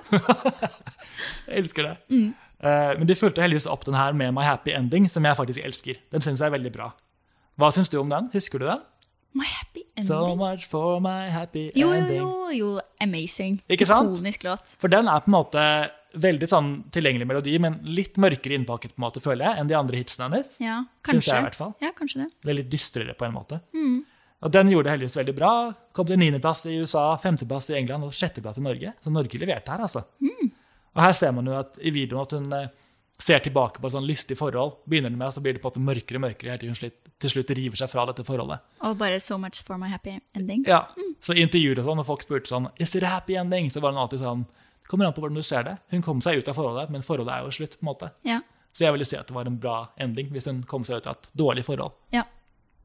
Jeg 1.46 1.64
elsker 1.64 1.90
det. 1.90 1.94
Eh, 2.10 2.92
men 2.98 3.06
de 3.08 3.16
fulgte 3.18 3.44
heldigvis 3.44 3.68
opp 3.70 3.86
den 3.86 3.98
her 3.98 4.16
med 4.16 4.34
My 4.36 4.46
Happy 4.48 4.74
Ending, 4.76 5.06
som 5.12 5.26
jeg 5.26 5.38
faktisk 5.38 5.64
elsker. 5.66 6.00
Den 6.12 6.24
syns 6.24 6.42
jeg 6.42 6.50
er 6.50 6.56
veldig 6.56 6.72
bra. 6.74 6.90
Hva 7.60 7.70
syns 7.74 7.92
du 7.92 8.00
om 8.00 8.10
den? 8.10 8.30
Husker 8.34 8.62
du 8.62 8.66
den? 8.68 8.82
My 9.36 9.46
happy 9.46 9.84
ending. 9.94 10.08
So 10.08 10.34
much 10.34 10.66
for 10.66 10.98
my 11.00 11.28
happy 11.30 11.70
jo, 11.76 11.86
jo, 11.86 11.92
ending. 11.92 12.18
jo, 12.18 12.50
jo. 12.50 12.70
Amazing. 13.00 13.60
Ikke 13.70 13.86
sant? 13.86 14.16
Ikonisk 14.16 14.44
låt. 14.48 14.74
For 14.80 14.90
den 14.90 15.06
er 15.08 15.22
på 15.22 15.30
en 15.30 15.36
måte 15.36 15.64
veldig 16.14 16.48
sånn 16.50 16.70
tilgjengelig 16.94 17.26
melodi, 17.28 17.58
men 17.62 17.78
litt 17.86 18.16
mørkere 18.20 18.56
innpakket 18.58 18.94
på 18.94 19.00
en 19.00 19.06
måte, 19.06 19.22
føler 19.22 19.46
jeg, 19.46 19.60
enn 19.60 19.70
de 19.70 19.76
andre 19.78 20.00
hitsene 20.00 20.26
hennes. 20.28 20.56
Ja, 20.62 20.80
kanskje. 21.06 21.12
kanskje. 21.12 21.32
jeg 21.34 21.44
i 21.44 21.46
hvert 21.48 21.58
fall. 21.60 21.74
Ja, 21.84 21.92
kanskje 21.96 22.22
det. 22.24 22.28
Eller 22.44 22.58
litt 22.62 22.70
dystrere 22.72 23.14
på 23.14 23.28
en 23.28 23.36
måte. 23.36 23.60
Og 24.40 24.52
den 24.54 24.70
gjorde 24.72 24.88
det 24.88 24.94
heldigvis 24.96 25.18
veldig 25.20 25.34
bra. 25.36 25.52
Kom 25.92 26.06
til 26.08 26.20
niendeplass 26.20 26.64
i 26.70 26.78
USA, 26.80 27.04
femteplass 27.20 27.70
i 27.70 27.76
England 27.76 28.06
og 28.08 28.14
sjetteplass 28.16 28.58
i 28.58 28.64
Norge. 28.64 28.94
Så 29.04 29.12
Norge 29.12 29.40
leverte 29.42 29.74
her, 29.74 29.82
altså. 29.84 30.06
Og 30.96 31.02
her 31.04 31.12
ser 31.12 31.34
man 31.36 31.46
jo 31.46 31.58
at 31.58 31.76
i 31.84 31.92
videoen 31.94 32.24
at 32.24 32.32
hun 32.34 32.48
eh, 32.56 32.70
ser 33.20 33.42
tilbake 33.44 33.82
på 33.82 33.86
et 33.86 33.94
sånn 33.94 34.08
lystig 34.08 34.38
forhold. 34.40 34.78
Begynner 34.88 35.12
det 35.12 35.20
med, 35.20 35.32
så 35.36 35.42
blir 35.44 35.54
det 35.54 35.62
på 35.62 35.68
en 35.68 35.74
måte 35.74 35.84
mørkere 35.90 36.18
og 36.18 36.24
mørkere 36.24 36.54
helt 36.54 36.64
til 36.64 36.72
hun 36.72 36.78
slutt, 36.78 36.96
til 37.20 37.34
slutt 37.34 37.52
river 37.58 37.76
seg 37.82 37.92
fra 37.92 38.06
dette 38.08 38.24
forholdet. 38.26 38.64
Og 38.88 38.96
bare 39.00 39.20
so 39.20 39.36
much 39.38 39.60
for 39.66 39.78
my 39.80 39.90
happy 39.92 40.16
ending. 40.34 40.64
Ja, 40.66 40.86
Så 41.20 41.36
i 41.36 41.44
intervjuer 41.44 41.82
og 41.82 41.90
sånn, 41.90 42.00
og 42.00 42.08
folk 42.08 42.24
spurte 42.24 42.48
sånn 42.48 42.70
Is 42.80 42.94
it 42.96 43.04
a 43.04 43.12
happy 43.12 43.36
ending? 43.36 43.68
Så 43.70 43.84
var 43.84 43.92
hun 43.92 44.00
alltid 44.00 44.22
sånn 44.24 44.46
Kommer 44.90 45.06
an 45.06 45.14
på 45.14 45.22
hvordan 45.22 45.38
du 45.38 45.46
ser 45.46 45.62
det. 45.68 45.76
Hun 45.94 46.02
kom 46.02 46.20
seg 46.24 46.40
ut 46.40 46.48
av 46.50 46.56
forholdet, 46.58 46.90
men 46.90 47.04
forholdet 47.06 47.36
er 47.36 47.44
jo 47.46 47.52
slutt. 47.54 47.76
på 47.78 47.84
en 47.86 47.90
måte. 47.92 48.08
Ja. 48.26 48.40
Så 48.74 48.84
jeg 48.84 48.94
ville 48.96 49.06
si 49.06 49.16
at 49.18 49.26
det 49.30 49.34
var 49.36 49.46
en 49.46 49.58
bra 49.62 49.76
ending 50.02 50.28
hvis 50.34 50.46
hun 50.50 50.62
kom 50.66 50.82
seg 50.86 50.98
ut 51.02 51.06
av 51.10 51.16
et 51.18 51.30
dårlig 51.38 51.64
forhold. 51.68 51.94
ja. 52.14 52.24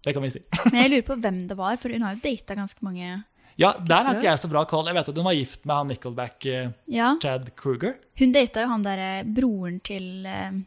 Det 0.05 0.13
kan 0.13 0.21
vi 0.21 0.29
si. 0.29 0.39
Men 0.69 0.75
jeg 0.83 0.89
lurer 0.91 1.05
på 1.07 1.15
hvem 1.17 1.37
det 1.49 1.55
var, 1.57 1.77
for 1.81 1.89
hun 1.89 2.03
har 2.05 2.13
jo 2.13 2.19
data 2.21 2.53
ganske 2.53 2.83
mange 2.85 3.23
Ja, 3.57 3.71
der 3.81 4.03
har 4.05 4.19
ikke 4.19 4.27
jeg 4.27 4.37
så 4.43 4.49
bra 4.51 4.61
call. 4.69 4.85
Jeg 4.85 4.93
vet 4.99 5.07
at 5.09 5.17
hun 5.17 5.25
var 5.25 5.33
gift 5.33 5.63
med 5.65 5.75
han 5.79 5.87
Nickelback, 5.89 6.45
eh, 6.45 6.67
Ja. 6.93 7.07
Chad 7.23 7.47
Kruger. 7.57 7.95
Hun 8.21 8.31
data 8.35 8.61
jo 8.61 8.69
han 8.69 8.83
derre 8.85 9.23
broren 9.25 9.79
til 9.81 10.27
eh, 10.29 10.59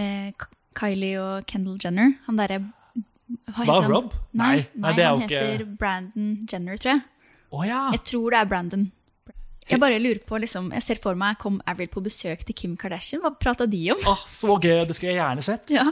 eh, 0.00 0.32
Kylie 0.80 1.20
og 1.20 1.44
Kendall 1.50 1.76
Jenner. 1.84 2.14
Han 2.24 2.40
derre 2.40 2.60
hva 2.62 3.52
Hva, 3.52 3.66
heter 3.66 3.82
han? 3.82 3.90
Rob? 3.92 4.14
Nei, 4.32 4.48
Nei, 4.72 4.94
nei, 4.94 4.94
han 5.04 5.20
jo 5.20 5.26
ikke- 5.28 5.42
heter 5.44 5.76
Brandon 5.76 6.30
Jenner, 6.50 6.76
tror 6.80 6.92
jeg. 6.94 7.02
Å 7.52 7.66
ja! 7.68 7.82
Jeg 7.98 8.04
tror 8.14 8.30
det 8.32 8.40
er 8.40 8.48
Brandon. 8.54 8.86
Jeg 9.70 9.80
bare 9.82 9.98
lurer 10.02 10.20
på, 10.26 10.38
liksom, 10.42 10.70
jeg 10.74 10.82
ser 10.86 11.00
for 11.02 11.14
meg, 11.18 11.38
Kom 11.40 11.60
Avril 11.70 11.88
på 11.92 12.02
besøk 12.04 12.44
til 12.48 12.56
Kim 12.58 12.76
Kardashian? 12.80 13.22
Hva 13.24 13.30
prata 13.38 13.66
de 13.70 13.84
om? 13.94 14.00
Åh, 14.10 14.22
så 14.30 14.56
gøy, 14.58 14.82
det 14.88 14.96
skulle 14.98 15.12
jeg 15.14 15.20
gjerne 15.22 15.44
sett. 15.46 15.70
Ja. 15.74 15.86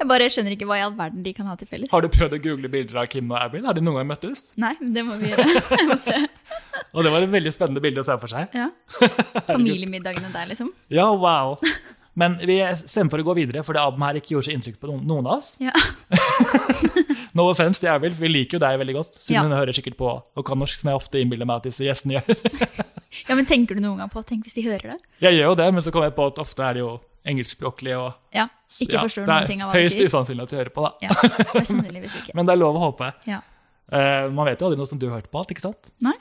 Jeg 0.00 0.08
bare 0.10 0.26
skjønner 0.26 0.54
ikke 0.56 0.66
hva 0.66 0.80
i 0.80 0.82
all 0.82 0.96
verden 0.98 1.22
de 1.22 1.30
kan 1.36 1.46
ha 1.46 1.52
til 1.58 1.68
felles. 1.70 1.90
Har 1.92 2.02
du 2.02 2.08
prøvd 2.10 2.32
å 2.34 2.40
google 2.42 2.70
bilder 2.72 2.96
av 3.04 3.06
Kim 3.12 3.28
og 3.30 3.38
Avril? 3.38 3.62
Har 3.68 3.76
de 3.78 3.84
noen 3.86 4.00
gang 4.00 4.08
møttes? 4.08 4.48
Nei, 4.58 4.72
men 4.80 4.96
det 4.96 5.04
må 5.06 5.14
vi 5.20 5.30
gjøre. 5.30 5.46
Jeg 5.78 5.86
må 5.86 5.94
se. 6.00 6.16
Og 6.90 7.06
det 7.06 7.12
var 7.14 7.22
et 7.22 7.30
veldig 7.30 7.52
spennende 7.54 7.82
bilde 7.84 8.02
å 8.02 8.06
se 8.08 8.16
for 8.18 8.32
seg. 8.32 8.50
Ja. 8.58 8.66
Familiemiddagene 9.52 10.32
der, 10.34 10.50
liksom. 10.50 10.72
Ja, 10.90 11.06
wow. 11.14 11.54
Men 12.18 12.34
vi 12.42 12.58
stemmer 12.82 13.14
for 13.14 13.22
å 13.22 13.28
gå 13.30 13.36
videre, 13.38 13.62
for 13.62 13.78
det 13.78 13.84
albumet 13.84 14.08
her 14.10 14.18
ikke 14.18 14.34
gjorde 14.34 14.48
så 14.50 14.56
inntrykk 14.56 14.80
på 14.82 14.90
noen, 14.90 15.22
av 15.30 15.38
oss. 15.38 15.54
Ja. 15.62 15.74
No 17.30 17.44
offense 17.46 17.78
til 17.78 17.86
Avril, 17.92 18.10
for 18.10 18.24
vi 18.26 18.30
liker 18.32 18.56
jo 18.56 18.62
deg 18.64 18.78
veldig 18.80 18.94
godt. 18.96 19.14
Siden 19.22 19.36
Ja. 19.36 19.42
hun 19.46 19.52
hører 19.54 19.76
sikkert 19.76 19.94
på 20.00 20.08
og 20.18 20.42
kan 20.48 20.58
norsk, 20.58 20.80
som 20.80 20.90
jeg 20.90 20.98
ofte 20.98 21.20
innbiller 21.22 21.46
meg 21.46 21.60
at 21.60 21.68
disse 21.68 21.84
gjestene 21.86 22.18
gjør. 22.18 22.40
Ja, 23.28 23.34
men 23.34 23.46
tenker 23.46 23.74
du 23.74 23.80
noen 23.84 23.98
gang 23.98 24.10
på 24.12 24.22
Tenk 24.26 24.44
hvis 24.46 24.54
de 24.54 24.62
hører 24.68 24.94
det? 24.94 24.98
Jeg 25.20 25.38
gjør 25.38 25.50
jo 25.50 25.54
det, 25.60 25.68
men 25.74 25.82
så 25.82 25.90
kommer 25.94 26.06
jeg 26.10 26.14
på 26.18 26.26
at 26.30 26.38
ofte 26.42 26.62
er 26.62 26.74
det 26.78 26.80
jo 26.84 26.92
engelskspråklige 27.26 27.98
og 27.98 28.12
Ja. 28.36 28.46
Ikke 28.80 28.94
ja, 28.94 29.02
forstår 29.02 29.26
noen 29.26 29.46
ting 29.50 29.62
av 29.62 29.68
hva 29.70 29.74
Det 29.74 29.82
de 29.82 29.86
er 29.86 29.90
høyst 29.90 30.12
usannsynlig 30.14 30.42
at 30.46 30.50
de 30.52 30.56
hører 30.60 30.70
på, 30.76 30.82
da. 30.86 30.90
Ja, 31.02 31.14
det 31.20 31.46
er 31.60 31.64
sannsynligvis 31.66 32.14
ikke. 32.22 32.34
Men 32.38 32.46
det 32.46 32.52
er 32.54 32.60
lov 32.62 32.76
å 32.78 32.82
håpe. 32.86 33.08
Ja. 33.26 33.40
Uh, 33.90 34.30
man 34.30 34.46
vet 34.46 34.60
jo 34.62 34.68
aldri 34.68 34.78
noe 34.78 34.86
som 34.86 34.98
du 35.02 35.08
har 35.10 35.18
hørt 35.18 35.30
på 35.32 35.40
alt, 35.40 35.50
ikke 35.50 35.64
sant? 35.64 35.90
Nei? 36.06 36.14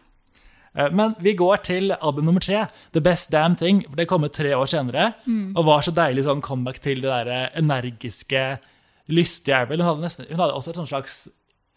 Uh, 0.73 0.89
Men 0.89 1.13
vi 1.21 1.35
går 1.37 1.61
til 1.67 1.93
album 1.93 2.25
nummer 2.25 2.41
tre, 2.41 2.63
The 2.97 3.03
Best 3.05 3.29
Damn 3.29 3.55
Thing. 3.55 3.83
for 3.85 3.95
Det 4.01 4.07
kom 4.09 4.25
ut 4.25 4.33
tre 4.33 4.55
år 4.57 4.65
senere, 4.71 5.13
Mm. 5.27 5.53
og 5.55 5.65
var 5.69 5.81
så 5.85 5.93
deilig 5.93 6.25
sånn 6.25 6.41
comeback 6.41 6.79
til 6.81 7.01
det 7.05 7.11
der 7.27 7.51
energiske, 7.61 8.57
lystige 9.07 9.55
Avril. 9.61 9.83
Hun 9.83 9.91
hadde, 9.91 10.01
nesten, 10.07 10.25
hun 10.31 10.39
hadde 10.41 10.53
også 10.57 10.73
et 10.73 10.87
slags 10.89 11.27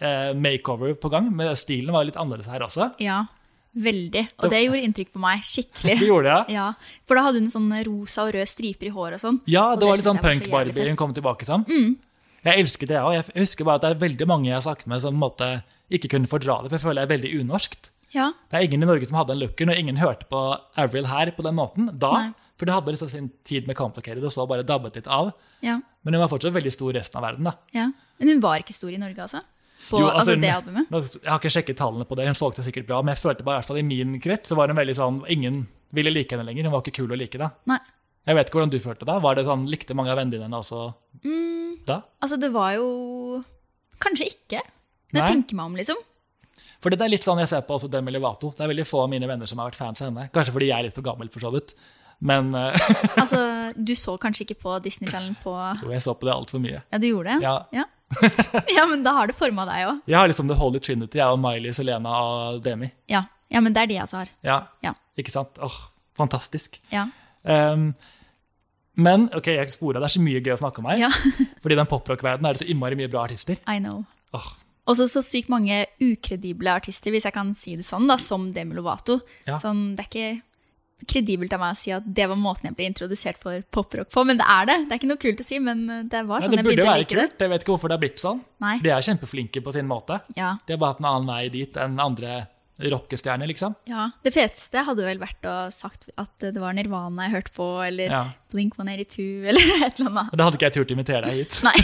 uh, 0.00 0.32
makeover 0.34 0.94
på 0.96 1.10
gang, 1.12 1.28
men 1.36 1.52
stilen 1.54 1.92
var 1.92 2.04
litt 2.08 2.16
annerledes 2.16 2.48
her 2.48 2.64
også. 2.64 2.94
Ja. 2.98 3.26
Veldig. 3.72 4.22
Og 4.42 4.50
det 4.52 4.58
gjorde 4.66 4.82
inntrykk 4.84 5.12
på 5.14 5.20
meg. 5.22 5.44
Skikkelig. 5.48 5.94
Det 6.02 6.08
gjorde 6.08 6.32
jeg. 6.34 6.56
ja. 6.58 6.66
For 7.08 7.16
da 7.16 7.22
hadde 7.28 7.40
hun 7.40 7.52
sånn 7.54 7.70
rosa 7.88 8.26
og 8.26 8.34
røde 8.36 8.48
striper 8.50 8.90
i 8.90 8.92
håret 8.92 9.16
og 9.16 9.22
sånn. 9.22 9.38
Ja, 9.48 9.70
det 9.76 9.86
var 9.88 9.96
litt 9.96 10.04
sånn 10.06 10.20
punk-Barbie 10.20 10.88
hun 10.90 10.98
kom 11.00 11.14
tilbake 11.16 11.48
som. 11.48 11.64
Jeg 11.68 12.58
elsket 12.58 12.90
det, 12.90 12.98
og 13.00 13.14
jeg 13.14 13.24
husker 13.38 13.64
bare 13.64 13.78
at 13.78 13.84
det 13.86 13.90
er 13.94 14.00
veldig 14.02 14.26
mange 14.26 14.48
jeg 14.50 14.56
har 14.58 14.64
snakket 14.66 14.88
med 14.90 15.00
som 15.04 15.14
måte 15.16 15.48
ikke 15.94 16.08
kunne 16.16 16.26
fordra 16.30 16.56
det, 16.64 16.72
for 16.72 16.76
jeg 16.78 16.82
føler 16.84 17.00
det 17.00 17.06
er 17.06 17.12
veldig 17.14 17.32
unorskt. 17.44 17.90
Ja, 18.12 18.26
Det 18.50 18.58
er 18.58 18.64
ingen 18.66 18.82
i 18.82 18.88
Norge 18.90 19.06
som 19.08 19.16
hadde 19.16 19.32
den 19.32 19.40
looken, 19.46 19.70
og 19.72 19.78
ingen 19.78 19.96
hørte 19.96 20.26
på 20.28 20.40
Avril 20.76 21.06
her 21.08 21.30
på 21.32 21.44
den 21.46 21.54
måten 21.56 21.86
da. 22.02 22.10
Nei. 22.18 22.32
For 22.60 22.68
det 22.68 22.74
hadde 22.74 22.92
liksom 22.92 23.08
sin 23.08 23.30
tid 23.48 23.66
med 23.70 23.78
Complicated, 23.78 24.22
og 24.26 24.30
så 24.34 24.44
bare 24.46 24.66
dabbet 24.66 24.98
litt 24.98 25.08
av. 25.08 25.30
ja, 25.64 25.78
Men 26.04 26.14
hun 26.14 26.20
var 26.24 26.28
fortsatt 26.34 26.52
veldig 26.52 26.72
stor 26.74 26.92
resten 26.98 27.16
av 27.22 27.24
verden. 27.30 27.48
da. 27.48 27.54
ja. 27.72 27.86
Men 28.20 28.28
hun 28.34 28.42
var 28.44 28.60
ikke 28.60 28.74
stor 28.76 28.92
i 28.92 28.98
Norge, 29.00 29.18
altså? 29.24 29.40
På 29.88 29.98
Jo, 30.00 30.06
altså, 30.08 30.32
altså, 30.32 30.36
det 30.40 30.50
albumet? 30.54 30.92
Jeg 31.22 31.30
har 31.30 31.40
ikke 31.40 31.50
sjekket 31.52 31.78
tallene 31.80 32.04
på 32.08 32.16
det, 32.18 32.26
hun 32.30 32.38
solgte 32.38 32.62
sikkert 32.64 32.86
bra, 32.88 33.00
men 33.02 33.14
jeg 33.14 33.22
følte 33.22 33.44
bare 33.46 33.58
i 33.58 33.60
hvert 33.62 33.70
fall 33.72 33.80
i 33.82 33.86
min 33.86 34.18
krets 34.22 34.48
så 34.52 34.56
var 34.58 34.68
hun 34.72 34.78
veldig 34.78 34.94
sånn 34.96 35.18
Ingen 35.32 35.66
ville 35.92 36.12
like 36.14 36.32
henne 36.36 36.46
lenger. 36.48 36.64
Hun 36.68 36.72
var 36.76 36.84
ikke 36.84 36.94
kul 37.02 37.12
å 37.12 37.18
like 37.18 37.38
da. 37.40 37.50
Nei. 37.68 37.78
Jeg 38.26 38.38
vet 38.38 38.46
ikke 38.48 38.60
hvordan 38.60 38.70
du 38.72 38.78
følte 38.78 39.08
da. 39.08 39.18
Var 39.18 39.34
det 39.34 39.44
sånn, 39.48 39.66
Likte 39.68 39.96
mange 39.98 40.12
av 40.14 40.20
vennene 40.20 40.38
dine 40.46 40.58
også 40.62 40.92
Mm, 41.24 41.82
da? 41.86 42.00
altså, 42.22 42.38
det 42.40 42.52
var 42.54 42.72
jo 42.78 43.42
Kanskje 44.02 44.26
ikke. 44.32 44.62
Det 45.12 45.20
Nei. 45.20 45.28
tenker 45.28 45.54
meg 45.58 45.66
om, 45.66 45.76
liksom. 45.78 45.98
For 46.82 46.90
det 46.90 46.98
er 47.04 47.10
litt 47.12 47.22
sånn 47.26 47.38
jeg 47.38 47.50
ser 47.52 47.60
på 47.66 47.76
også 47.76 47.90
Demi 47.90 48.10
Levato. 48.10 48.50
Det 48.56 48.64
er 48.64 48.70
veldig 48.72 48.86
få 48.88 49.04
av 49.04 49.10
mine 49.12 49.28
venner 49.30 49.46
som 49.46 49.60
har 49.62 49.68
vært 49.70 49.78
fans 49.78 50.00
av 50.02 50.08
henne. 50.08 50.24
Kanskje 50.34 50.54
fordi 50.56 50.70
jeg 50.72 50.78
er 50.78 50.86
litt 50.88 50.96
for 50.96 51.06
gammel, 51.06 51.28
for 51.30 51.38
så 51.44 51.52
vidt. 51.54 51.74
Men 52.22 52.52
eh, 52.54 52.76
Altså, 53.20 53.38
du 53.74 53.94
så 53.98 54.14
kanskje 54.22 54.44
ikke 54.46 54.58
på 54.62 54.76
Disney 54.84 55.10
Channel 55.10 55.34
på 55.42 55.52
jo, 55.82 55.90
jeg 55.90 56.02
så 56.04 56.14
på 56.14 56.28
det 56.28 56.34
altfor 56.36 56.62
mye. 56.62 56.82
Ja, 56.92 57.00
du 57.02 57.06
gjorde 57.08 57.34
det? 57.34 57.42
Ja. 57.42 57.54
Ja, 57.74 57.84
ja 58.76 58.84
men 58.90 59.02
da 59.02 59.14
har 59.16 59.30
det 59.30 59.34
forma 59.38 59.64
deg 59.66 59.88
òg. 59.90 60.02
Jeg 60.06 60.18
har 60.20 60.30
liksom 60.30 60.50
The 60.50 60.58
Holy 60.60 60.78
Trinity, 60.84 61.18
jeg 61.18 61.26
og 61.34 61.40
Miley, 61.42 61.72
Selena 61.74 62.12
og 62.22 62.60
Demi. 62.64 62.92
Ja. 63.10 63.24
ja, 63.50 63.62
men 63.64 63.74
det 63.74 63.82
er 63.82 63.90
de 63.90 63.96
jeg 63.98 64.06
også 64.06 64.20
har. 64.22 64.32
Ja, 64.46 64.58
Ja. 64.86 64.94
ikke 65.18 65.34
sant? 65.34 65.58
Åh, 65.64 65.78
fantastisk. 66.18 66.78
Ja. 66.92 67.08
Um, 67.42 67.88
men 68.94 69.26
ok, 69.34 69.48
jeg 69.56 69.72
spora, 69.72 69.98
det 70.02 70.10
er 70.10 70.14
så 70.18 70.22
mye 70.22 70.42
gøy 70.44 70.52
å 70.54 70.60
snakke 70.60 70.82
om 70.82 70.90
her. 70.92 71.06
ja. 71.08 71.10
Fordi 71.64 71.74
i 71.74 71.80
den 71.80 71.88
poprock-verdenen 71.90 72.50
er 72.50 72.58
det 72.58 72.62
så 72.66 72.68
innmari 72.70 72.98
mye 73.00 73.10
bra 73.10 73.24
artister. 73.26 73.56
I 73.66 73.78
know. 73.80 74.04
Åh, 74.36 74.50
Også 74.92 75.06
så 75.08 75.22
sykt 75.24 75.48
mange 75.50 75.80
ukredible 76.02 76.70
artister, 76.76 77.10
hvis 77.14 77.24
jeg 77.26 77.34
kan 77.34 77.54
si 77.56 77.76
det 77.78 77.86
sånn, 77.88 78.06
da, 78.10 78.16
som 78.20 78.50
Demi 78.52 78.76
Lovato. 78.76 79.20
Ja. 79.48 79.56
Sånn, 79.62 79.94
det 79.96 80.04
er 80.04 80.10
ikke 80.10 80.30
kredibelt 81.08 81.52
av 81.56 81.62
meg 81.62 81.74
å 81.74 81.78
si 81.78 81.92
at 81.94 82.06
det 82.06 82.28
var 82.30 82.38
måten 82.40 82.70
jeg 82.70 82.76
ble 82.78 82.88
introdusert 82.92 83.40
for 83.42 83.64
poprock 83.74 84.10
på, 84.12 84.24
men 84.28 84.40
det 84.40 84.46
er 84.48 84.70
det. 84.70 84.78
Det 84.86 84.96
er 84.96 85.02
ikke 85.02 85.12
noe 85.12 85.22
kult 85.26 85.42
å 85.42 85.46
si, 85.46 85.58
men 85.62 85.84
det 86.12 86.24
var 86.28 86.42
sånn 86.44 86.50
sånn 86.50 86.56
det 86.56 86.62
jeg 86.62 86.68
begynte 86.70 86.86
å 86.86 86.90
være 86.92 87.04
like 87.04 87.14
det. 87.14 87.28
kult. 87.28 87.44
Jeg 87.46 87.54
vet 87.54 87.66
ikke 87.66 87.74
hvorfor 87.76 87.92
det 87.92 87.98
har 87.98 88.04
blitt 88.06 88.22
sånn. 88.22 88.42
Nei. 88.62 88.78
De 88.84 88.94
er 88.94 89.06
kjempeflinke 89.10 89.62
på 89.64 89.74
sin 89.76 89.88
måte. 89.90 90.20
Ja. 90.38 90.56
De 90.66 90.74
har 90.76 90.82
bare 90.82 90.96
hatt 90.96 91.04
en 91.04 91.10
annen 91.12 91.30
vei 91.32 91.44
dit 91.54 91.78
enn 91.82 92.00
andre 92.02 92.42
rockestjerner, 92.82 93.46
liksom. 93.46 93.74
ja. 93.86 94.08
Det 94.24 94.32
feteste 94.34 94.80
hadde 94.86 95.04
vel 95.04 95.20
vært 95.20 95.44
å 95.46 95.54
sagt 95.70 96.08
at 96.18 96.32
det 96.42 96.58
var 96.58 96.72
Nirvana 96.74 97.28
jeg 97.28 97.34
hørte 97.36 97.52
på, 97.54 97.66
eller 97.84 98.10
Ja. 98.10 98.22
Blink 98.50 98.74
182, 98.78 99.26
eller 99.52 99.74
et 99.86 100.00
eller 100.00 100.10
annet. 100.10 100.32
Da 100.34 100.48
hadde 100.48 100.58
ikke 100.58 100.70
jeg 100.70 100.76
turt 100.78 100.90
å 100.90 100.96
invitere 100.96 101.22
deg 101.28 101.42
hit. 101.42 101.60
Nei. 101.66 101.76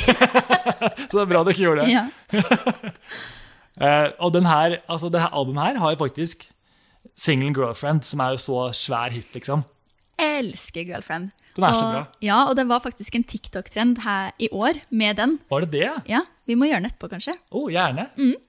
Så 1.05 1.13
det 1.13 1.23
er 1.23 1.31
bra 1.31 1.45
du 1.45 1.53
ikke 1.53 1.67
gjorde 1.69 1.85
det. 1.85 1.93
Ja. 1.93 2.07
uh, 3.79 4.09
og 4.25 4.33
den 4.35 4.49
her, 4.49 4.79
altså 4.89 5.13
det 5.13 5.23
her 5.23 5.35
albumet 5.37 5.69
her 5.71 5.83
har 5.85 5.95
jo 5.95 6.01
faktisk 6.03 6.49
Single 7.19 7.53
Girlfriend, 7.57 8.05
som 8.07 8.21
er 8.23 8.37
jo 8.37 8.41
så 8.43 8.59
svær 8.77 9.11
hit, 9.15 9.31
liksom. 9.35 9.65
Jeg 10.19 10.41
elsker 10.45 10.87
Girlfriend. 10.87 11.31
Den 11.59 11.65
er 11.67 11.75
så 11.75 11.87
bra. 11.91 12.01
Ja, 12.23 12.37
og 12.47 12.55
det 12.55 12.65
var 12.71 12.79
faktisk 12.85 13.17
en 13.19 13.25
TikTok-trend 13.27 13.99
her 14.05 14.29
i 14.39 14.47
år 14.55 14.79
med 14.95 15.17
den. 15.19 15.39
Var 15.51 15.65
det 15.67 15.71
det? 15.73 15.89
Ja, 16.11 16.21
Vi 16.49 16.55
må 16.57 16.65
gjøre 16.65 16.81
den 16.81 16.87
etterpå, 16.89 17.09
kanskje. 17.13 17.35
Oh, 17.53 17.67
gjerne. 17.69 18.07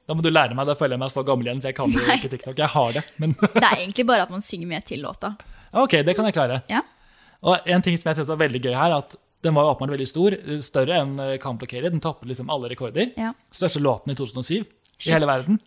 Da 0.07 0.13
må 0.15 0.21
du 0.23 0.29
lære 0.31 0.55
meg, 0.55 0.67
da 0.69 0.75
føler 0.77 0.93
jeg 0.95 1.01
meg 1.01 1.09
så 1.11 1.23
gammel 1.27 1.49
igjen, 1.49 1.59
for 1.59 1.67
jeg 1.67 1.75
kan 1.75 1.91
jo 1.91 1.99
Mm. 1.99 2.11
Ikke 2.15 2.29
TikTok. 2.31 2.57
Jeg 2.61 2.69
har 2.71 2.91
det, 2.95 3.01
men 3.17 3.33
Det 3.57 3.63
er 3.65 3.75
egentlig 3.81 4.05
bare 4.07 4.21
at 4.23 4.29
man 4.31 4.41
synger 4.45 4.67
med 4.67 4.85
til 4.85 5.01
låta. 5.03 5.33
ok, 5.73 5.91
det 6.05 6.15
kan 6.15 6.25
jeg 6.29 6.33
klare. 6.37 6.61
Ja. 6.69 6.79
Og 7.43 7.57
en 7.67 7.81
ting 7.81 7.97
som 7.97 8.07
jeg 8.09 8.15
synes 8.21 8.29
var 8.29 8.39
veldig 8.45 8.61
gøy 8.63 8.73
her, 8.73 8.95
at 9.01 9.15
den 9.43 9.53
var 9.55 9.63
jo 9.67 9.73
åpenbart 9.73 9.97
veldig 9.97 10.07
stor, 10.07 10.35
større 10.61 11.01
enn 11.01 11.19
eh, 11.19 11.37
Complicated. 11.39 11.91
Den 11.91 11.99
toppet 11.99 12.27
liksom 12.31 12.49
alle 12.49 12.69
rekorder. 12.71 13.11
Ja. 13.17 13.33
Største 13.51 13.79
låten 13.83 14.11
i 14.11 14.15
2007 14.15 14.63
Shit. 14.97 15.09
i 15.09 15.13
hele 15.17 15.27
verden. 15.27 15.59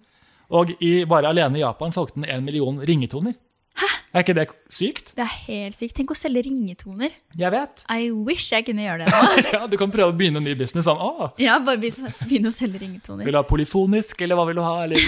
Og 0.52 0.74
i, 0.84 0.92
bare 1.08 1.30
alene 1.32 1.56
i 1.58 1.64
Japan 1.64 1.94
solgte 1.96 2.18
den 2.20 2.28
en 2.28 2.44
million 2.44 2.78
ringetoner. 2.84 3.34
Hæ? 3.80 3.86
Er 4.12 4.20
ikke 4.20 4.34
det 4.36 4.42
sykt? 4.68 5.14
Det 5.16 5.22
er 5.24 5.30
helt 5.46 5.76
sykt. 5.78 5.94
Tenk 5.96 6.10
å 6.12 6.16
selge 6.18 6.42
ringetoner. 6.44 7.14
Jeg 7.40 7.48
vet. 7.54 7.80
I 7.88 8.10
wish 8.12 8.50
jeg 8.52 8.66
kunne 8.66 8.84
gjøre 8.84 9.06
det 9.06 9.12
nå. 9.14 9.44
Ja, 9.54 9.62
Du 9.72 9.78
kan 9.80 9.88
prøve 9.94 10.12
å 10.12 10.16
begynne 10.18 10.42
en 10.42 10.44
ny 10.44 10.52
business 10.60 10.84
sånn. 10.84 11.00
Å, 11.00 11.30
Ja, 11.40 11.54
bare 11.64 11.80
begynne 11.80 12.52
å 12.52 12.52
selge 12.52 12.82
ringetoner. 12.82 13.24
vil 13.24 13.32
du 13.32 13.40
ha 13.40 13.44
polyfonisk, 13.48 14.20
eller 14.26 14.36
hva 14.36 14.44
vil 14.50 14.60
du 14.60 14.64
ha? 14.66 14.74
Eller? 14.84 15.00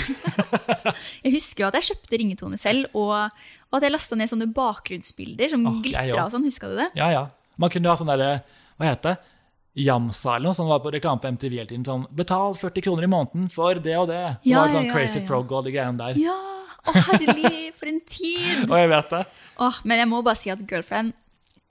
Jeg 1.26 1.34
husker 1.36 1.66
jo 1.66 1.68
at 1.68 1.76
jeg 1.80 1.90
kjøpte 1.90 2.18
ringetoner 2.22 2.60
selv, 2.60 2.88
og, 2.96 3.12
og 3.68 3.76
at 3.78 3.84
jeg 3.84 3.92
lasta 3.94 4.16
ned 4.18 4.30
sånne 4.32 4.48
bakgrunnsbilder 4.56 5.52
som 5.52 5.68
Åh, 5.68 5.78
glitra 5.84 6.24
og 6.24 6.32
sånn. 6.32 6.48
Huska 6.48 6.72
du 6.72 6.76
det? 6.80 6.88
Ja, 6.98 7.10
ja. 7.12 7.24
Man 7.60 7.70
kunne 7.72 7.92
ha 7.92 7.98
sånn 8.00 8.08
derre 8.10 8.32
Hva 8.80 8.88
heter 8.88 9.12
det? 9.14 9.33
Jamsa 9.74 10.36
eller 10.36 10.50
noe 10.52 10.56
som 10.56 10.68
var 10.70 10.80
på 10.84 10.92
reklame 10.94 11.20
på 11.22 11.30
MTV 11.34 11.54
hele 11.56 11.66
tiden. 11.70 11.84
Sånn 11.86 12.06
'Betal 12.14 12.54
40 12.54 12.84
kroner 12.86 13.06
i 13.06 13.10
måneden 13.10 13.48
for 13.50 13.74
det 13.74 13.96
og 13.98 14.08
det'. 14.08 14.36
Så 14.38 14.50
Ja, 14.50 14.60
var 14.60 14.68
det 14.68 14.76
sånn 14.76 14.86
ja, 14.86 14.92
Crazy 14.94 15.20
ja. 15.20 15.26
Frog 15.26 15.52
og 15.52 15.64
de 15.66 15.72
greiene 15.74 15.98
der. 15.98 16.20
Ja! 16.20 16.36
Å, 16.84 16.92
herlig, 16.92 17.72
for 17.72 17.88
en 17.88 18.00
tid! 18.04 18.66
Og 18.70 18.76
jeg 18.76 18.88
vet 18.92 19.12
det. 19.14 19.22
Åh, 19.56 19.76
men 19.88 20.02
jeg 20.02 20.08
må 20.10 20.18
bare 20.20 20.36
si 20.36 20.50
at 20.52 20.60
Girlfriend 20.68 21.14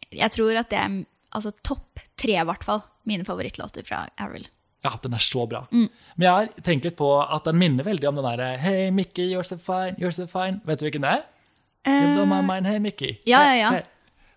Jeg 0.09 0.33
tror 0.33 0.57
at 0.57 0.71
det 0.71 0.79
er 0.79 0.95
altså, 1.29 1.51
topp 1.61 2.01
tre, 2.17 2.33
i 2.33 2.45
hvert 2.49 2.65
fall, 2.65 2.81
mine 3.05 3.25
favorittlåter 3.27 3.85
fra 3.85 4.07
Avril. 4.17 4.47
Ja, 4.83 4.97
den 5.03 5.13
er 5.13 5.21
så 5.23 5.45
bra. 5.45 5.67
Mm. 5.71 5.85
Men 6.17 6.25
jeg 6.25 6.33
har 6.33 6.63
tenkt 6.65 6.85
litt 6.89 6.97
på 6.97 7.09
at 7.21 7.45
den 7.45 7.61
minner 7.61 7.85
veldig 7.85 8.09
om 8.09 8.17
den 8.19 8.25
derre 8.25 8.57
Hey 8.57 8.89
Mickey, 8.91 9.29
you're 9.31 9.45
so 9.45 9.55
fine, 9.55 9.95
you're 10.01 10.11
so 10.11 10.25
fine. 10.25 10.61
Vet 10.65 10.81
du 10.81 10.89
hvilken 10.89 11.05
det 11.05 11.13
er? 11.19 11.23
You 11.85 12.17
don't 12.17 12.31
mind 12.47 12.67
hey 12.67 12.79
Mickey. 12.79 13.19
Eh, 13.21 13.29
ja, 13.29 13.43
ja, 13.51 13.55
ja. 13.59 13.71
hey. 13.77 13.85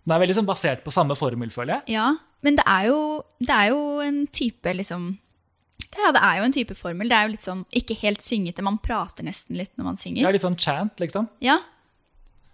Den 0.06 0.14
er 0.14 0.22
veldig 0.22 0.36
sånn 0.38 0.46
basert 0.46 0.84
på 0.84 0.92
samme 0.94 1.16
formel, 1.18 1.50
føler 1.50 1.80
jeg. 1.80 1.96
Ja, 1.96 2.12
men 2.44 2.58
det 2.58 2.64
er 2.68 2.88
jo, 2.90 2.98
det 3.40 3.54
er 3.54 3.70
jo 3.72 3.78
en 4.04 4.26
type 4.28 4.72
liksom 4.76 5.14
Ja, 5.96 6.10
det 6.12 6.20
er 6.20 6.40
jo 6.40 6.44
en 6.44 6.52
type 6.52 6.74
formel. 6.76 7.08
Det 7.08 7.16
er 7.16 7.24
jo 7.24 7.32
litt 7.32 7.46
sånn 7.46 7.62
ikke 7.72 7.94
helt 8.02 8.20
syngete. 8.20 8.64
Man 8.64 8.76
prater 8.84 9.24
nesten 9.24 9.56
litt 9.56 9.72
når 9.78 9.86
man 9.88 9.96
synger. 9.96 10.26
Ja, 10.26 10.32
litt 10.34 10.44
sånn 10.44 10.58
chant, 10.60 10.98
liksom. 11.00 11.30
Ja, 11.40 11.56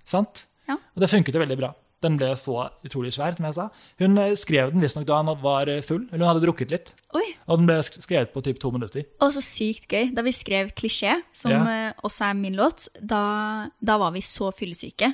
Sant? 0.09 0.47
Ja. 0.69 0.77
Og 0.95 1.03
det 1.03 1.11
funket 1.11 1.37
jo 1.37 1.43
veldig 1.43 1.59
bra. 1.59 1.73
Den 2.03 2.17
ble 2.19 2.33
så 2.39 2.57
utrolig 2.83 3.13
svær, 3.15 3.37
som 3.39 3.47
jeg 3.47 3.55
sa. 3.55 3.69
Hun 4.03 4.19
eh, 4.19 4.33
skrev 4.39 4.73
den 4.75 4.83
visstnok 4.83 5.07
da 5.07 5.21
han 5.21 5.31
var 5.43 5.71
full, 5.87 6.03
eller 6.11 6.19
hun 6.25 6.29
hadde 6.33 6.43
drukket 6.45 6.75
litt. 6.75 6.93
oi. 7.15 7.23
Og 7.47 7.61
den 7.61 7.69
ble 7.71 7.77
skrevet 7.87 8.33
på 8.35 8.43
typ 8.43 8.59
to 8.63 8.73
minutter. 8.75 9.05
Og 9.23 9.31
så 9.37 9.43
sykt 9.45 9.87
gøy. 9.93 10.11
Da 10.17 10.25
vi 10.27 10.33
skrev 10.35 10.73
Klisjé, 10.75 11.15
som 11.33 11.53
Ja. 11.55 11.63
eh, 11.89 11.93
også 12.03 12.29
er 12.31 12.35
min 12.35 12.57
låt, 12.59 12.89
da, 13.01 13.71
da 13.81 13.99
var 14.03 14.13
vi 14.13 14.21
så 14.27 14.51
fyllesyke. 14.53 15.13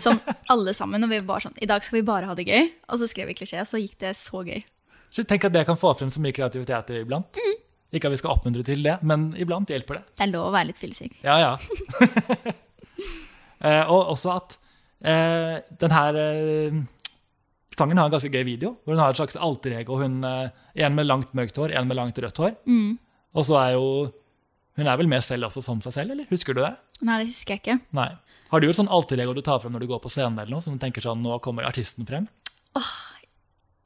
Som 0.00 0.20
alle 0.52 0.72
sammen. 0.74 1.04
Og 1.04 1.10
vi 1.12 1.20
var 1.28 1.40
sånn 1.44 1.56
I 1.60 1.66
dag 1.68 1.84
skal 1.84 2.00
vi 2.00 2.06
bare 2.08 2.26
ha 2.30 2.34
det 2.34 2.46
gøy. 2.48 2.70
Og 2.88 2.98
så 3.02 3.08
skrev 3.10 3.28
vi 3.28 3.34
Klisjé, 3.34 3.60
så 3.68 3.80
gikk 3.80 3.98
det 4.00 4.16
så 4.16 4.40
gøy. 4.46 4.62
Så 5.12 5.24
tenk 5.26 5.44
at 5.44 5.52
det 5.52 5.66
kan 5.66 5.76
få 5.76 5.90
frem 5.98 6.08
så 6.14 6.20
mye 6.22 6.32
kreativitet 6.32 6.92
iblant. 7.02 7.34
Mm. 7.36 7.56
Ikke 7.98 8.06
at 8.06 8.12
vi 8.14 8.18
skal 8.20 8.36
oppmuntre 8.36 8.62
til 8.62 8.84
det, 8.86 8.98
men 9.02 9.32
iblant 9.34 9.66
hjelper 9.68 9.98
det. 9.98 10.02
Det 10.14 10.22
er 10.28 10.30
lov 10.30 10.46
å 10.48 10.52
være 10.54 10.68
litt 10.70 10.78
fyllesyk. 10.78 11.16
Ja, 11.26 11.34
ja. 11.42 11.56
eh, 13.66 13.82
og 13.90 14.12
også 14.14 14.36
at 14.36 14.56
eh, 15.04 15.60
den 15.80 15.94
her 15.94 16.16
eh, 16.20 16.80
sangen 17.76 17.98
har 18.00 18.08
en 18.10 18.14
ganske 18.14 18.30
gøy 18.32 18.44
video, 18.44 18.74
hvor 18.84 18.94
hun 18.96 19.02
har 19.02 19.12
et 19.14 19.20
slags 19.20 19.38
alter 19.40 19.76
ego. 19.80 19.98
Hun, 20.00 20.22
eh, 20.24 20.50
en 20.84 20.94
med 20.96 21.06
langt 21.08 21.32
mørkt 21.36 21.56
hår, 21.60 21.72
en 21.76 21.88
med 21.88 21.96
langt 21.96 22.18
rødt 22.18 22.40
hår. 22.42 22.56
Mm. 22.66 22.98
Og 23.34 23.46
så 23.46 23.60
er 23.62 23.76
jo 23.78 23.86
Hun 24.78 24.86
er 24.86 24.96
vel 24.96 25.08
med 25.10 25.20
selv 25.20 25.44
også 25.48 25.60
som 25.66 25.80
seg 25.82 25.92
selv, 25.92 26.12
eller? 26.14 26.24
Husker 26.30 26.54
du 26.54 26.60
det? 26.62 26.70
Nei, 27.04 27.18
det 27.20 27.26
husker 27.32 27.52
jeg 27.56 27.60
ikke. 27.60 27.74
Nei. 27.92 28.06
Har 28.48 28.60
du 28.62 28.68
et 28.70 28.76
sånn 28.78 28.88
alter 28.88 29.18
ego 29.20 29.34
du 29.36 29.42
tar 29.44 29.58
frem 29.60 29.74
når 29.74 29.82
du 29.82 29.88
går 29.90 29.98
på 30.00 30.08
scenen, 30.08 30.38
eller 30.38 30.54
noe, 30.54 30.62
som 30.64 30.76
du 30.76 30.80
tenker 30.80 31.04
sånn 31.04 31.20
Nå 31.20 31.36
kommer 31.44 31.66
artisten 31.68 32.06
frem? 32.08 32.28
Åh, 32.78 32.92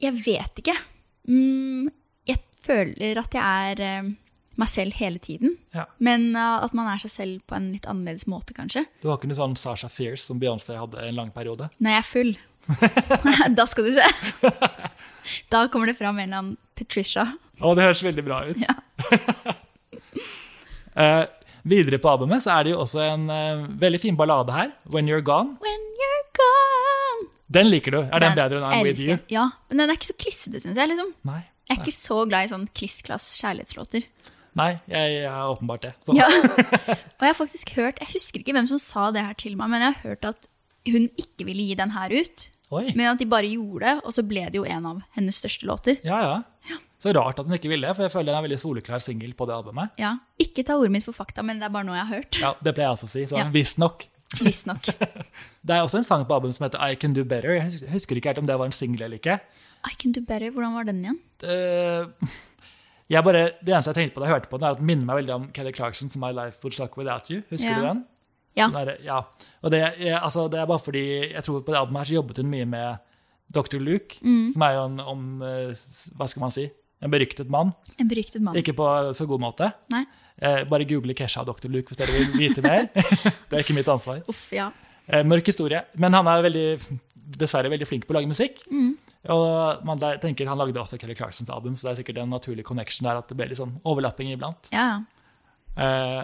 Jeg 0.05 0.13
vet 0.21 0.61
ikke. 0.61 0.77
Mm, 1.27 1.89
jeg 2.29 2.39
føler 2.63 3.19
at 3.19 3.35
jeg 3.35 3.73
er 3.73 3.83
eh, 3.83 4.13
meg 4.61 4.71
selv 4.71 4.97
hele 5.01 5.19
tiden. 5.23 5.57
Ja. 5.75 5.87
Men 6.03 6.31
uh, 6.37 6.63
at 6.65 6.75
man 6.77 6.89
er 6.93 7.01
seg 7.03 7.13
selv 7.13 7.45
på 7.49 7.57
en 7.59 7.71
litt 7.75 7.87
annerledes 7.91 8.29
måte, 8.31 8.55
kanskje. 8.57 8.85
Du 9.03 9.09
har 9.11 9.19
ikke 9.19 9.31
noe 9.31 9.39
sånn 9.39 9.57
Sasha 9.59 9.91
Fierce 9.93 10.25
som 10.25 10.41
Beyoncé 10.43 10.77
hadde 10.79 11.03
en 11.03 11.19
lang 11.19 11.33
periode? 11.35 11.71
Når 11.79 11.97
jeg 11.97 12.03
er 12.03 12.09
full. 12.09 12.35
da 13.59 13.67
skal 13.71 13.89
du 13.89 13.95
se. 13.99 14.51
da 15.53 15.67
kommer 15.73 15.91
det 15.91 15.99
fram 15.99 16.19
en 16.19 16.29
eller 16.29 16.43
annen 16.43 16.61
Patricia. 16.79 17.29
Å, 17.61 17.75
det 17.77 17.87
høres 17.87 18.03
veldig 18.03 18.25
bra 18.27 18.41
ut. 18.49 18.59
eh, 20.99 21.25
videre 21.63 22.01
på 22.03 22.11
albumet 22.11 22.43
så 22.45 22.57
er 22.57 22.67
det 22.67 22.75
jo 22.75 22.81
også 22.83 23.03
en 23.05 23.29
uh, 23.31 23.67
veldig 23.81 24.01
fin 24.03 24.19
ballade 24.19 24.55
her, 24.57 24.73
'When 24.91 25.11
You're 25.11 25.23
Gone'. 25.23 25.55
When 25.63 25.85
you're 26.03 26.25
gone. 26.35 27.29
Den 27.55 27.71
liker 27.71 27.95
du. 27.95 28.01
Er 28.03 28.25
den, 28.25 28.35
bedre 28.35 28.59
enn 28.59 28.67
'I'm 28.71 28.89
With. 28.89 29.05
You'? 29.07 29.19
Ja, 29.31 29.51
men 29.69 29.85
den 29.85 29.93
er 29.93 29.99
ikke 30.01 30.11
så 30.11 30.19
klissete, 30.19 30.63
syns 30.63 30.81
jeg. 30.81 30.91
liksom. 30.91 31.15
Nei. 31.31 31.45
Jeg 31.65 31.79
er 31.79 31.81
ikke 31.87 31.97
så 31.97 32.17
glad 32.29 32.45
i 32.45 32.53
sånn 32.53 32.67
kliss-klass 32.77 33.31
kjærlighetslåter. 33.41 34.05
Nei, 34.55 34.71
jeg, 34.87 35.13
jeg 35.19 35.29
er 35.31 35.51
åpenbart 35.51 35.83
det. 35.89 35.93
Ja. 36.15 36.27
Og 37.19 37.25
jeg 37.25 37.31
har 37.33 37.39
faktisk 37.39 37.73
hørt, 37.77 37.99
jeg 38.03 38.13
husker 38.15 38.41
ikke 38.43 38.55
hvem 38.55 38.69
som 38.71 38.79
sa 38.79 39.09
det 39.15 39.25
her 39.27 39.35
til 39.41 39.57
meg, 39.59 39.71
men 39.73 39.83
jeg 39.83 39.95
har 39.97 40.11
hørt 40.11 40.25
at 40.31 40.49
hun 40.87 41.09
ikke 41.19 41.47
ville 41.49 41.65
gi 41.71 41.75
den 41.81 41.91
her 41.97 42.13
ut. 42.15 42.49
Oi. 42.75 42.89
Men 42.95 43.07
at 43.13 43.19
de 43.21 43.27
bare 43.31 43.49
gjorde 43.51 43.85
det, 43.87 43.95
og 44.07 44.15
så 44.17 44.23
ble 44.27 44.47
det 44.51 44.59
jo 44.61 44.65
en 44.69 44.87
av 44.91 45.03
hennes 45.19 45.37
største 45.43 45.67
låter. 45.69 45.99
Ja, 46.07 46.21
ja. 46.69 46.79
Så 47.05 47.13
rart 47.13 47.37
at 47.43 47.45
hun 47.45 47.53
ikke 47.59 47.69
ville, 47.69 47.91
for 47.93 48.07
jeg 48.07 48.13
føler 48.15 48.31
den 48.31 48.37
er 48.39 48.41
en 48.41 48.47
veldig 48.47 48.57
soleklar 48.63 49.03
singel 49.05 49.35
på 49.37 49.45
det 49.51 49.53
albumet. 49.59 49.91
Ja, 50.01 50.15
Ikke 50.41 50.63
ta 50.65 50.79
ordet 50.81 50.95
mitt 50.95 51.05
for 51.05 51.13
fakta, 51.13 51.43
men 51.45 51.59
det 51.61 51.67
er 51.69 51.75
bare 51.75 51.85
noe 51.85 51.99
jeg 51.99 52.07
har 52.09 52.17
hørt. 52.23 52.39
Ja, 52.41 52.53
Det 52.65 52.73
pleier 52.79 52.89
jeg 52.89 52.97
også 52.97 53.09
å 53.11 53.13
si. 53.13 53.25
Så 53.29 53.37
Ja. 53.43 53.49
visstnok. 53.53 54.07
Visstnok. 54.41 54.89
Det 55.67 55.75
er 55.77 55.83
også 55.85 55.99
en 56.01 56.05
sang 56.09 56.25
på 56.27 56.35
albumet 56.35 56.57
som 56.57 56.65
heter 56.65 56.81
I 56.81 56.97
Can 56.97 57.13
Do 57.13 57.23
Better. 57.29 57.53
Jeg 57.59 57.91
husker 57.93 58.17
ikke 58.19 58.33
helt 58.33 58.41
om 58.41 58.49
det 58.49 58.57
var 58.59 58.67
en 58.71 58.73
singel 58.75 59.05
eller 59.07 59.21
ikke. 59.21 59.37
I 59.85 59.93
can 60.01 60.13
do 60.17 60.23
better. 60.25 60.49
Hvordan 60.51 60.73
var 60.79 60.85
den 60.89 61.03
igjen? 61.05 61.19
Eh, 61.45 62.33
jeg 63.11 63.25
bare, 63.25 63.43
det 63.63 63.75
eneste 63.75 63.93
jeg 63.93 63.99
tenkte 64.01 64.15
på 64.15 64.21
da 64.23 64.27
jeg 64.31 64.35
hørte 64.39 64.49
på 64.49 64.59
den, 64.59 64.67
er 64.69 64.71
at 64.77 64.79
den 64.81 64.87
minner 64.87 65.05
meg 65.11 65.17
veldig 65.23 65.35
om 65.35 65.47
Kelly 65.53 65.73
Clarksons 65.77 66.17
My 66.17 66.31
Life 66.33 66.59
Would 66.63 66.75
Suck 66.77 66.97
Without 66.97 67.31
You. 67.31 67.43
Husker 67.51 67.69
Ja. 67.71 67.81
du 67.81 67.87
den? 67.87 68.05
Ja. 68.57 68.69
Den 68.71 68.87
der, 68.87 68.97
ja. 69.05 69.19
Og 69.63 69.71
det, 69.75 69.81
jeg, 69.99 70.15
altså, 70.23 70.49
det 70.51 70.61
er 70.61 70.67
bare 70.67 70.79
fordi 70.79 71.33
jeg 71.33 71.43
tror 71.45 71.61
på 71.67 71.73
det 71.75 71.79
albumet 71.81 71.99
her 72.05 72.05
så 72.13 72.15
jobbet 72.15 72.37
hun 72.37 72.51
mye 72.51 72.65
med 72.65 72.97
Dr. 73.53 73.79
Luke, 73.79 74.17
Mm. 74.23 74.49
som 74.53 74.63
er 74.63 74.73
jo 74.75 74.85
en 74.87 75.01
om, 75.01 75.43
eh, 75.43 75.75
hva 76.17 76.29
skal 76.29 76.41
man 76.41 76.51
si, 76.55 76.71
en 77.03 77.11
beryktet 77.11 77.51
mann. 77.51 77.75
En 78.01 78.09
beryktet 78.09 78.41
mann. 78.41 78.55
Ikke 78.57 78.73
på 78.75 78.87
så 79.15 79.27
god 79.29 79.41
måte. 79.41 79.73
Nei. 79.91 80.05
Eh, 80.41 80.65
bare 80.65 80.85
google 80.89 81.15
Kesha 81.15 81.41
og 81.43 81.47
Dr. 81.47 81.69
Luke 81.69 81.89
hvis 81.93 81.99
dere 81.99 82.13
vil 82.13 82.33
vite 82.49 82.63
mer. 82.63 82.89
det 82.95 83.53
er 83.53 83.59
ikke 83.63 83.75
mitt 83.77 83.87
ansvar. 83.89 84.23
Uff, 84.29 84.49
ja. 84.53 84.71
Eh, 85.07 85.23
mørk 85.23 85.45
historie. 85.47 85.85
Men 85.99 86.13
han 86.15 86.27
er 86.27 86.43
veldig, 86.43 86.99
dessverre 87.37 87.69
veldig 87.71 87.87
flink 87.87 88.07
på 88.07 88.15
å 88.15 88.21
lage 88.21 88.31
musikk. 88.31 88.63
Og 89.33 89.85
man 89.89 89.99
tenker 90.21 90.47
Han 90.51 90.59
lagde 90.61 90.77
også 90.81 90.99
Kelly 91.01 91.15
Clarksons 91.17 91.49
album, 91.51 91.77
så 91.77 91.87
det 91.89 91.93
er 91.95 92.01
sikkert 92.03 92.19
en 92.21 92.31
naturlig 92.35 92.65
connection 92.67 93.07
der 93.09 93.17
at 93.23 93.29
det 93.31 93.37
ble 93.39 93.47
litt 93.49 93.61
sånn 93.61 93.79
overlapping 93.85 94.33
iblant. 94.35 94.69
ja. 94.73 95.03
Eh, 95.77 96.23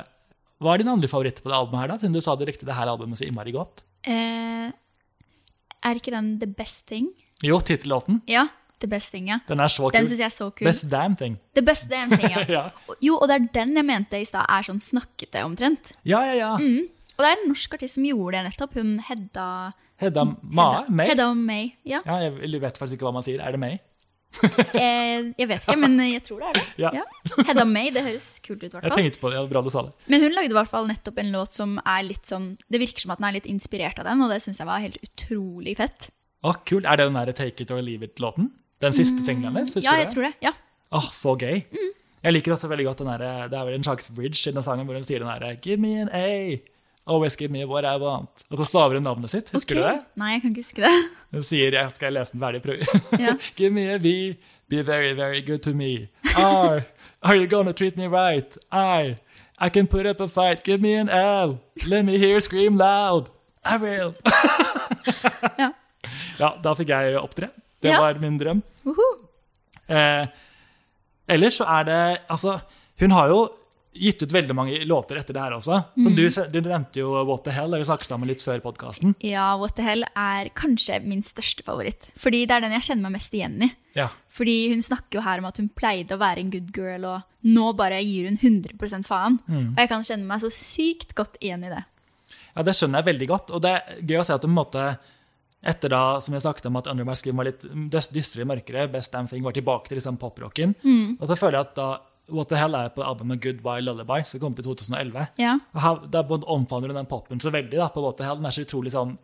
hva 0.61 0.75
er 0.75 0.83
dine 0.83 0.93
andre 0.93 1.09
favoritter 1.09 1.41
på 1.43 1.49
det 1.49 1.57
albumet, 1.57 1.81
her 1.81 1.89
da, 1.89 1.95
siden 1.97 2.13
du 2.13 2.21
sa 2.21 2.35
du 2.37 2.45
likte 2.45 2.67
det 2.69 2.75
her 2.77 2.91
albumet 2.93 3.17
så 3.19 3.25
innmari 3.25 3.51
godt? 3.55 3.81
Eh, 4.05 4.69
er 5.89 5.97
ikke 5.97 6.13
den 6.13 6.35
The 6.39 6.47
Best 6.47 6.85
Thing? 6.91 7.07
Jo, 7.43 7.57
tittellåten. 7.65 8.21
Ja, 8.29 8.45
The 8.79 8.87
Best 8.93 9.11
Thing, 9.15 9.31
ja. 9.33 9.39
Den 9.49 9.61
er 9.65 9.73
så 9.73 9.87
kul. 9.89 9.95
Den 9.97 10.07
synes 10.07 10.21
jeg 10.21 10.29
er 10.29 10.35
så 10.37 10.51
kul. 10.53 10.69
Best 10.69 10.87
damn 10.93 11.17
thing. 11.17 11.39
The 11.57 11.65
Best 11.65 11.89
Damn 11.91 12.13
Thing, 12.13 12.31
ja. 12.37 12.45
ja. 12.53 12.95
Jo, 13.01 13.17
og 13.17 13.27
det 13.33 13.39
er 13.39 13.49
den 13.57 13.73
jeg 13.81 13.89
mente 13.89 14.21
i 14.21 14.29
stad 14.29 14.45
er 14.53 14.69
sånn 14.69 14.81
snakkete 14.85 15.43
omtrent. 15.49 15.95
ja, 16.05 16.21
ja, 16.29 16.37
ja. 16.43 16.53
Og 16.61 17.25
det 17.25 17.33
er 17.33 17.41
en 17.43 17.49
norsk 17.51 17.75
artist 17.77 17.97
som 17.99 18.05
gjorde 18.07 18.37
det 18.39 18.45
nettopp. 18.47 18.77
Hun 18.81 18.93
Hedda 19.09 19.49
Hedda 20.01 20.25
Mae? 20.43 20.85
May? 20.89 21.11
Hedda 21.13 21.29
May. 21.37 21.71
Ja. 21.89 22.01
Ja, 22.07 22.19
jeg 22.31 22.61
vet 22.63 22.79
faktisk 22.81 22.97
ikke 22.99 23.09
hva 23.09 23.15
man 23.19 23.27
sier. 23.27 23.43
Er 23.45 23.53
det 23.57 23.61
May? 23.63 23.79
Eh, 24.79 25.33
jeg 25.37 25.49
vet 25.51 25.65
ikke, 25.65 25.75
men 25.83 25.97
jeg 26.07 26.23
tror 26.27 26.39
det 26.45 26.49
er 26.53 26.59
det. 26.61 26.67
Ja. 27.01 27.03
Hedda 27.49 27.65
May, 27.69 27.91
det 27.95 28.05
høres 28.07 28.29
kult 28.45 28.63
ut, 28.63 28.71
Hvertfall. 28.71 28.87
Jeg 28.89 28.97
tenkte 29.11 29.21
på 29.23 29.33
det, 29.33 29.41
ja, 29.41 29.45
bra 29.51 29.63
du 29.67 29.71
sa 29.75 29.83
det. 29.89 29.93
Men 30.13 30.23
hun 30.25 30.37
lagde 30.37 30.55
i 30.55 30.59
hvert 30.59 30.71
fall 30.71 30.87
nettopp 30.89 31.19
en 31.23 31.33
låt 31.35 31.57
som 31.59 31.77
er 31.83 32.07
litt 32.07 32.31
sånn 32.31 32.53
Det 32.71 32.81
virker 32.81 33.05
som 33.05 33.13
at 33.17 33.21
den 33.21 33.29
er 33.31 33.37
litt 33.41 33.49
inspirert 33.51 33.99
av 34.01 34.07
den, 34.09 34.23
og 34.25 34.31
det 34.33 34.41
syns 34.45 34.63
jeg 34.63 34.71
var 34.71 34.83
helt 34.85 35.01
utrolig 35.05 35.77
fett. 35.83 36.11
Å, 36.47 36.55
kult. 36.65 36.87
Er 36.89 36.97
det 37.01 37.09
den 37.11 37.19
der 37.19 37.33
Take 37.37 37.67
It 37.67 37.73
or 37.75 37.83
Leave 37.85 38.07
It-låten? 38.09 38.53
Den 38.81 38.95
siste 38.97 39.21
singelen 39.27 39.51
hennes? 39.53 39.75
Husker 39.77 39.85
Ja, 39.91 39.99
jeg 39.99 40.07
jeg 40.09 40.15
tror 40.15 40.29
det. 40.31 40.33
Ja. 40.47 40.55
Åh, 40.97 41.11
så 41.13 41.35
gøy. 41.37 41.61
Jeg 42.21 42.33
liker 42.37 42.55
også 42.55 42.69
veldig 42.71 42.87
godt 42.89 43.03
den 43.03 43.11
der, 43.13 43.49
det 43.53 43.57
er 43.59 43.65
vel 43.69 43.77
en 43.79 43.85
slags 43.85 44.09
bridge 44.17 44.41
i 44.49 44.53
den 44.55 44.65
sangen 44.65 44.87
hvor 44.89 44.97
hun 44.97 45.05
sier 45.09 45.23
den 45.23 45.29
derre 45.31 45.55
Give 45.65 45.81
me 45.81 45.93
an 46.03 46.11
A, 46.13 46.57
always 47.11 47.37
give 47.37 47.51
me 47.53 47.64
what 47.66 47.85
I 47.85 47.96
want. 48.03 48.44
Og 48.51 48.57
så 48.61 48.64
staver 48.68 48.94
hun 48.99 49.03
navnet 49.03 49.31
sitt, 49.33 49.51
husker 49.55 49.77
okay. 49.77 49.83
du 49.83 49.88
det? 49.96 50.05
Nei, 50.23 50.31
jeg 50.33 50.42
kan 50.42 50.51
ikke 50.55 50.62
huske 50.64 50.83
det. 50.87 50.92
Hun 51.35 51.42
sier, 51.46 51.75
jeg 51.77 51.90
skal 51.94 52.12
lese 52.16 52.33
den 52.33 52.40
ferdig, 52.44 52.62
prøv. 52.62 53.20
Ja. 53.20 53.35
give 53.59 53.70
me 53.70 53.85
a 53.94 53.99
V, 53.99 54.12
be 54.70 54.83
very, 54.87 55.12
very 55.18 55.42
good 55.46 55.59
to 55.66 55.75
me. 55.75 56.09
R, 56.37 56.83
are 57.23 57.37
you 57.37 57.46
gonna 57.46 57.73
treat 57.73 57.96
me 57.96 58.07
right? 58.07 58.57
I, 58.73 59.16
I 59.59 59.68
can 59.68 59.87
put 59.87 60.07
up 60.07 60.20
a 60.20 60.29
fight, 60.29 60.62
give 60.64 60.81
me 60.81 60.94
an 60.94 61.09
L, 61.09 61.59
let 61.87 62.05
me 62.05 62.18
hear 62.18 62.40
scream 62.40 62.77
loud. 62.77 63.29
I 63.64 63.77
will. 63.77 64.14
Ja. 65.59 65.73
Ja, 66.38 66.49
da 66.62 66.73
fikk 66.77 66.88
jeg 66.90 67.16
opptre. 67.20 67.51
Det 67.83 67.90
Ja. 67.90 68.01
var 68.01 68.16
min 68.20 68.38
drøm. 68.40 68.62
Uhu. 68.85 69.07
Eh, 69.88 70.27
ellers 71.29 71.55
så 71.61 71.64
er 71.64 71.83
det 71.85 72.18
Altså, 72.31 72.59
hun 73.01 73.11
har 73.11 73.29
jo 73.29 73.40
gitt 73.92 74.22
ut 74.22 74.33
veldig 74.33 74.55
mange 74.55 74.85
låter 74.87 75.18
etter 75.18 75.35
det 75.35 75.42
her 75.42 75.55
også. 75.57 75.81
Som 76.03 76.14
du, 76.14 76.22
du 76.31 76.59
nevnte 76.62 77.00
jo 77.03 77.11
What 77.26 77.42
the 77.44 77.55
Hell, 77.55 77.72
det 77.74 77.81
vi 77.83 77.88
snakket 77.88 78.12
om 78.14 78.26
litt 78.29 78.42
før 78.44 78.62
podkasten. 78.62 79.16
Ja, 79.26 79.48
What 79.59 79.74
the 79.79 79.87
Hell 79.87 80.05
er 80.14 80.50
kanskje 80.55 81.00
min 81.03 81.24
største 81.26 81.66
favoritt. 81.66 82.11
Fordi 82.20 82.44
det 82.46 82.57
er 82.57 82.64
den 82.66 82.76
jeg 82.76 82.87
kjenner 82.87 83.09
meg 83.09 83.16
mest 83.18 83.35
igjen 83.35 83.59
i. 83.66 83.70
Ja. 83.98 84.09
Fordi 84.31 84.57
hun 84.70 84.85
snakker 84.87 85.18
jo 85.18 85.24
her 85.26 85.42
om 85.42 85.48
at 85.50 85.59
hun 85.59 85.70
pleide 85.74 86.14
å 86.14 86.22
være 86.22 86.44
en 86.44 86.53
good 86.55 86.70
girl, 86.76 87.09
og 87.11 87.46
nå 87.50 87.70
bare 87.79 87.98
gir 88.05 88.31
hun 88.31 88.38
100 88.38 89.03
faen. 89.09 89.40
Mm. 89.50 89.72
Og 89.74 89.81
jeg 89.83 89.90
kan 89.90 90.07
kjenne 90.07 90.29
meg 90.29 90.44
så 90.44 90.53
sykt 90.55 91.16
godt 91.18 91.40
igjen 91.42 91.66
i 91.66 91.72
det. 91.74 91.83
ja, 92.55 92.62
det 92.66 92.76
skjønner 92.79 93.03
jeg 93.03 93.11
veldig 93.14 93.31
godt. 93.33 93.50
Og 93.57 93.64
det 93.64 93.74
er 93.74 94.05
gøy 94.07 94.20
å 94.22 94.29
se 94.29 94.37
at 94.38 94.46
på 94.46 94.50
en 94.50 94.61
måte 94.61 94.85
etter 95.61 95.92
da, 95.92 96.20
som 96.24 96.33
jeg 96.33 96.40
snakket 96.40 96.70
om 96.70 96.79
at 96.81 96.87
Under 96.88 97.05
My 97.05 97.12
var 97.37 97.44
litt 97.50 97.66
dys- 97.92 98.09
dystrere, 98.14 98.46
mørkere, 98.48 98.87
Best 98.92 99.12
Damn 99.12 99.26
Thing 99.29 99.42
var 99.44 99.53
tilbake 99.53 99.90
til 99.90 99.98
liksom 99.98 100.16
poprocken. 100.16 100.72
Og 101.18 101.26
så 101.29 101.37
føler 101.37 101.59
jeg 101.59 101.66
at 101.68 101.74
da 101.76 101.88
What 102.33 102.51
the 102.53 102.59
Hell 102.61 102.77
er 102.79 102.93
på 102.95 103.03
albumet 103.07 103.43
Goodbye 103.43 103.83
Lullaby, 103.85 104.23
som 104.27 104.40
kom 104.43 104.55
ut 104.55 104.62
i 104.62 104.66
2011. 104.66 105.27
Ja. 105.40 105.59
Her, 105.75 106.07
der 106.12 106.37
omfavner 106.40 106.93
hun 106.93 107.01
den 107.03 107.11
popen 107.11 107.43
så 107.43 107.53
veldig 107.55 107.77
da, 107.79 107.88
på 107.93 108.05
What 108.05 108.19
the 108.21 108.29
Hell. 108.29 108.40
Den 108.40 108.49
er 108.51 108.57
så 108.57 108.64
utrolig 108.66 108.95
sånn 108.95 109.19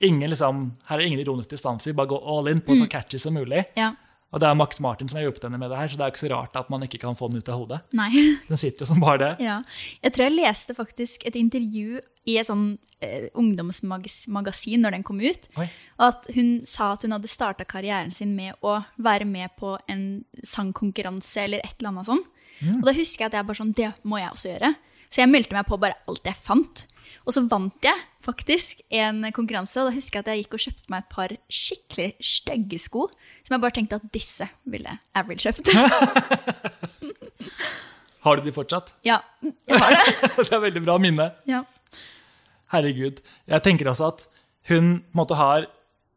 ingen 0.00 0.30
liksom, 0.32 0.70
Her 0.88 0.98
er 0.98 1.08
ingen 1.10 1.20
ironisk 1.20 1.50
distanse, 1.52 1.92
bare 1.92 2.08
gå 2.08 2.20
all 2.24 2.48
in 2.48 2.62
på 2.64 2.76
så 2.78 2.86
catchy 2.88 3.20
som 3.20 3.36
mulig. 3.36 3.64
ja. 3.76 3.92
Og 4.30 4.38
det 4.38 4.46
er 4.46 4.54
Max 4.54 4.78
Martin 4.78 5.08
som 5.10 5.18
har 5.18 5.24
hjulpet 5.24 5.42
henne 5.48 5.58
med 5.58 5.72
det 5.72 5.78
her, 5.80 5.88
så 5.90 5.98
det 5.98 6.04
er 6.06 6.12
ikke 6.12 6.20
så 6.22 6.28
rart 6.30 6.54
at 6.54 6.68
man 6.70 6.84
ikke 6.86 7.00
kan 7.02 7.16
få 7.18 7.26
den 7.32 7.40
ut 7.42 7.48
av 7.50 7.56
hodet. 7.58 7.80
Nei. 7.98 8.10
Den 8.46 8.60
sitter 8.62 8.84
jo 8.84 8.90
som 8.92 9.00
bare 9.02 9.18
det. 9.18 9.30
Ja. 9.42 9.56
Jeg 10.04 10.14
tror 10.14 10.28
jeg 10.28 10.36
leste 10.36 10.76
faktisk 10.76 11.24
et 11.26 11.38
intervju 11.40 11.98
i 12.30 12.36
et 12.40 12.48
sånn 12.48 12.66
eh, 13.04 13.28
ungdomsmagasin 13.38 14.84
når 14.84 14.96
den 14.96 15.06
kom 15.06 15.20
ut. 15.22 15.48
Oi. 15.60 15.66
Og 15.98 16.04
at 16.06 16.28
hun 16.36 16.52
sa 16.68 16.92
at 16.94 17.06
hun 17.06 17.16
hadde 17.16 17.30
starta 17.30 17.66
karrieren 17.68 18.14
sin 18.14 18.36
med 18.36 18.58
å 18.64 18.78
være 19.02 19.26
med 19.28 19.56
på 19.60 19.74
en 19.90 20.04
sangkonkurranse 20.40 21.46
eller 21.46 21.64
et 21.64 21.74
eller 21.78 21.92
annet 21.94 22.10
sånn. 22.12 22.24
Og 22.60 22.82
da 22.84 22.92
husker 22.92 23.24
jeg 23.24 23.30
at 23.30 23.38
jeg 23.38 23.48
bare 23.48 23.56
sånn, 23.56 23.76
det 23.76 23.90
må 24.04 24.18
jeg 24.20 24.32
også 24.34 24.50
gjøre. 24.50 24.74
Så 25.08 25.22
jeg 25.22 25.30
meldte 25.32 25.56
meg 25.56 25.68
på 25.68 25.78
bare 25.80 25.96
alt 26.10 26.28
jeg 26.28 26.36
fant. 26.36 26.82
Og 27.24 27.32
så 27.32 27.42
vant 27.48 27.84
jeg 27.84 28.02
faktisk 28.24 28.82
en 29.00 29.24
konkurranse, 29.36 29.80
og 29.80 29.88
da 29.88 29.94
husker 29.96 30.18
jeg 30.18 30.26
at 30.26 30.30
jeg 30.32 30.42
gikk 30.42 30.56
og 30.58 30.64
kjøpte 30.66 30.92
meg 30.92 31.02
et 31.02 31.14
par 31.14 31.34
skikkelig 31.60 32.08
stygge 32.20 32.80
sko. 32.84 33.06
Som 33.46 33.56
jeg 33.56 33.64
bare 33.64 33.76
tenkte 33.78 34.00
at 34.00 34.10
disse 34.12 34.48
ville 34.68 34.92
Avril 35.16 35.40
kjøpt. 35.40 35.72
Har 38.24 38.36
du 38.36 38.44
de 38.44 38.52
fortsatt? 38.52 38.92
ja, 39.02 39.22
jeg 39.40 39.80
har 39.80 39.94
det. 39.96 40.04
det 40.36 40.52
er 40.52 40.60
veldig 40.66 40.82
bra 40.84 40.98
minne. 41.00 41.30
Ja. 41.48 41.62
Herregud. 42.72 43.20
Jeg 43.50 43.62
tenker 43.66 43.90
også 43.90 44.08
at 44.12 44.26
hun 44.68 45.00
på 45.00 45.14
en 45.14 45.20
måte 45.22 45.36
har 45.38 45.66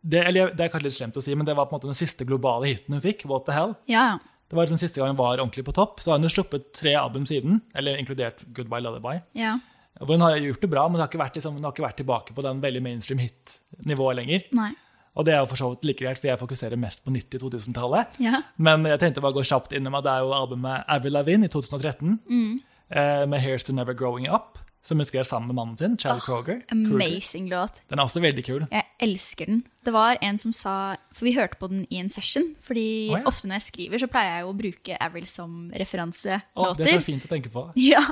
det, 0.03 0.19
eller 0.27 0.51
det 0.51 0.65
er 0.65 0.69
kanskje 0.73 0.83
litt 0.89 0.97
slemt 0.97 1.17
å 1.17 1.23
si, 1.23 1.33
men 1.35 1.45
det 1.47 1.55
var 1.55 1.65
på 1.69 1.75
en 1.75 1.79
måte 1.79 1.87
den 1.91 1.95
siste 1.97 2.25
globale 2.27 2.67
hiten 2.67 2.93
hun 2.97 3.01
fikk. 3.03 3.23
What 3.29 3.45
the 3.47 3.53
hell? 3.55 3.75
Ja. 3.87 4.17
Det 4.49 4.57
var 4.57 4.67
den 4.67 4.77
siste 4.81 4.99
gang 4.99 5.13
hun 5.13 5.17
var 5.21 5.37
ordentlig 5.39 5.63
på 5.65 5.73
topp. 5.73 6.01
Så 6.03 6.11
har 6.11 6.19
hun 6.19 6.29
sluppet 6.29 6.73
tre 6.75 6.93
album 6.99 7.23
siden, 7.25 7.61
eller 7.73 7.95
inkludert 7.97 8.43
Goodbye 8.53 8.81
Lullaby. 8.83 9.21
ja. 9.33 9.59
Hvor 10.01 10.17
hun 10.17 10.21
har 10.25 10.35
gjort 10.41 10.59
det 10.61 10.69
bra, 10.71 10.87
men 10.89 10.97
hun 10.97 11.01
har 11.03 11.07
ikke 11.07 11.19
vært, 11.21 11.35
liksom, 11.37 11.61
har 11.61 11.71
ikke 11.71 11.83
vært 11.85 11.97
tilbake 12.01 12.33
på 12.33 12.41
den 12.41 12.59
veldig 12.63 12.81
mainstream 12.81 13.19
hit-nivået 13.21 14.15
lenger. 14.17 14.41
Nei. 14.57 14.71
Og 15.15 15.25
det 15.27 15.35
er 15.35 15.43
jo 15.43 15.45
for 15.51 15.55
så 15.61 15.67
vidt 15.69 15.85
like 15.85 16.01
greit, 16.01 16.17
for 16.17 16.27
jeg 16.31 16.39
fokuserer 16.41 16.79
mest 16.81 17.03
på 17.05 17.11
90- 17.13 17.39
2000-tallet. 17.43 18.17
Ja. 18.19 18.39
Men 18.57 18.83
jeg 18.89 18.99
tenkte 18.99 19.21
bare 19.21 19.35
å 19.35 19.37
gå 19.37 19.43
kjapt 19.45 19.71
innom 19.77 19.93
at 19.99 20.03
det 20.07 20.11
er 20.15 20.25
jo 20.25 20.33
albumet 20.33 20.83
Avril 20.89 21.13
Lavigne 21.13 21.45
i 21.45 21.47
2013, 21.53 22.19
Mm. 22.29 22.59
eh, 22.89 23.25
med 23.29 23.41
'Here's 23.41 23.63
to 23.67 23.71
Never 23.73 23.93
Growing 23.93 24.25
Up', 24.27 24.57
som 24.83 24.99
hun 24.99 25.07
skrev 25.07 25.23
sammen 25.23 25.47
med 25.47 25.55
mannen 25.55 25.77
sin, 25.79 25.93
Chad 25.97 26.19
Kroger. 26.21 26.59
Kruger. 26.67 26.95
Amazing 26.95 27.47
låt. 27.49 27.79
Den 27.87 28.01
er 28.01 28.03
også 28.03 28.19
veldig 28.23 28.43
kul. 28.43 28.65
Jeg 28.67 28.83
elsker 29.03 29.47
den. 29.47 29.61
Det 29.83 29.93
var 29.95 30.17
en 30.23 30.37
som 30.39 30.53
sa 30.55 30.95
For 31.15 31.27
vi 31.27 31.33
hørte 31.35 31.59
på 31.59 31.67
den 31.71 31.85
i 31.91 31.99
en 31.99 32.11
session. 32.11 32.53
Fordi 32.63 32.85
oh, 33.11 33.17
ja. 33.17 33.23
ofte 33.29 33.47
når 33.47 33.61
jeg 33.61 33.67
skriver, 33.69 34.01
så 34.03 34.09
pleier 34.11 34.41
jeg 34.41 34.47
å 34.47 34.53
bruke 34.59 34.99
Avril 34.99 35.27
som 35.31 35.71
Å, 35.71 35.73
det 35.73 36.87
er 36.87 36.99
så 36.99 37.05
fint 37.05 37.23
å 37.23 37.31
tenke 37.31 37.51
på. 37.53 37.65
Ja, 37.93 38.03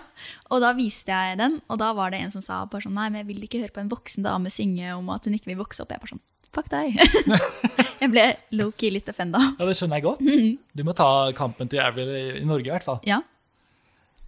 og 0.52 0.64
da 0.64 0.72
viste 0.78 1.12
jeg 1.12 1.40
den, 1.40 1.60
og 1.68 1.80
da 1.82 1.92
var 1.98 2.12
det 2.12 2.22
en 2.24 2.32
som 2.34 2.44
sa 2.44 2.64
bare 2.70 2.86
sånn 2.86 2.96
Nei, 2.96 3.10
men 3.12 3.24
jeg 3.24 3.30
vil 3.32 3.48
ikke 3.48 3.62
høre 3.64 3.76
på 3.76 3.84
en 3.84 3.92
voksen 3.92 4.26
dame 4.26 4.52
synge 4.52 4.96
om 4.96 5.10
at 5.14 5.28
hun 5.28 5.36
ikke 5.36 5.52
vil 5.52 5.62
vokse 5.64 5.84
opp. 5.84 5.92
Jeg 5.92 6.04
bare 6.04 6.16
sånn 6.16 6.28
Fuck 6.52 6.68
deg. 6.68 6.98
jeg 8.02 8.12
ble 8.12 8.26
low-key 8.60 8.92
litt 8.92 9.08
offenda. 9.08 9.40
Ja, 9.56 9.68
Det 9.70 9.76
skjønner 9.80 10.02
jeg 10.02 10.04
godt. 10.04 10.20
Mm. 10.20 10.58
Du 10.76 10.84
må 10.84 10.96
ta 10.98 11.08
kampen 11.36 11.72
til 11.72 11.80
Avril 11.80 12.12
i, 12.12 12.26
i 12.42 12.48
Norge, 12.48 12.68
i 12.68 12.74
hvert 12.74 12.84
fall. 12.84 13.00
Ja. 13.08 13.22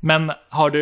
Men 0.03 0.31
har 0.51 0.73
du, 0.73 0.81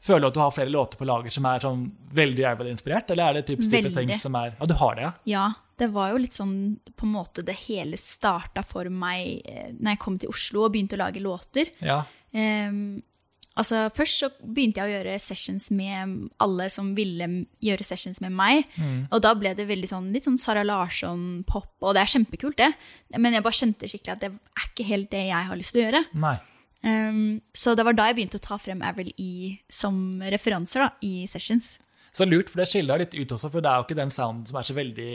føler 0.00 0.24
du 0.24 0.26
at 0.30 0.36
du 0.36 0.40
har 0.40 0.54
flere 0.56 0.72
låter 0.72 0.96
på 0.96 1.04
lager 1.04 1.34
som 1.34 1.44
er 1.50 1.60
sånn 1.60 1.84
veldig 2.16 2.46
Avril-inspirert, 2.54 3.10
eller 3.12 3.26
er 3.26 3.38
det 3.38 3.44
type, 3.50 3.66
type 3.68 3.92
ting 3.92 4.12
som 4.16 4.36
er 4.40 4.54
Ja, 4.56 4.68
du 4.68 4.74
har 4.80 4.96
det, 4.96 5.04
ja? 5.04 5.12
ja. 5.28 5.44
Det 5.82 5.88
var 5.92 6.12
jo 6.12 6.20
litt 6.22 6.36
sånn 6.36 6.56
på 6.96 7.04
en 7.08 7.14
måte 7.16 7.42
det 7.44 7.56
hele 7.66 7.98
starta 7.98 8.62
for 8.64 8.88
meg 8.88 9.40
eh, 9.48 9.70
når 9.76 9.96
jeg 9.96 10.00
kom 10.04 10.18
til 10.20 10.30
Oslo 10.30 10.66
og 10.66 10.74
begynte 10.74 10.96
å 10.96 11.00
lage 11.02 11.20
låter. 11.20 11.72
Ja. 11.82 12.02
Um, 12.32 13.00
altså 13.58 13.82
Først 13.92 14.22
så 14.22 14.30
begynte 14.40 14.80
jeg 14.80 14.88
å 14.88 14.94
gjøre 14.94 15.16
sessions 15.20 15.68
med 15.74 16.14
alle 16.44 16.68
som 16.72 16.92
ville 16.96 17.28
gjøre 17.64 17.88
sessions 17.88 18.22
med 18.24 18.36
meg. 18.36 18.70
Og 19.10 19.20
da 19.24 19.34
ble 19.36 19.52
det 19.58 19.66
sånn, 19.90 20.12
litt 20.14 20.28
sånn 20.28 20.38
Sara 20.40 20.62
Larsson-pop, 20.64 21.74
og 21.82 21.96
det 21.96 22.04
er 22.04 22.14
kjempekult, 22.14 22.60
det. 22.62 22.70
Men 23.18 23.36
jeg 23.36 23.44
bare 23.44 23.60
kjente 23.60 23.90
skikkelig 23.90 24.14
at 24.14 24.24
det 24.24 24.32
er 24.32 24.70
ikke 24.70 24.88
helt 24.92 25.12
det 25.12 25.26
jeg 25.28 25.50
har 25.50 25.60
lyst 25.60 25.76
til 25.76 25.82
å 25.82 25.86
gjøre. 25.88 26.04
Nei. 26.24 26.38
Ehm, 26.82 27.40
så 27.54 27.76
det 27.78 27.86
var 27.86 27.96
da 27.96 28.08
jeg 28.10 28.18
begynte 28.18 28.40
å 28.40 28.44
ta 28.44 28.58
frem 28.60 28.82
Avril 28.86 29.12
i, 29.20 29.54
som 29.70 30.22
referanser 30.34 30.86
da, 30.86 30.90
i 31.06 31.26
sessions. 31.30 31.76
Så 32.12 32.26
lurt, 32.28 32.50
for 32.52 32.60
det 32.60 32.68
skiller 32.68 33.00
litt 33.00 33.14
ut 33.16 33.32
også, 33.32 33.48
for 33.52 33.64
det 33.64 33.70
er 33.70 33.80
jo 33.80 33.86
ikke 33.86 34.00
den 34.02 34.12
sounden 34.12 34.44
som 34.48 34.58
er 34.60 34.68
så 34.68 34.76
veldig 34.76 35.12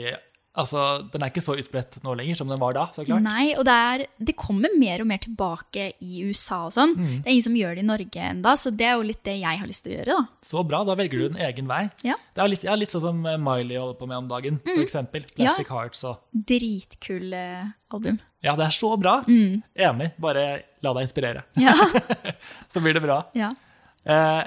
Altså, 0.58 0.82
Den 1.12 1.22
er 1.22 1.30
ikke 1.30 1.42
så 1.44 1.54
utbredt 1.60 2.00
nå 2.02 2.14
lenger 2.18 2.38
som 2.40 2.48
den 2.50 2.58
var 2.58 2.74
da, 2.74 2.86
så 2.94 3.04
klart. 3.06 3.22
Nei, 3.22 3.52
og 3.54 3.62
det, 3.68 3.74
er, 3.92 4.02
det 4.30 4.34
kommer 4.38 4.72
mer 4.78 5.04
og 5.04 5.08
mer 5.10 5.20
tilbake 5.22 5.84
i 6.02 6.24
USA 6.26 6.64
og 6.66 6.72
sånn. 6.74 6.96
Det 6.98 7.28
er 7.28 7.34
ingen 7.36 7.46
som 7.46 7.54
gjør 7.58 7.76
det 7.78 7.84
i 7.84 7.88
Norge 7.88 8.24
enda, 8.32 8.54
så 8.58 8.72
det 8.74 8.88
er 8.88 8.96
jo 8.98 9.06
litt 9.06 9.22
det 9.28 9.36
jeg 9.38 9.60
har 9.62 9.70
lyst 9.70 9.86
til 9.86 9.94
å 9.94 9.96
gjøre, 10.00 10.16
da. 10.18 10.42
Så 10.50 10.64
bra, 10.66 10.82
da 10.88 10.96
velger 10.98 11.22
du 11.22 11.26
en 11.30 11.40
egen 11.48 11.70
vei. 11.70 11.84
Ja. 12.06 12.16
Det 12.34 12.42
er 12.44 12.50
litt, 12.52 12.66
ja, 12.66 12.74
litt 12.80 12.90
sånn 12.94 13.04
som 13.06 13.22
Miley 13.22 13.78
holder 13.78 13.98
på 14.00 14.10
med 14.10 14.18
om 14.24 14.28
dagen, 14.34 14.58
for 14.66 14.82
eksempel. 14.82 15.24
Ja. 15.36 15.48
Plastic 15.52 15.70
Hearts 15.72 16.02
og 16.10 16.24
Dritkul 16.50 17.32
eh, 17.38 17.70
album. 17.94 18.18
Ja, 18.44 18.56
det 18.58 18.66
er 18.68 18.74
så 18.74 18.92
bra. 19.00 19.20
Enig. 19.28 20.10
Bare 20.22 20.44
la 20.82 20.92
deg 20.98 21.06
inspirere, 21.08 21.46
Ja. 21.58 21.74
så 22.72 22.82
blir 22.82 22.98
det 22.98 23.04
bra. 23.06 23.22
ja. 23.38 23.54
Eh, 24.08 24.42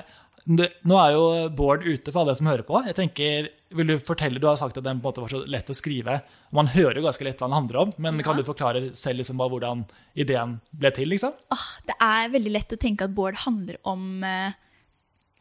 nå 0.50 0.98
er 0.98 1.12
jo 1.14 1.26
Bård 1.54 1.84
ute 1.86 2.10
for 2.10 2.24
alle 2.24 2.34
som 2.38 2.50
hører 2.50 2.66
på. 2.66 2.80
Jeg 2.88 2.98
tenker, 2.98 3.50
vil 3.78 3.92
Du 3.92 3.98
fortelle, 4.02 4.42
du 4.42 4.48
har 4.50 4.58
sagt 4.58 4.78
at 4.80 4.84
den 4.86 5.02
på 5.02 5.06
en 5.06 5.12
måte 5.12 5.22
var 5.24 5.34
så 5.34 5.44
lett 5.46 5.70
å 5.70 5.78
skrive. 5.78 6.22
Man 6.56 6.72
hører 6.74 6.98
jo 6.98 7.06
ganske 7.06 7.28
lett 7.28 7.42
hva 7.42 7.50
den 7.50 7.60
handler 7.60 7.84
om, 7.84 7.94
men 8.02 8.24
kan 8.26 8.40
du 8.40 8.44
forklare 8.48 8.96
selv 8.98 9.22
liksom 9.22 9.42
hvordan 9.42 9.86
ideen 10.16 10.58
ble 10.72 10.92
til? 10.96 11.12
liksom? 11.14 11.38
Åh, 11.54 11.68
det 11.88 11.98
er 12.02 12.34
veldig 12.34 12.56
lett 12.58 12.74
å 12.74 12.82
tenke 12.82 13.06
at 13.06 13.16
Bård 13.16 13.38
handler 13.46 13.78
om 13.88 14.26
eh, 14.26 14.58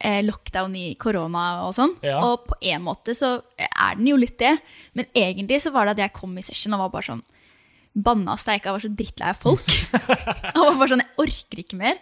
eh, 0.03 0.21
lockdown 0.25 0.75
i 0.77 0.87
korona 1.01 1.65
og 1.65 1.75
sånn. 1.77 1.97
Ja. 2.05 2.21
Og 2.25 2.47
på 2.49 2.61
en 2.71 2.85
måte 2.85 3.15
så 3.17 3.39
er 3.57 3.97
den 3.97 4.09
jo 4.11 4.19
litt 4.21 4.37
det. 4.41 4.55
Men 4.93 5.09
egentlig 5.17 5.61
så 5.65 5.73
var 5.73 5.87
det 5.87 5.97
at 5.97 6.05
jeg 6.05 6.17
kom 6.21 6.37
i 6.37 6.45
session 6.45 6.77
og 6.77 6.85
var 6.87 6.97
bare 6.97 7.13
sånn 7.13 7.27
Banna 7.91 8.37
og 8.37 8.39
steika, 8.39 8.71
var 8.71 8.79
så 8.79 8.87
drittlei 8.87 9.33
av 9.33 9.39
folk. 9.41 9.67
og 10.55 10.61
var 10.61 10.77
bare 10.79 10.93
sånn, 10.93 11.01
jeg 11.03 11.17
orker 11.25 11.59
ikke 11.59 11.79
mer. 11.81 11.97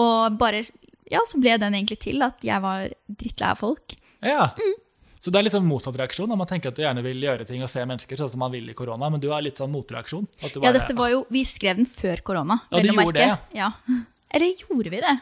Og 0.00 0.38
bare, 0.40 0.62
ja, 1.10 1.20
så 1.26 1.38
ble 1.40 1.56
den 1.62 1.74
egentlig 1.78 1.98
til 2.06 2.22
at 2.26 2.42
jeg 2.44 2.62
var 2.64 2.88
drittlei 3.08 3.50
av 3.52 3.60
folk. 3.60 3.94
Ja. 4.24 4.48
Så 5.20 5.32
det 5.32 5.40
er 5.40 5.46
litt 5.46 5.54
sånn 5.56 5.66
motsatt 5.66 5.96
reaksjon. 5.98 6.30
Man 6.38 6.46
tenker 6.46 6.70
at 6.70 6.76
du 6.78 6.82
gjerne 6.84 7.02
vil 7.02 7.22
gjøre 7.24 7.46
ting 7.48 7.62
og 7.64 7.70
se 7.72 7.82
mennesker 7.88 8.18
sånn 8.20 8.30
som 8.30 8.42
man 8.44 8.52
vil 8.54 8.68
i 8.70 8.74
korona, 8.78 9.08
men 9.10 9.20
du 9.22 9.28
har 9.32 9.42
litt 9.42 9.58
sånn 9.58 9.72
motreaksjon. 9.72 10.26
Du 10.52 10.60
Ja, 10.62 10.72
dette 10.76 10.94
var 10.98 11.10
jo, 11.10 11.24
vi 11.32 11.42
skrev 11.48 11.80
den 11.80 11.86
før 11.90 12.22
korona. 12.22 12.60
Ja, 12.70 12.78
vel 12.78 12.92
å 12.92 12.98
merke. 13.00 13.16
det, 13.18 13.58
Ja. 13.58 13.72
Eller 14.30 14.54
gjorde 14.60 14.90
vi 14.92 15.00
det? 15.02 15.16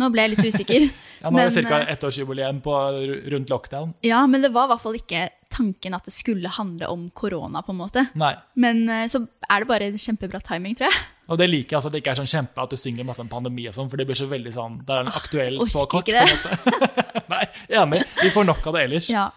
Nå 0.00 0.08
ble 0.12 0.22
jeg 0.22 0.30
litt 0.36 0.46
usikker. 0.54 0.84
Ja, 1.20 1.28
Nå 1.28 1.38
er 1.42 1.50
det 1.52 1.64
ca. 1.68 1.78
eh, 1.82 1.90
ettårsjubileum 1.94 2.62
på- 2.64 3.30
rundt 3.32 3.50
lockdown. 3.52 3.90
Ja, 4.02 4.22
men 4.26 4.40
det 4.40 4.52
var 4.54 4.64
i 4.64 4.70
hvert 4.72 4.80
fall 4.80 4.94
ikke 4.96 5.28
tanken 5.52 5.94
at 5.94 6.04
det 6.08 6.14
skulle 6.14 6.48
handle 6.48 6.88
om 6.88 7.10
korona, 7.10 7.60
på 7.62 7.74
en 7.74 7.80
måte. 7.82 8.06
Nei. 8.14 8.34
Men 8.56 8.88
eh, 8.88 9.04
så 9.06 9.26
er 9.50 9.60
det 9.60 9.68
bare 9.68 9.90
kjempebra 10.00 10.40
timing, 10.40 10.74
tror 10.78 10.88
jeg. 10.88 11.02
Og 11.30 11.38
det 11.38 11.46
liker 11.46 11.74
jeg 11.74 11.78
altså 11.78 11.90
at 11.90 11.94
det 11.94 12.00
ikke 12.02 12.12
er 12.14 12.18
sånn 12.20 12.30
kjempe 12.30 12.62
at 12.64 12.72
du 12.72 12.78
synger 12.80 13.06
masse 13.06 13.22
om 13.22 13.28
pandemi 13.30 13.68
og 13.70 13.74
sånn, 13.76 13.90
for 13.90 14.00
det 14.00 14.06
blir 14.08 14.18
så 14.18 14.26
veldig 14.30 14.52
sånn 14.54 14.80
Det 14.86 14.96
er 14.96 15.04
en 15.04 15.12
aktuell 15.20 15.60
så 15.70 15.84
kort. 15.90 16.08
ikke 16.08 16.24
det. 16.24 16.38
på 16.42 16.48
en 16.50 16.64
måte. 16.64 17.26
Nei, 17.34 17.44
enig. 17.82 18.00
Vi 18.22 18.32
får 18.34 18.48
nok 18.48 18.66
av 18.66 18.74
det 18.78 18.82
ellers. 18.88 19.10
Ja. 19.14 19.28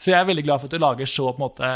Så 0.00 0.12
jeg 0.12 0.20
er 0.20 0.28
veldig 0.30 0.44
glad 0.46 0.62
for 0.62 0.70
at 0.70 0.76
du 0.76 0.84
lager 0.84 1.10
så 1.10 1.26
på 1.32 1.40
en 1.40 1.44
måte 1.48 1.72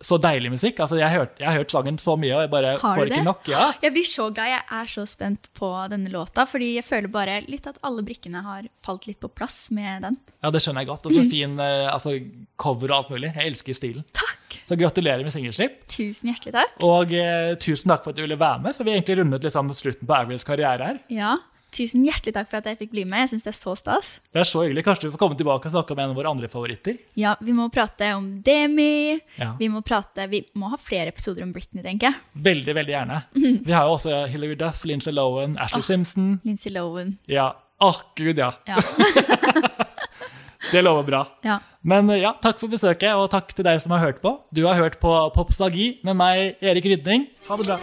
så 0.00 0.16
deilig 0.16 0.50
musikk. 0.54 0.78
Altså, 0.80 0.96
jeg, 0.96 1.08
har 1.12 1.22
hørt, 1.24 1.34
jeg 1.40 1.48
har 1.50 1.58
hørt 1.60 1.72
sangen 1.74 1.98
så 2.00 2.14
mye, 2.16 2.32
og 2.32 2.40
jeg 2.46 2.50
bare 2.52 2.70
Har 2.80 2.80
får 2.80 3.02
du 3.04 3.10
ikke 3.10 3.18
det? 3.18 3.24
nok. 3.26 3.48
Ja. 3.52 3.66
Jeg 3.84 3.92
blir 3.96 4.06
så 4.08 4.28
glad. 4.32 4.48
Jeg 4.54 4.62
er 4.80 4.90
så 4.94 5.04
spent 5.10 5.50
på 5.58 5.68
denne 5.92 6.08
låta, 6.12 6.46
fordi 6.48 6.70
jeg 6.78 6.86
føler 6.86 7.12
bare 7.12 7.34
litt 7.52 7.68
at 7.68 7.76
alle 7.86 8.04
brikkene 8.06 8.40
har 8.46 8.68
falt 8.80 9.06
litt 9.10 9.20
på 9.20 9.28
plass 9.28 9.58
med 9.76 10.06
den. 10.06 10.16
ja, 10.40 10.50
det 10.54 10.62
skjønner 10.64 10.86
jeg 10.86 10.90
godt. 10.92 11.06
Og 11.10 11.16
så 11.18 11.26
fin 11.28 11.58
eh, 11.60 11.86
altså, 11.92 12.14
cover 12.56 12.90
og 12.94 12.96
alt 13.02 13.12
mulig. 13.12 13.32
Jeg 13.36 13.52
elsker 13.52 13.76
stilen. 13.76 14.06
Takk! 14.16 14.36
Så 14.70 14.78
gratulerer 14.78 15.22
med 15.26 15.34
singelslipp. 15.34 15.80
Tusen 15.90 16.30
hjertelig 16.32 16.54
takk. 16.56 16.76
Og 16.86 17.12
eh, 17.12 17.52
tusen 17.60 17.92
takk 17.92 18.04
for 18.06 18.14
at 18.14 18.18
du 18.18 18.24
ville 18.24 18.38
være 18.40 18.64
med, 18.64 18.76
for 18.76 18.86
vi 18.86 18.94
har 18.94 19.00
egentlig 19.02 19.20
rundet 19.20 19.44
liksom 19.46 19.72
slutten 19.76 20.08
på 20.08 20.16
Avrils 20.16 20.46
karriere 20.48 20.92
her. 20.94 21.00
Ja, 21.12 21.36
tusen 21.74 22.02
hjertelig 22.06 22.34
takk 22.36 22.48
for 22.50 22.58
at 22.60 22.66
jeg 22.70 22.78
fikk 22.80 22.90
bli 22.94 23.04
med. 23.08 23.24
Jeg 23.24 23.32
syns 23.34 23.46
det 23.46 23.52
er 23.52 23.58
så 23.58 23.74
stas. 23.78 24.10
Det 24.34 24.42
er 24.42 24.48
så 24.48 24.64
hyggelig. 24.64 24.84
Kanskje 24.86 25.08
du 25.08 25.14
får 25.14 25.22
komme 25.22 25.38
tilbake 25.38 25.70
og 25.70 25.74
snakke 25.74 25.94
om 25.96 26.02
en 26.04 26.12
av 26.12 26.18
våre 26.20 26.32
andre 26.32 26.50
favoritter? 26.52 26.98
Ja, 27.20 27.36
vi 27.40 27.54
må 27.56 27.68
prate 27.72 28.12
om 28.18 28.28
Demi. 28.46 29.18
Ja. 29.40 29.52
Vi 29.60 29.68
må 29.72 29.82
prate 29.86 30.26
Vi 30.30 30.42
må 30.58 30.70
ha 30.72 30.78
flere 30.80 31.12
episoder 31.14 31.42
om 31.46 31.52
Britney, 31.54 31.82
tenker 31.86 32.10
jeg. 32.10 32.20
Veldig, 32.50 32.74
veldig 32.80 32.94
gjerne. 32.96 33.20
Vi 33.68 33.72
har 33.76 33.88
jo 33.88 33.96
også 33.98 34.22
Hilary 34.32 34.58
Duff, 34.60 34.84
Lindsay 34.88 35.14
Lohan, 35.14 35.56
Ashley 35.62 35.82
Simpson. 35.86 36.38
Lindsay 36.44 36.72
Lohan. 36.74 37.16
Ja. 37.30 37.52
Åh, 37.80 38.02
gud, 38.18 38.38
ja. 38.38 38.50
Ja. 38.68 38.76
Det 40.70 40.82
lover 40.84 41.02
bra. 41.02 41.26
ja. 41.42 41.58
Men 41.82 42.10
eh, 42.12 42.20
ja, 42.20 42.34
takk 42.44 42.60
for 42.60 42.70
besøket, 42.70 43.14
og 43.16 43.30
takk 43.32 43.54
til 43.56 43.64
deg 43.66 43.80
som 43.82 43.96
har 43.96 44.04
hørt 44.04 44.20
på. 44.22 44.34
Du 44.54 44.66
har 44.68 44.76
hørt 44.78 45.00
på 45.02 45.14
Popsagi 45.34 45.94
med 46.06 46.20
meg, 46.20 46.60
Erik 46.60 46.86
Rydning. 46.92 47.26
Ha 47.48 47.56
det 47.58 47.70
bra. 47.72 47.80